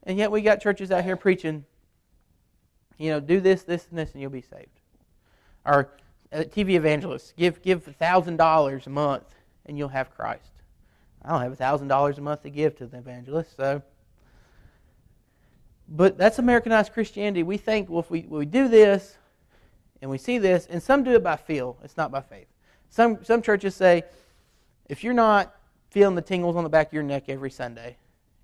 And 0.03 0.17
yet 0.17 0.31
we 0.31 0.41
got 0.41 0.61
churches 0.61 0.91
out 0.91 1.03
here 1.03 1.17
preaching, 1.17 1.65
you 2.97 3.09
know, 3.09 3.19
do 3.19 3.39
this, 3.39 3.63
this, 3.63 3.87
and 3.89 3.97
this, 3.97 4.13
and 4.13 4.21
you'll 4.21 4.31
be 4.31 4.41
saved. 4.41 4.67
Or 5.65 5.89
uh, 6.31 6.39
TV 6.39 6.71
evangelists, 6.71 7.33
give 7.37 7.61
give 7.61 7.83
thousand 7.83 8.37
dollars 8.37 8.87
a 8.87 8.89
month 8.89 9.35
and 9.65 9.77
you'll 9.77 9.89
have 9.89 10.13
Christ. 10.15 10.51
I 11.23 11.29
don't 11.29 11.41
have 11.41 11.57
thousand 11.57 11.87
dollars 11.87 12.17
a 12.17 12.21
month 12.21 12.43
to 12.43 12.49
give 12.49 12.77
to 12.77 12.87
the 12.87 12.97
evangelist, 12.97 13.55
so. 13.55 13.81
But 15.87 16.17
that's 16.17 16.39
Americanized 16.39 16.93
Christianity. 16.93 17.43
We 17.43 17.57
think, 17.57 17.89
well, 17.89 17.99
if 17.99 18.09
we, 18.09 18.21
we 18.21 18.45
do 18.45 18.67
this 18.67 19.17
and 20.01 20.09
we 20.09 20.17
see 20.17 20.37
this, 20.37 20.65
and 20.69 20.81
some 20.81 21.03
do 21.03 21.11
it 21.11 21.23
by 21.23 21.35
feel, 21.35 21.77
it's 21.83 21.97
not 21.97 22.09
by 22.09 22.21
faith. 22.21 22.47
Some, 22.89 23.23
some 23.23 23.41
churches 23.41 23.75
say, 23.75 24.03
if 24.87 25.03
you're 25.03 25.13
not 25.13 25.55
feeling 25.91 26.15
the 26.15 26.21
tingles 26.21 26.55
on 26.55 26.63
the 26.63 26.69
back 26.69 26.87
of 26.87 26.93
your 26.93 27.03
neck 27.03 27.25
every 27.27 27.51
Sunday 27.51 27.97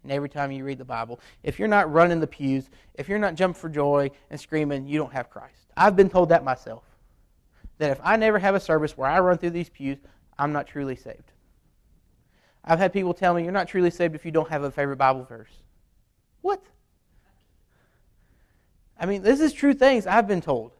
and 0.03 0.11
every 0.11 0.29
time 0.29 0.51
you 0.51 0.63
read 0.63 0.77
the 0.77 0.85
Bible, 0.85 1.19
if 1.43 1.59
you're 1.59 1.67
not 1.67 1.91
running 1.91 2.19
the 2.19 2.27
pews, 2.27 2.69
if 2.95 3.09
you're 3.09 3.19
not 3.19 3.35
jumping 3.35 3.59
for 3.59 3.69
joy 3.69 4.11
and 4.29 4.39
screaming, 4.39 4.87
you 4.87 4.97
don't 4.97 5.13
have 5.13 5.29
Christ. 5.29 5.67
I've 5.75 5.95
been 5.95 6.09
told 6.09 6.29
that 6.29 6.43
myself. 6.43 6.83
That 7.77 7.91
if 7.91 7.99
I 8.03 8.17
never 8.17 8.39
have 8.39 8.55
a 8.55 8.59
service 8.59 8.97
where 8.97 9.09
I 9.09 9.19
run 9.19 9.37
through 9.37 9.51
these 9.51 9.69
pews, 9.69 9.97
I'm 10.37 10.51
not 10.51 10.67
truly 10.67 10.95
saved. 10.95 11.31
I've 12.63 12.79
had 12.79 12.93
people 12.93 13.13
tell 13.13 13.33
me, 13.33 13.43
you're 13.43 13.51
not 13.51 13.67
truly 13.67 13.89
saved 13.89 14.15
if 14.15 14.25
you 14.25 14.31
don't 14.31 14.49
have 14.49 14.63
a 14.63 14.71
favorite 14.71 14.97
Bible 14.97 15.23
verse. 15.23 15.51
What? 16.41 16.61
I 18.99 19.05
mean, 19.05 19.21
this 19.21 19.39
is 19.39 19.53
true 19.53 19.73
things 19.73 20.05
I've 20.05 20.27
been 20.27 20.41
told. 20.41 20.71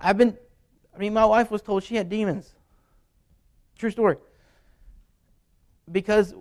I've 0.00 0.16
been, 0.16 0.36
I 0.94 0.98
mean, 0.98 1.12
my 1.12 1.24
wife 1.24 1.50
was 1.50 1.60
told 1.60 1.82
she 1.82 1.96
had 1.96 2.08
demons. 2.08 2.52
True 3.78 3.90
story. 3.90 4.16
Because 5.90 6.34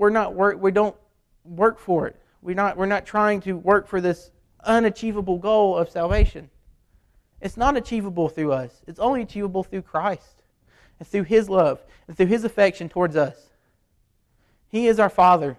we're 0.00 0.08
not 0.08 0.34
work, 0.34 0.58
we 0.62 0.70
don't 0.70 0.96
work 1.44 1.78
for 1.78 2.06
it. 2.06 2.16
We're 2.40 2.54
not, 2.54 2.78
we're 2.78 2.86
not 2.86 3.04
trying 3.04 3.42
to 3.42 3.52
work 3.52 3.86
for 3.86 4.00
this 4.00 4.30
unachievable 4.64 5.36
goal 5.36 5.76
of 5.76 5.90
salvation. 5.90 6.48
It's 7.42 7.58
not 7.58 7.76
achievable 7.76 8.30
through 8.30 8.52
us. 8.52 8.80
It's 8.86 8.98
only 8.98 9.20
achievable 9.20 9.62
through 9.62 9.82
Christ 9.82 10.42
and 10.98 11.06
through 11.06 11.24
His 11.24 11.50
love 11.50 11.84
and 12.08 12.16
through 12.16 12.28
His 12.28 12.44
affection 12.44 12.88
towards 12.88 13.14
us. 13.14 13.50
He 14.70 14.86
is 14.86 14.98
our 14.98 15.10
Father. 15.10 15.58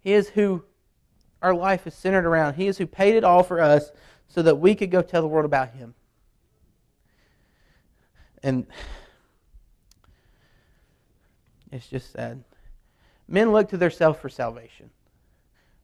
He 0.00 0.12
is 0.12 0.30
who 0.30 0.64
our 1.42 1.54
life 1.54 1.86
is 1.86 1.94
centered 1.94 2.26
around. 2.26 2.54
He 2.54 2.66
is 2.66 2.78
who 2.78 2.88
paid 2.88 3.14
it 3.14 3.22
all 3.22 3.44
for 3.44 3.60
us 3.60 3.92
so 4.26 4.42
that 4.42 4.56
we 4.56 4.74
could 4.74 4.90
go 4.90 5.00
tell 5.00 5.22
the 5.22 5.28
world 5.28 5.44
about 5.44 5.74
Him. 5.74 5.94
And 8.42 8.66
it's 11.70 11.86
just 11.86 12.10
sad. 12.10 12.42
Men 13.30 13.52
look 13.52 13.68
to 13.68 13.76
themselves 13.76 14.18
for 14.18 14.28
salvation. 14.28 14.90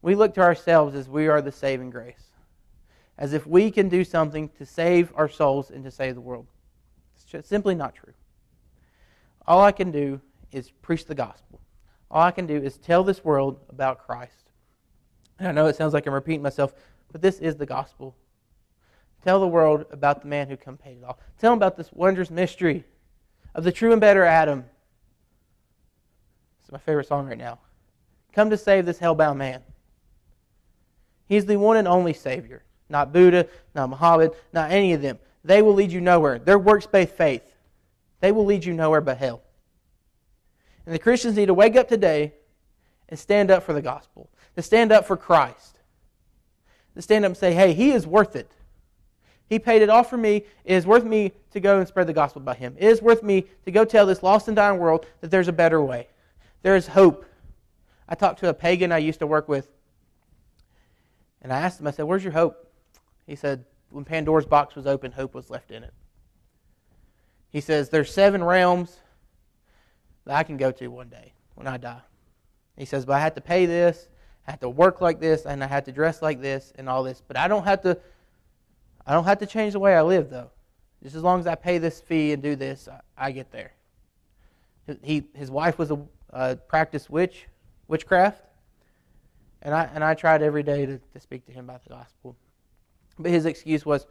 We 0.02 0.16
look 0.16 0.34
to 0.34 0.40
ourselves 0.40 0.96
as 0.96 1.08
we 1.08 1.28
are 1.28 1.40
the 1.40 1.52
saving 1.52 1.90
grace, 1.90 2.32
as 3.16 3.32
if 3.32 3.46
we 3.46 3.70
can 3.70 3.88
do 3.88 4.02
something 4.02 4.48
to 4.58 4.66
save 4.66 5.12
our 5.14 5.28
souls 5.28 5.70
and 5.70 5.84
to 5.84 5.90
save 5.92 6.16
the 6.16 6.20
world. 6.20 6.48
It's 7.14 7.24
just 7.24 7.48
simply 7.48 7.76
not 7.76 7.94
true. 7.94 8.12
All 9.46 9.62
I 9.62 9.70
can 9.70 9.92
do 9.92 10.20
is 10.50 10.72
preach 10.82 11.06
the 11.06 11.14
gospel. 11.14 11.60
All 12.10 12.22
I 12.22 12.32
can 12.32 12.46
do 12.46 12.56
is 12.56 12.78
tell 12.78 13.04
this 13.04 13.24
world 13.24 13.60
about 13.68 14.04
Christ. 14.04 14.50
And 15.38 15.46
I 15.46 15.52
know 15.52 15.66
it 15.66 15.76
sounds 15.76 15.94
like 15.94 16.06
I'm 16.06 16.14
repeating 16.14 16.42
myself, 16.42 16.74
but 17.12 17.22
this 17.22 17.38
is 17.38 17.54
the 17.54 17.66
gospel. 17.66 18.16
Tell 19.22 19.38
the 19.38 19.46
world 19.46 19.86
about 19.92 20.22
the 20.22 20.28
man 20.28 20.48
who 20.48 20.56
come 20.56 20.76
paid 20.76 20.98
it 20.98 21.04
all. 21.04 21.20
Tell 21.38 21.52
them 21.52 21.58
about 21.58 21.76
this 21.76 21.92
wondrous 21.92 22.30
mystery 22.30 22.84
of 23.54 23.62
the 23.62 23.72
true 23.72 23.92
and 23.92 24.00
better 24.00 24.24
Adam 24.24 24.64
it's 26.66 26.72
my 26.72 26.78
favorite 26.78 27.06
song 27.06 27.28
right 27.28 27.38
now. 27.38 27.60
Come 28.32 28.50
to 28.50 28.56
save 28.56 28.86
this 28.86 28.98
hellbound 28.98 29.36
man. 29.36 29.62
He's 31.28 31.46
the 31.46 31.56
one 31.58 31.76
and 31.76 31.86
only 31.86 32.12
Savior. 32.12 32.64
Not 32.88 33.12
Buddha, 33.12 33.46
not 33.72 33.88
Muhammad, 33.88 34.32
not 34.52 34.72
any 34.72 34.92
of 34.92 35.00
them. 35.00 35.20
they 35.44 35.62
will 35.62 35.74
lead 35.74 35.92
you 35.92 36.00
nowhere. 36.00 36.40
Their 36.40 36.58
works 36.58 36.84
based 36.84 37.12
faith, 37.12 37.54
they 38.18 38.32
will 38.32 38.44
lead 38.44 38.64
you 38.64 38.72
nowhere 38.72 39.00
but 39.00 39.16
hell. 39.18 39.42
And 40.84 40.92
the 40.92 40.98
Christians 40.98 41.36
need 41.36 41.46
to 41.46 41.54
wake 41.54 41.76
up 41.76 41.86
today 41.86 42.34
and 43.08 43.16
stand 43.16 43.52
up 43.52 43.62
for 43.62 43.72
the 43.72 43.82
gospel, 43.82 44.28
to 44.56 44.62
stand 44.62 44.90
up 44.90 45.06
for 45.06 45.16
Christ, 45.16 45.78
to 46.96 47.02
stand 47.02 47.24
up 47.24 47.28
and 47.28 47.36
say, 47.36 47.54
hey, 47.54 47.74
he 47.74 47.92
is 47.92 48.08
worth 48.08 48.34
it. 48.34 48.50
He 49.48 49.60
paid 49.60 49.82
it 49.82 49.88
all 49.88 50.02
for 50.02 50.16
me. 50.16 50.38
It 50.64 50.74
is 50.74 50.84
worth 50.84 51.04
me 51.04 51.30
to 51.52 51.60
go 51.60 51.78
and 51.78 51.86
spread 51.86 52.08
the 52.08 52.12
gospel 52.12 52.42
by 52.42 52.54
him. 52.54 52.74
It 52.76 52.88
is 52.88 53.00
worth 53.00 53.22
me 53.22 53.46
to 53.66 53.70
go 53.70 53.84
tell 53.84 54.04
this 54.04 54.24
lost 54.24 54.48
and 54.48 54.56
dying 54.56 54.80
world 54.80 55.06
that 55.20 55.30
there's 55.30 55.46
a 55.46 55.52
better 55.52 55.80
way. 55.80 56.08
There 56.66 56.74
is 56.74 56.88
hope. 56.88 57.24
I 58.08 58.16
talked 58.16 58.40
to 58.40 58.48
a 58.48 58.52
pagan 58.52 58.90
I 58.90 58.98
used 58.98 59.20
to 59.20 59.26
work 59.28 59.46
with, 59.46 59.68
and 61.40 61.52
I 61.52 61.60
asked 61.60 61.78
him, 61.78 61.86
I 61.86 61.92
said, 61.92 62.06
Where's 62.06 62.24
your 62.24 62.32
hope? 62.32 62.68
He 63.24 63.36
said, 63.36 63.64
When 63.90 64.04
Pandora's 64.04 64.46
box 64.46 64.74
was 64.74 64.84
open, 64.84 65.12
hope 65.12 65.32
was 65.32 65.48
left 65.48 65.70
in 65.70 65.84
it. 65.84 65.94
He 67.50 67.60
says, 67.60 67.88
There's 67.88 68.12
seven 68.12 68.42
realms 68.42 68.98
that 70.24 70.34
I 70.34 70.42
can 70.42 70.56
go 70.56 70.72
to 70.72 70.88
one 70.88 71.08
day 71.08 71.34
when 71.54 71.68
I 71.68 71.76
die. 71.76 72.00
He 72.76 72.84
says, 72.84 73.04
But 73.04 73.12
I 73.12 73.20
have 73.20 73.36
to 73.36 73.40
pay 73.40 73.66
this, 73.66 74.08
I 74.48 74.50
have 74.50 74.58
to 74.58 74.68
work 74.68 75.00
like 75.00 75.20
this, 75.20 75.46
and 75.46 75.62
I 75.62 75.68
have 75.68 75.84
to 75.84 75.92
dress 75.92 76.20
like 76.20 76.40
this 76.40 76.72
and 76.74 76.88
all 76.88 77.04
this. 77.04 77.22
But 77.24 77.36
I 77.36 77.46
don't 77.46 77.62
have 77.62 77.82
to 77.82 77.96
I 79.06 79.12
don't 79.12 79.22
have 79.22 79.38
to 79.38 79.46
change 79.46 79.74
the 79.74 79.78
way 79.78 79.94
I 79.94 80.02
live 80.02 80.30
though. 80.30 80.50
Just 81.04 81.14
as 81.14 81.22
long 81.22 81.38
as 81.38 81.46
I 81.46 81.54
pay 81.54 81.78
this 81.78 82.00
fee 82.00 82.32
and 82.32 82.42
do 82.42 82.56
this, 82.56 82.88
I, 82.88 83.26
I 83.28 83.30
get 83.30 83.52
there. 83.52 83.70
He, 85.04 85.24
his 85.32 85.48
wife 85.48 85.78
was 85.78 85.92
a 85.92 86.00
uh, 86.32 86.56
practiced 86.68 87.10
witch, 87.10 87.46
witchcraft, 87.88 88.42
and 89.62 89.74
I 89.74 89.90
and 89.94 90.04
I 90.04 90.14
tried 90.14 90.42
every 90.42 90.62
day 90.62 90.86
to, 90.86 90.98
to 90.98 91.20
speak 91.20 91.46
to 91.46 91.52
him 91.52 91.66
about 91.66 91.84
the 91.84 91.90
gospel. 91.90 92.36
But 93.18 93.30
his 93.30 93.46
excuse 93.46 93.86
was, 93.86 94.06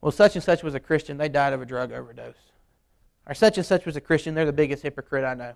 well, 0.00 0.12
such 0.12 0.34
and 0.34 0.42
such 0.42 0.62
was 0.62 0.74
a 0.74 0.80
Christian, 0.80 1.16
they 1.16 1.28
died 1.28 1.52
of 1.52 1.62
a 1.62 1.66
drug 1.66 1.92
overdose. 1.92 2.34
Or 3.26 3.34
such 3.34 3.56
and 3.56 3.66
such 3.66 3.86
was 3.86 3.96
a 3.96 4.00
Christian, 4.00 4.34
they're 4.34 4.46
the 4.46 4.52
biggest 4.52 4.82
hypocrite 4.82 5.24
I 5.24 5.34
know. 5.34 5.54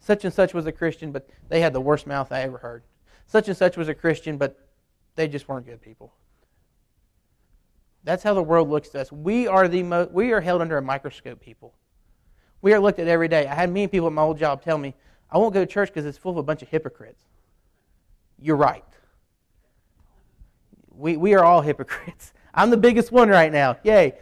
Such 0.00 0.24
and 0.24 0.32
such 0.32 0.54
was 0.54 0.66
a 0.66 0.72
Christian, 0.72 1.12
but 1.12 1.28
they 1.48 1.60
had 1.60 1.72
the 1.72 1.80
worst 1.80 2.06
mouth 2.06 2.32
I 2.32 2.42
ever 2.42 2.58
heard. 2.58 2.84
Such 3.26 3.48
and 3.48 3.56
such 3.56 3.76
was 3.76 3.88
a 3.88 3.94
Christian, 3.94 4.38
but 4.38 4.58
they 5.16 5.28
just 5.28 5.48
weren't 5.48 5.66
good 5.66 5.82
people. 5.82 6.12
That's 8.04 8.22
how 8.22 8.32
the 8.32 8.42
world 8.42 8.70
looks 8.70 8.88
to 8.90 9.00
us. 9.00 9.12
We 9.12 9.46
are 9.46 9.68
the 9.68 9.82
mo- 9.82 10.08
we 10.10 10.32
are 10.32 10.40
held 10.40 10.62
under 10.62 10.78
a 10.78 10.82
microscope, 10.82 11.40
people. 11.40 11.74
We 12.60 12.72
are 12.72 12.80
looked 12.80 12.98
at 12.98 13.08
every 13.08 13.28
day. 13.28 13.46
I 13.46 13.54
had 13.54 13.70
many 13.70 13.86
people 13.86 14.08
at 14.08 14.12
my 14.12 14.22
old 14.22 14.38
job 14.38 14.62
tell 14.62 14.78
me, 14.78 14.94
"I 15.30 15.38
won't 15.38 15.54
go 15.54 15.60
to 15.60 15.66
church 15.66 15.88
because 15.88 16.06
it's 16.06 16.18
full 16.18 16.32
of 16.32 16.38
a 16.38 16.42
bunch 16.42 16.62
of 16.62 16.68
hypocrites." 16.68 17.22
You're 18.40 18.56
right. 18.56 18.84
We 20.90 21.16
we 21.16 21.34
are 21.34 21.44
all 21.44 21.60
hypocrites. 21.70 22.32
I'm 22.54 22.70
the 22.70 22.76
biggest 22.76 23.12
one 23.12 23.28
right 23.28 23.52
now. 23.52 23.76
Yay! 23.84 24.14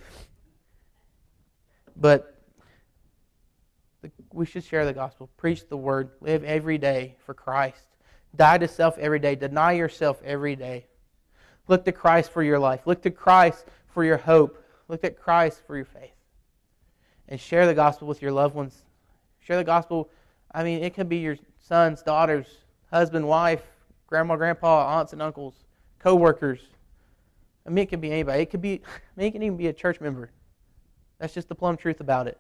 But 1.97 2.37
we 4.33 4.45
should 4.45 4.65
share 4.65 4.85
the 4.85 4.93
gospel, 4.93 5.31
preach 5.39 5.67
the 5.69 5.77
word, 5.77 6.11
live 6.21 6.45
every 6.45 6.77
day 6.77 7.17
for 7.25 7.33
Christ. 7.33 7.87
Die 8.35 8.59
to 8.59 8.69
self 8.69 8.99
every 8.99 9.19
day, 9.19 9.35
deny 9.35 9.73
yourself 9.73 10.21
every 10.23 10.57
day. 10.57 10.87
Look 11.69 11.85
to 11.87 11.93
Christ 11.93 12.31
for 12.31 12.43
your 12.43 12.59
life. 12.59 12.87
Look 12.87 13.03
to 13.03 13.11
Christ 13.11 13.65
for 13.89 14.05
your 14.05 14.19
hope. 14.19 14.63
Look 14.89 15.05
at 15.05 15.19
Christ 15.19 15.63
for 15.67 15.75
your 15.77 15.87
faith. 15.87 16.16
And 17.29 17.41
share 17.41 17.67
the 17.67 17.75
gospel 17.75 18.07
with 18.07 18.23
your 18.23 18.33
loved 18.33 18.55
ones. 18.55 18.83
Share 19.41 19.57
the 19.57 19.65
gospel. 19.65 20.11
I 20.53 20.63
mean, 20.63 20.83
it 20.83 20.95
could 20.95 21.09
be 21.09 21.19
your 21.19 21.37
sons, 21.59 22.03
daughters, 22.03 22.47
husband, 22.91 23.27
wife, 23.27 23.63
grandma, 24.07 24.37
grandpa, 24.37 24.99
aunts 24.99 25.13
and 25.13 25.21
uncles, 25.21 25.55
co-workers. 25.99 26.61
I 27.67 27.71
mean, 27.71 27.83
it 27.83 27.87
could 27.87 28.01
be 28.01 28.13
anybody. 28.13 28.43
It 28.43 28.51
could 28.51 28.63
be, 28.63 28.75
I 28.87 29.21
mean, 29.21 29.29
it 29.29 29.31
can 29.33 29.43
even 29.43 29.57
be 29.57 29.67
a 29.67 29.73
church 29.73 30.01
member. 30.01 30.31
That's 31.19 31.35
just 31.35 31.49
the 31.49 31.55
plumb 31.55 31.77
truth 31.77 32.01
about 32.01 32.29
it. 32.29 32.39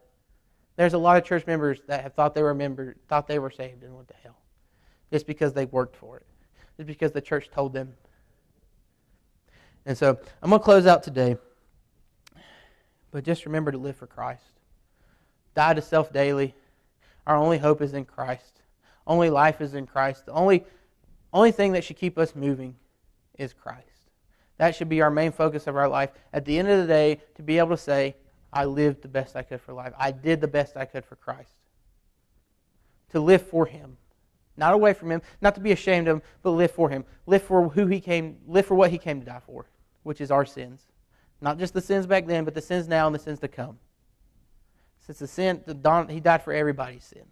There's 0.76 0.92
a 0.92 0.98
lot 0.98 1.16
of 1.16 1.24
church 1.24 1.46
members 1.46 1.80
that 1.86 2.02
have 2.02 2.12
thought 2.14 2.34
they 2.34 2.42
were 2.42 2.54
member, 2.54 2.96
thought 3.08 3.26
they 3.26 3.38
were 3.38 3.50
saved 3.50 3.82
and 3.82 3.94
went 3.94 4.08
to 4.08 4.14
hell, 4.22 4.36
just 5.10 5.26
because 5.26 5.54
they 5.54 5.64
worked 5.64 5.96
for 5.96 6.18
it, 6.18 6.26
just 6.76 6.86
because 6.86 7.12
the 7.12 7.20
church 7.20 7.50
told 7.50 7.72
them. 7.72 7.94
And 9.86 9.96
so 9.96 10.18
I'm 10.42 10.50
going 10.50 10.60
to 10.60 10.64
close 10.64 10.86
out 10.86 11.02
today, 11.02 11.38
but 13.10 13.24
just 13.24 13.46
remember 13.46 13.72
to 13.72 13.78
live 13.78 13.96
for 13.96 14.06
Christ. 14.06 14.42
Die 15.56 15.74
to 15.74 15.82
self 15.82 16.12
daily. 16.12 16.54
Our 17.26 17.36
only 17.36 17.58
hope 17.58 17.80
is 17.80 17.94
in 17.94 18.04
Christ. 18.04 18.60
Only 19.06 19.30
life 19.30 19.60
is 19.60 19.74
in 19.74 19.86
Christ. 19.86 20.26
The 20.26 20.32
only 20.32 20.64
only 21.32 21.50
thing 21.50 21.72
that 21.72 21.82
should 21.82 21.96
keep 21.96 22.18
us 22.18 22.36
moving 22.36 22.76
is 23.38 23.52
Christ. 23.52 24.10
That 24.58 24.74
should 24.74 24.88
be 24.88 25.00
our 25.00 25.10
main 25.10 25.32
focus 25.32 25.66
of 25.66 25.76
our 25.76 25.88
life. 25.88 26.10
At 26.32 26.44
the 26.44 26.58
end 26.58 26.68
of 26.68 26.80
the 26.80 26.86
day, 26.86 27.20
to 27.34 27.42
be 27.42 27.58
able 27.58 27.70
to 27.70 27.76
say, 27.76 28.16
I 28.52 28.66
lived 28.66 29.02
the 29.02 29.08
best 29.08 29.34
I 29.34 29.42
could 29.42 29.60
for 29.60 29.72
life. 29.72 29.92
I 29.98 30.12
did 30.12 30.40
the 30.40 30.48
best 30.48 30.76
I 30.76 30.84
could 30.84 31.04
for 31.04 31.16
Christ. 31.16 31.52
To 33.12 33.20
live 33.20 33.42
for 33.42 33.66
Him. 33.66 33.96
Not 34.56 34.72
away 34.72 34.92
from 34.92 35.10
Him, 35.10 35.22
not 35.40 35.54
to 35.54 35.60
be 35.60 35.72
ashamed 35.72 36.06
of 36.08 36.16
Him, 36.16 36.22
but 36.42 36.50
live 36.50 36.70
for 36.70 36.88
Him. 36.88 37.04
Live 37.26 37.42
for 37.42 37.68
who 37.70 37.86
He 37.86 38.00
came, 38.00 38.38
live 38.46 38.66
for 38.66 38.74
what 38.74 38.90
He 38.90 38.98
came 38.98 39.20
to 39.20 39.26
die 39.26 39.42
for, 39.44 39.66
which 40.02 40.20
is 40.20 40.30
our 40.30 40.46
sins. 40.46 40.82
Not 41.40 41.58
just 41.58 41.74
the 41.74 41.82
sins 41.82 42.06
back 42.06 42.26
then, 42.26 42.44
but 42.44 42.54
the 42.54 42.62
sins 42.62 42.88
now 42.88 43.06
and 43.06 43.14
the 43.14 43.18
sins 43.18 43.40
to 43.40 43.48
come. 43.48 43.78
Since 45.06 45.20
the 45.20 45.26
sin, 45.28 45.62
the 45.66 46.06
He 46.10 46.18
died 46.18 46.42
for 46.42 46.52
everybody's 46.52 47.04
sin. 47.04 47.22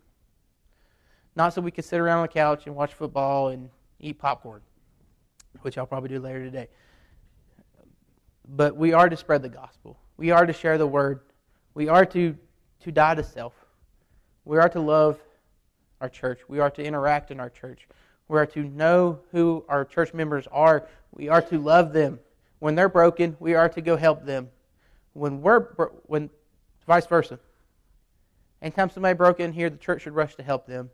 Not 1.35 1.53
so 1.53 1.61
we 1.61 1.73
could 1.73 1.85
sit 1.85 1.99
around 1.99 2.19
on 2.19 2.23
the 2.23 2.29
couch 2.29 2.67
and 2.67 2.77
watch 2.77 2.95
football 2.95 3.49
and 3.49 3.69
eat 3.99 4.19
popcorn, 4.19 4.61
which 5.63 5.77
I'll 5.77 5.87
probably 5.87 6.09
do 6.09 6.21
later 6.21 6.45
today. 6.45 6.69
But 8.47 8.77
we 8.77 8.93
are 8.93 9.09
to 9.09 9.17
spread 9.17 9.43
the 9.43 9.49
gospel. 9.49 9.99
We 10.17 10.31
are 10.31 10.47
to 10.47 10.53
share 10.53 10.79
the 10.79 10.87
word. 10.87 11.21
We 11.75 11.89
are 11.89 12.07
to, 12.07 12.37
to 12.85 12.93
die 12.93 13.17
to 13.17 13.25
self. 13.25 13.55
We 14.45 14.59
are 14.59 14.69
to 14.69 14.81
love 14.81 15.19
our 16.01 16.09
church. 16.09 16.41
We 16.47 16.61
are 16.61 16.71
to 16.71 16.85
interact 16.85 17.33
in 17.33 17.41
our 17.41 17.51
church. 17.51 17.89
We 18.29 18.39
are 18.39 18.47
to 18.47 18.63
know 18.63 19.19
who 19.33 19.65
our 19.69 19.85
church 19.85 20.15
members 20.15 20.47
are. 20.53 20.87
We 21.13 21.29
are 21.29 21.43
to 21.43 21.59
love 21.59 21.93
them. 21.93 22.21
When 22.61 22.77
they're 22.77 22.89
broken, 22.89 23.37
we 23.41 23.55
are 23.55 23.69
to 23.71 23.81
go 23.81 23.97
help 23.97 24.25
them. 24.25 24.51
When 25.15 25.43
we're 25.43 25.63
when 26.07 26.31
vice 26.87 27.07
versa. 27.07 27.41
Anytime 28.65 28.89
somebody 28.89 29.13
broken 29.13 29.53
here, 29.53 29.69
the 29.69 29.77
church 29.77 30.01
should 30.03 30.15
rush 30.15 30.37
to 30.37 30.43
help 30.43 30.67
them, 30.67 30.89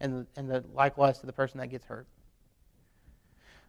and 0.00 0.26
and 0.36 0.50
the, 0.50 0.64
likewise 0.72 1.18
to 1.18 1.26
the 1.26 1.32
person 1.32 1.60
that 1.60 1.66
gets 1.66 1.84
hurt. 1.84 2.06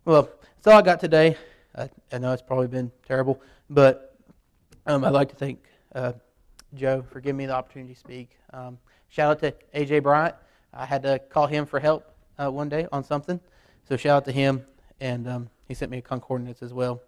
Well, 0.06 0.30
that's 0.56 0.68
all 0.68 0.80
I 0.80 0.82
got 0.84 1.02
today. 1.02 1.36
I, 1.76 1.90
I 2.14 2.18
know 2.20 2.32
it's 2.32 2.42
probably 2.42 2.68
been 2.68 2.94
terrible, 3.06 3.42
but 3.70 4.16
um, 4.86 5.04
I'd 5.04 5.12
like 5.12 5.28
to 5.32 5.36
thank 5.36 5.66
uh, 5.94 6.14
Joe 6.76 7.04
for 7.12 7.20
giving 7.20 7.36
me 7.36 7.46
the 7.46 7.54
opportunity 7.54 7.94
to 7.94 8.00
speak. 8.00 8.38
Um, 8.54 8.78
shout 9.10 9.32
out 9.32 9.40
to 9.42 9.54
AJ 9.78 10.02
Bryant. 10.02 10.36
I 10.74 10.86
had 10.86 11.04
to 11.04 11.20
call 11.20 11.48
him 11.48 11.66
for 11.66 11.82
help 11.82 12.10
uh, 12.38 12.50
one 12.50 12.70
day 12.70 12.88
on 12.94 13.04
something, 13.04 13.38
so 13.84 13.98
shout 13.98 14.16
out 14.16 14.26
to 14.26 14.32
him, 14.32 14.66
and 15.02 15.28
um, 15.28 15.50
he 15.68 15.74
sent 15.74 15.92
me 15.92 15.98
a 15.98 16.02
concordance 16.02 16.64
as 16.64 16.72
well. 16.72 17.02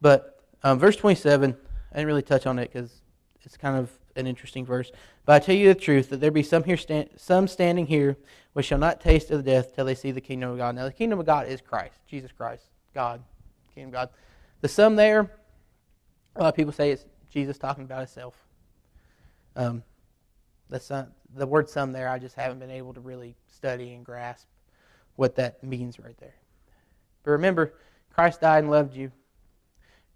But 0.00 0.40
um, 0.64 0.80
verse 0.80 0.96
27, 0.96 1.56
I 1.92 1.94
didn't 1.94 2.08
really 2.08 2.22
touch 2.22 2.46
on 2.48 2.58
it 2.58 2.72
because 2.72 3.00
it's 3.46 3.56
kind 3.56 3.78
of 3.78 3.90
an 4.16 4.26
interesting 4.26 4.66
verse. 4.66 4.90
But 5.24 5.34
I 5.34 5.38
tell 5.38 5.54
you 5.54 5.68
the 5.68 5.80
truth 5.80 6.10
that 6.10 6.20
there 6.20 6.30
be 6.32 6.42
some 6.42 6.64
here, 6.64 6.76
stand, 6.76 7.10
some 7.16 7.46
standing 7.46 7.86
here, 7.86 8.16
which 8.52 8.66
shall 8.66 8.78
not 8.78 9.00
taste 9.00 9.30
of 9.30 9.44
death 9.44 9.74
till 9.74 9.84
they 9.84 9.94
see 9.94 10.10
the 10.10 10.20
kingdom 10.20 10.50
of 10.50 10.58
God. 10.58 10.74
Now 10.74 10.84
the 10.84 10.92
kingdom 10.92 11.20
of 11.20 11.26
God 11.26 11.46
is 11.46 11.60
Christ, 11.60 12.00
Jesus 12.06 12.32
Christ, 12.32 12.64
God, 12.92 13.22
kingdom 13.72 13.90
of 13.90 13.92
God. 13.94 14.08
The 14.60 14.68
some 14.68 14.96
there, 14.96 15.30
a 16.34 16.42
lot 16.42 16.48
of 16.48 16.54
people 16.56 16.72
say 16.72 16.90
it's 16.90 17.06
Jesus 17.30 17.56
talking 17.56 17.84
about 17.84 17.98
himself. 17.98 18.34
Um, 19.54 19.82
the, 20.68 20.80
some, 20.80 21.06
the 21.34 21.46
word 21.46 21.70
some 21.70 21.92
there, 21.92 22.08
I 22.08 22.18
just 22.18 22.34
haven't 22.34 22.58
been 22.58 22.70
able 22.70 22.94
to 22.94 23.00
really 23.00 23.36
study 23.46 23.94
and 23.94 24.04
grasp 24.04 24.48
what 25.14 25.36
that 25.36 25.62
means 25.62 26.00
right 26.00 26.18
there. 26.18 26.34
But 27.22 27.30
remember, 27.30 27.74
Christ 28.12 28.40
died 28.40 28.64
and 28.64 28.70
loved 28.70 28.96
you. 28.96 29.12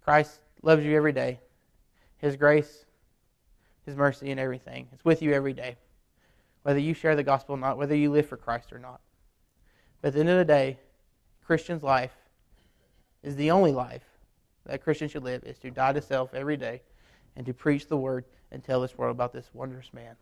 Christ 0.03 0.41
loves 0.61 0.83
you 0.83 0.95
every 0.97 1.13
day. 1.13 1.39
His 2.17 2.35
grace, 2.35 2.85
His 3.91 3.97
mercy, 3.97 4.31
and 4.31 4.39
everything. 4.39 4.87
It's 4.93 5.03
with 5.03 5.21
you 5.21 5.33
every 5.33 5.51
day. 5.51 5.75
Whether 6.63 6.79
you 6.79 6.93
share 6.93 7.17
the 7.17 7.23
gospel 7.23 7.55
or 7.55 7.57
not, 7.57 7.77
whether 7.77 7.93
you 7.93 8.09
live 8.09 8.25
for 8.25 8.37
Christ 8.37 8.71
or 8.71 8.79
not. 8.79 9.01
But 10.01 10.09
at 10.09 10.13
the 10.13 10.19
end 10.21 10.29
of 10.29 10.37
the 10.37 10.45
day, 10.45 10.79
Christian's 11.43 11.83
life 11.83 12.15
is 13.21 13.35
the 13.35 13.51
only 13.51 13.73
life 13.73 14.05
that 14.65 14.75
a 14.75 14.77
Christian 14.77 15.09
should 15.09 15.25
live, 15.25 15.43
is 15.43 15.57
to 15.59 15.71
die 15.71 15.91
to 15.91 16.01
self 16.01 16.33
every 16.33 16.55
day 16.55 16.81
and 17.35 17.45
to 17.45 17.53
preach 17.53 17.87
the 17.87 17.97
word 17.97 18.23
and 18.49 18.63
tell 18.63 18.79
this 18.79 18.97
world 18.97 19.13
about 19.13 19.33
this 19.33 19.49
wondrous 19.53 19.91
man, 19.91 20.15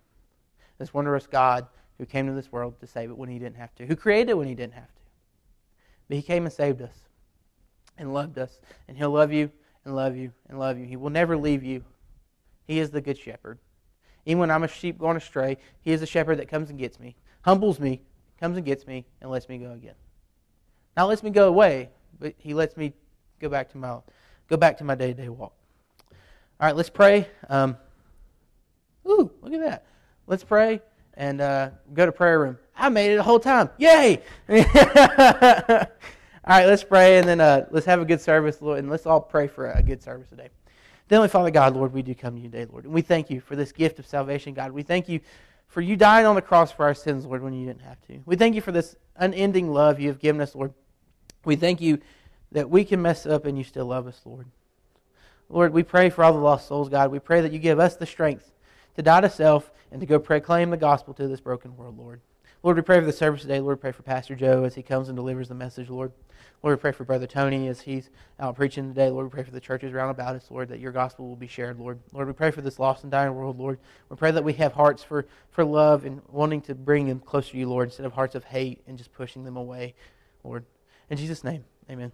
this 0.80 0.92
wondrous 0.92 1.28
God 1.28 1.68
who 2.00 2.08
came 2.08 2.26
to 2.26 2.34
this 2.34 2.52
world 2.52 2.80
to 2.80 2.88
save 2.88 3.12
it 3.12 3.18
when 3.20 3.30
he 3.30 3.38
didn't 3.38 3.58
have 3.58 3.76
to, 3.76 3.86
who 3.86 3.96
created 3.96 4.32
it 4.32 4.38
when 4.38 4.48
he 4.48 4.56
didn't 4.56 4.74
have 4.74 4.88
to. 4.96 5.02
But 6.08 6.18
he 6.18 6.24
came 6.24 6.46
and 6.46 6.54
saved 6.54 6.82
us 6.82 6.96
and 8.00 8.16
loved 8.16 8.40
us, 8.40 8.60
and 8.88 8.98
he'll 8.98 9.12
love 9.12 9.32
you 9.32 9.52
and 9.86 9.96
love 9.96 10.16
you 10.16 10.32
and 10.48 10.58
love 10.58 10.80
you. 10.80 10.86
He 10.86 10.96
will 10.96 11.12
never 11.12 11.38
leave 11.38 11.64
you. 11.64 11.84
He 12.70 12.78
is 12.78 12.92
the 12.92 13.02
good 13.02 13.18
shepherd. 13.18 13.58
Even 14.28 14.42
when 14.42 14.52
I'm 14.52 14.62
a 14.62 14.68
sheep 14.68 15.00
going 15.00 15.18
astray, 15.18 15.58
he 15.82 15.92
is 15.92 16.04
a 16.04 16.06
shepherd 16.06 16.38
that 16.38 16.48
comes 16.48 16.70
and 16.70 16.78
gets 16.78 17.00
me, 17.00 17.16
humbles 17.42 17.80
me, 17.80 18.00
comes 18.40 18.58
and 18.58 18.66
gets 18.66 18.86
me, 18.86 19.08
and 19.22 19.32
lets 19.32 19.50
me 19.50 19.58
go 19.58 19.72
again. 19.72 19.96
Not 20.96 21.08
lets 21.08 21.24
me 21.24 21.32
go 21.32 21.48
away, 21.48 21.90
but 22.20 22.36
he 22.38 22.54
lets 22.54 22.78
me 22.78 22.94
go 23.40 23.50
back 23.50 23.72
to 23.72 23.80
my 23.80 23.98
go 24.48 24.56
back 24.56 24.78
to 24.78 24.84
my 24.84 24.94
day-to-day 24.94 25.30
walk. 25.30 25.52
All 26.12 26.68
right, 26.68 26.76
let's 26.76 26.92
pray. 26.92 27.28
Um, 27.50 27.76
ooh, 29.08 29.32
look 29.42 29.54
at 29.54 29.62
that. 29.62 29.88
Let's 30.28 30.44
pray 30.44 30.80
and 31.16 31.42
uh, 31.42 31.72
go 31.96 32.06
to 32.06 32.12
prayer 32.12 32.40
room. 32.40 32.60
I 32.76 32.90
made 32.90 33.14
it 33.14 33.16
the 33.16 33.24
whole 33.24 33.40
time. 33.40 33.72
Yay! 33.80 34.22
all 34.48 34.58
right, 36.48 36.68
let's 36.68 36.84
pray 36.84 37.18
and 37.18 37.28
then 37.28 37.42
uh, 37.42 37.66
let's 37.72 37.88
have 37.88 38.00
a 38.00 38.06
good 38.06 38.22
service, 38.22 38.62
Lord, 38.62 38.78
and 38.78 38.92
let's 38.92 39.08
all 39.08 39.22
pray 39.22 39.48
for 39.48 39.72
a 39.72 39.82
good 39.82 40.04
service 40.04 40.30
today. 40.30 40.50
Heavenly 41.10 41.30
Father 41.30 41.50
God, 41.50 41.76
Lord, 41.76 41.92
we 41.92 42.04
do 42.04 42.14
come 42.14 42.36
to 42.36 42.42
you 42.42 42.50
today, 42.50 42.68
Lord, 42.72 42.86
and 42.86 42.94
we 42.94 43.02
thank 43.02 43.32
you 43.32 43.42
for 43.42 43.56
this 43.56 43.72
gift 43.72 43.98
of 43.98 44.06
salvation, 44.06 44.54
God. 44.54 44.72
We 44.72 44.84
thank 44.84 45.10
you 45.10 45.22
for 45.68 45.82
you 45.82 45.96
dying 45.96 46.28
on 46.28 46.36
the 46.36 46.42
cross 46.42 46.72
for 46.72 46.86
our 46.86 46.94
sins, 46.94 47.26
Lord, 47.26 47.42
when 47.42 47.54
you 47.54 47.66
didn't 47.66 47.82
have 47.82 48.00
to. 48.08 48.20
We 48.26 48.36
thank 48.36 48.54
you 48.54 48.62
for 48.62 48.72
this 48.72 48.96
unending 49.16 49.72
love 49.72 50.00
you 50.00 50.10
have 50.10 50.20
given 50.20 50.40
us, 50.40 50.54
Lord. 50.54 50.74
We 51.46 51.56
thank 51.56 51.82
you 51.82 52.00
that 52.52 52.70
we 52.70 52.86
can 52.86 53.02
mess 53.02 53.26
up 53.26 53.46
and 53.46 53.58
you 53.58 53.64
still 53.64 53.86
love 53.86 54.06
us, 54.06 54.22
Lord. 54.24 54.48
Lord, 55.50 55.74
we 55.74 55.82
pray 55.82 56.12
for 56.12 56.24
all 56.24 56.34
the 56.34 56.40
lost 56.40 56.68
souls, 56.68 56.90
God. 56.90 57.12
We 57.12 57.20
pray 57.20 57.42
that 57.42 57.52
you 57.52 57.58
give 57.58 57.80
us 57.80 57.96
the 57.96 58.06
strength 58.06 58.52
to 58.96 59.02
die 59.02 59.22
to 59.22 59.30
self 59.30 59.72
and 59.92 60.00
to 60.02 60.06
go 60.06 60.20
proclaim 60.20 60.70
the 60.70 60.78
gospel 60.78 61.16
to 61.16 61.28
this 61.28 61.42
broken 61.42 61.76
world, 61.76 61.98
Lord. 61.98 62.22
Lord, 62.62 62.76
we 62.76 62.82
pray 62.82 63.00
for 63.00 63.06
the 63.06 63.14
service 63.14 63.44
today. 63.44 63.62
Lord, 63.62 63.80
pray 63.80 63.94
for 63.94 64.04
Pastor 64.04 64.36
Joe 64.36 64.66
as 64.66 64.76
he 64.76 64.84
comes 64.84 65.08
and 65.08 65.16
delivers 65.16 65.48
the 65.48 65.56
message, 65.56 65.90
Lord. 65.90 66.12
Lord, 66.62 66.78
we 66.78 66.82
pray 66.82 66.92
for 66.92 67.06
Brother 67.06 67.26
Tony 67.26 67.70
as 67.70 67.80
he's 67.80 68.10
out 68.38 68.58
preaching 68.58 68.90
today. 68.90 69.10
Lord, 69.10 69.28
we 69.28 69.30
pray 69.30 69.44
for 69.44 69.52
the 69.52 69.62
churches 69.62 69.94
around 69.94 70.10
about 70.10 70.36
us, 70.36 70.52
Lord, 70.52 70.68
that 70.68 70.82
your 70.82 70.92
gospel 70.92 71.30
will 71.30 71.38
be 71.38 71.48
shared, 71.48 71.80
Lord. 71.80 72.00
Lord, 72.12 72.28
we 72.28 72.34
pray 72.34 72.52
for 72.52 72.60
this 72.60 72.78
lost 72.78 73.04
and 73.04 73.12
dying 73.12 73.34
world, 73.34 73.58
Lord. 73.58 73.80
We 74.10 74.18
pray 74.18 74.32
that 74.32 74.44
we 74.44 74.52
have 74.54 74.74
hearts 74.74 75.02
for, 75.02 75.26
for 75.52 75.64
love 75.64 76.04
and 76.04 76.22
wanting 76.28 76.60
to 76.64 76.76
bring 76.76 77.08
them 77.08 77.22
closer 77.22 77.52
to 77.52 77.58
you, 77.58 77.70
Lord, 77.70 77.88
instead 77.88 78.06
of 78.06 78.12
hearts 78.12 78.36
of 78.36 78.44
hate 78.44 78.82
and 78.88 78.98
just 78.98 79.14
pushing 79.14 79.46
them 79.46 79.56
away, 79.56 79.96
Lord. 80.44 80.66
In 81.10 81.16
Jesus' 81.16 81.46
name, 81.46 81.64
amen. 81.90 82.12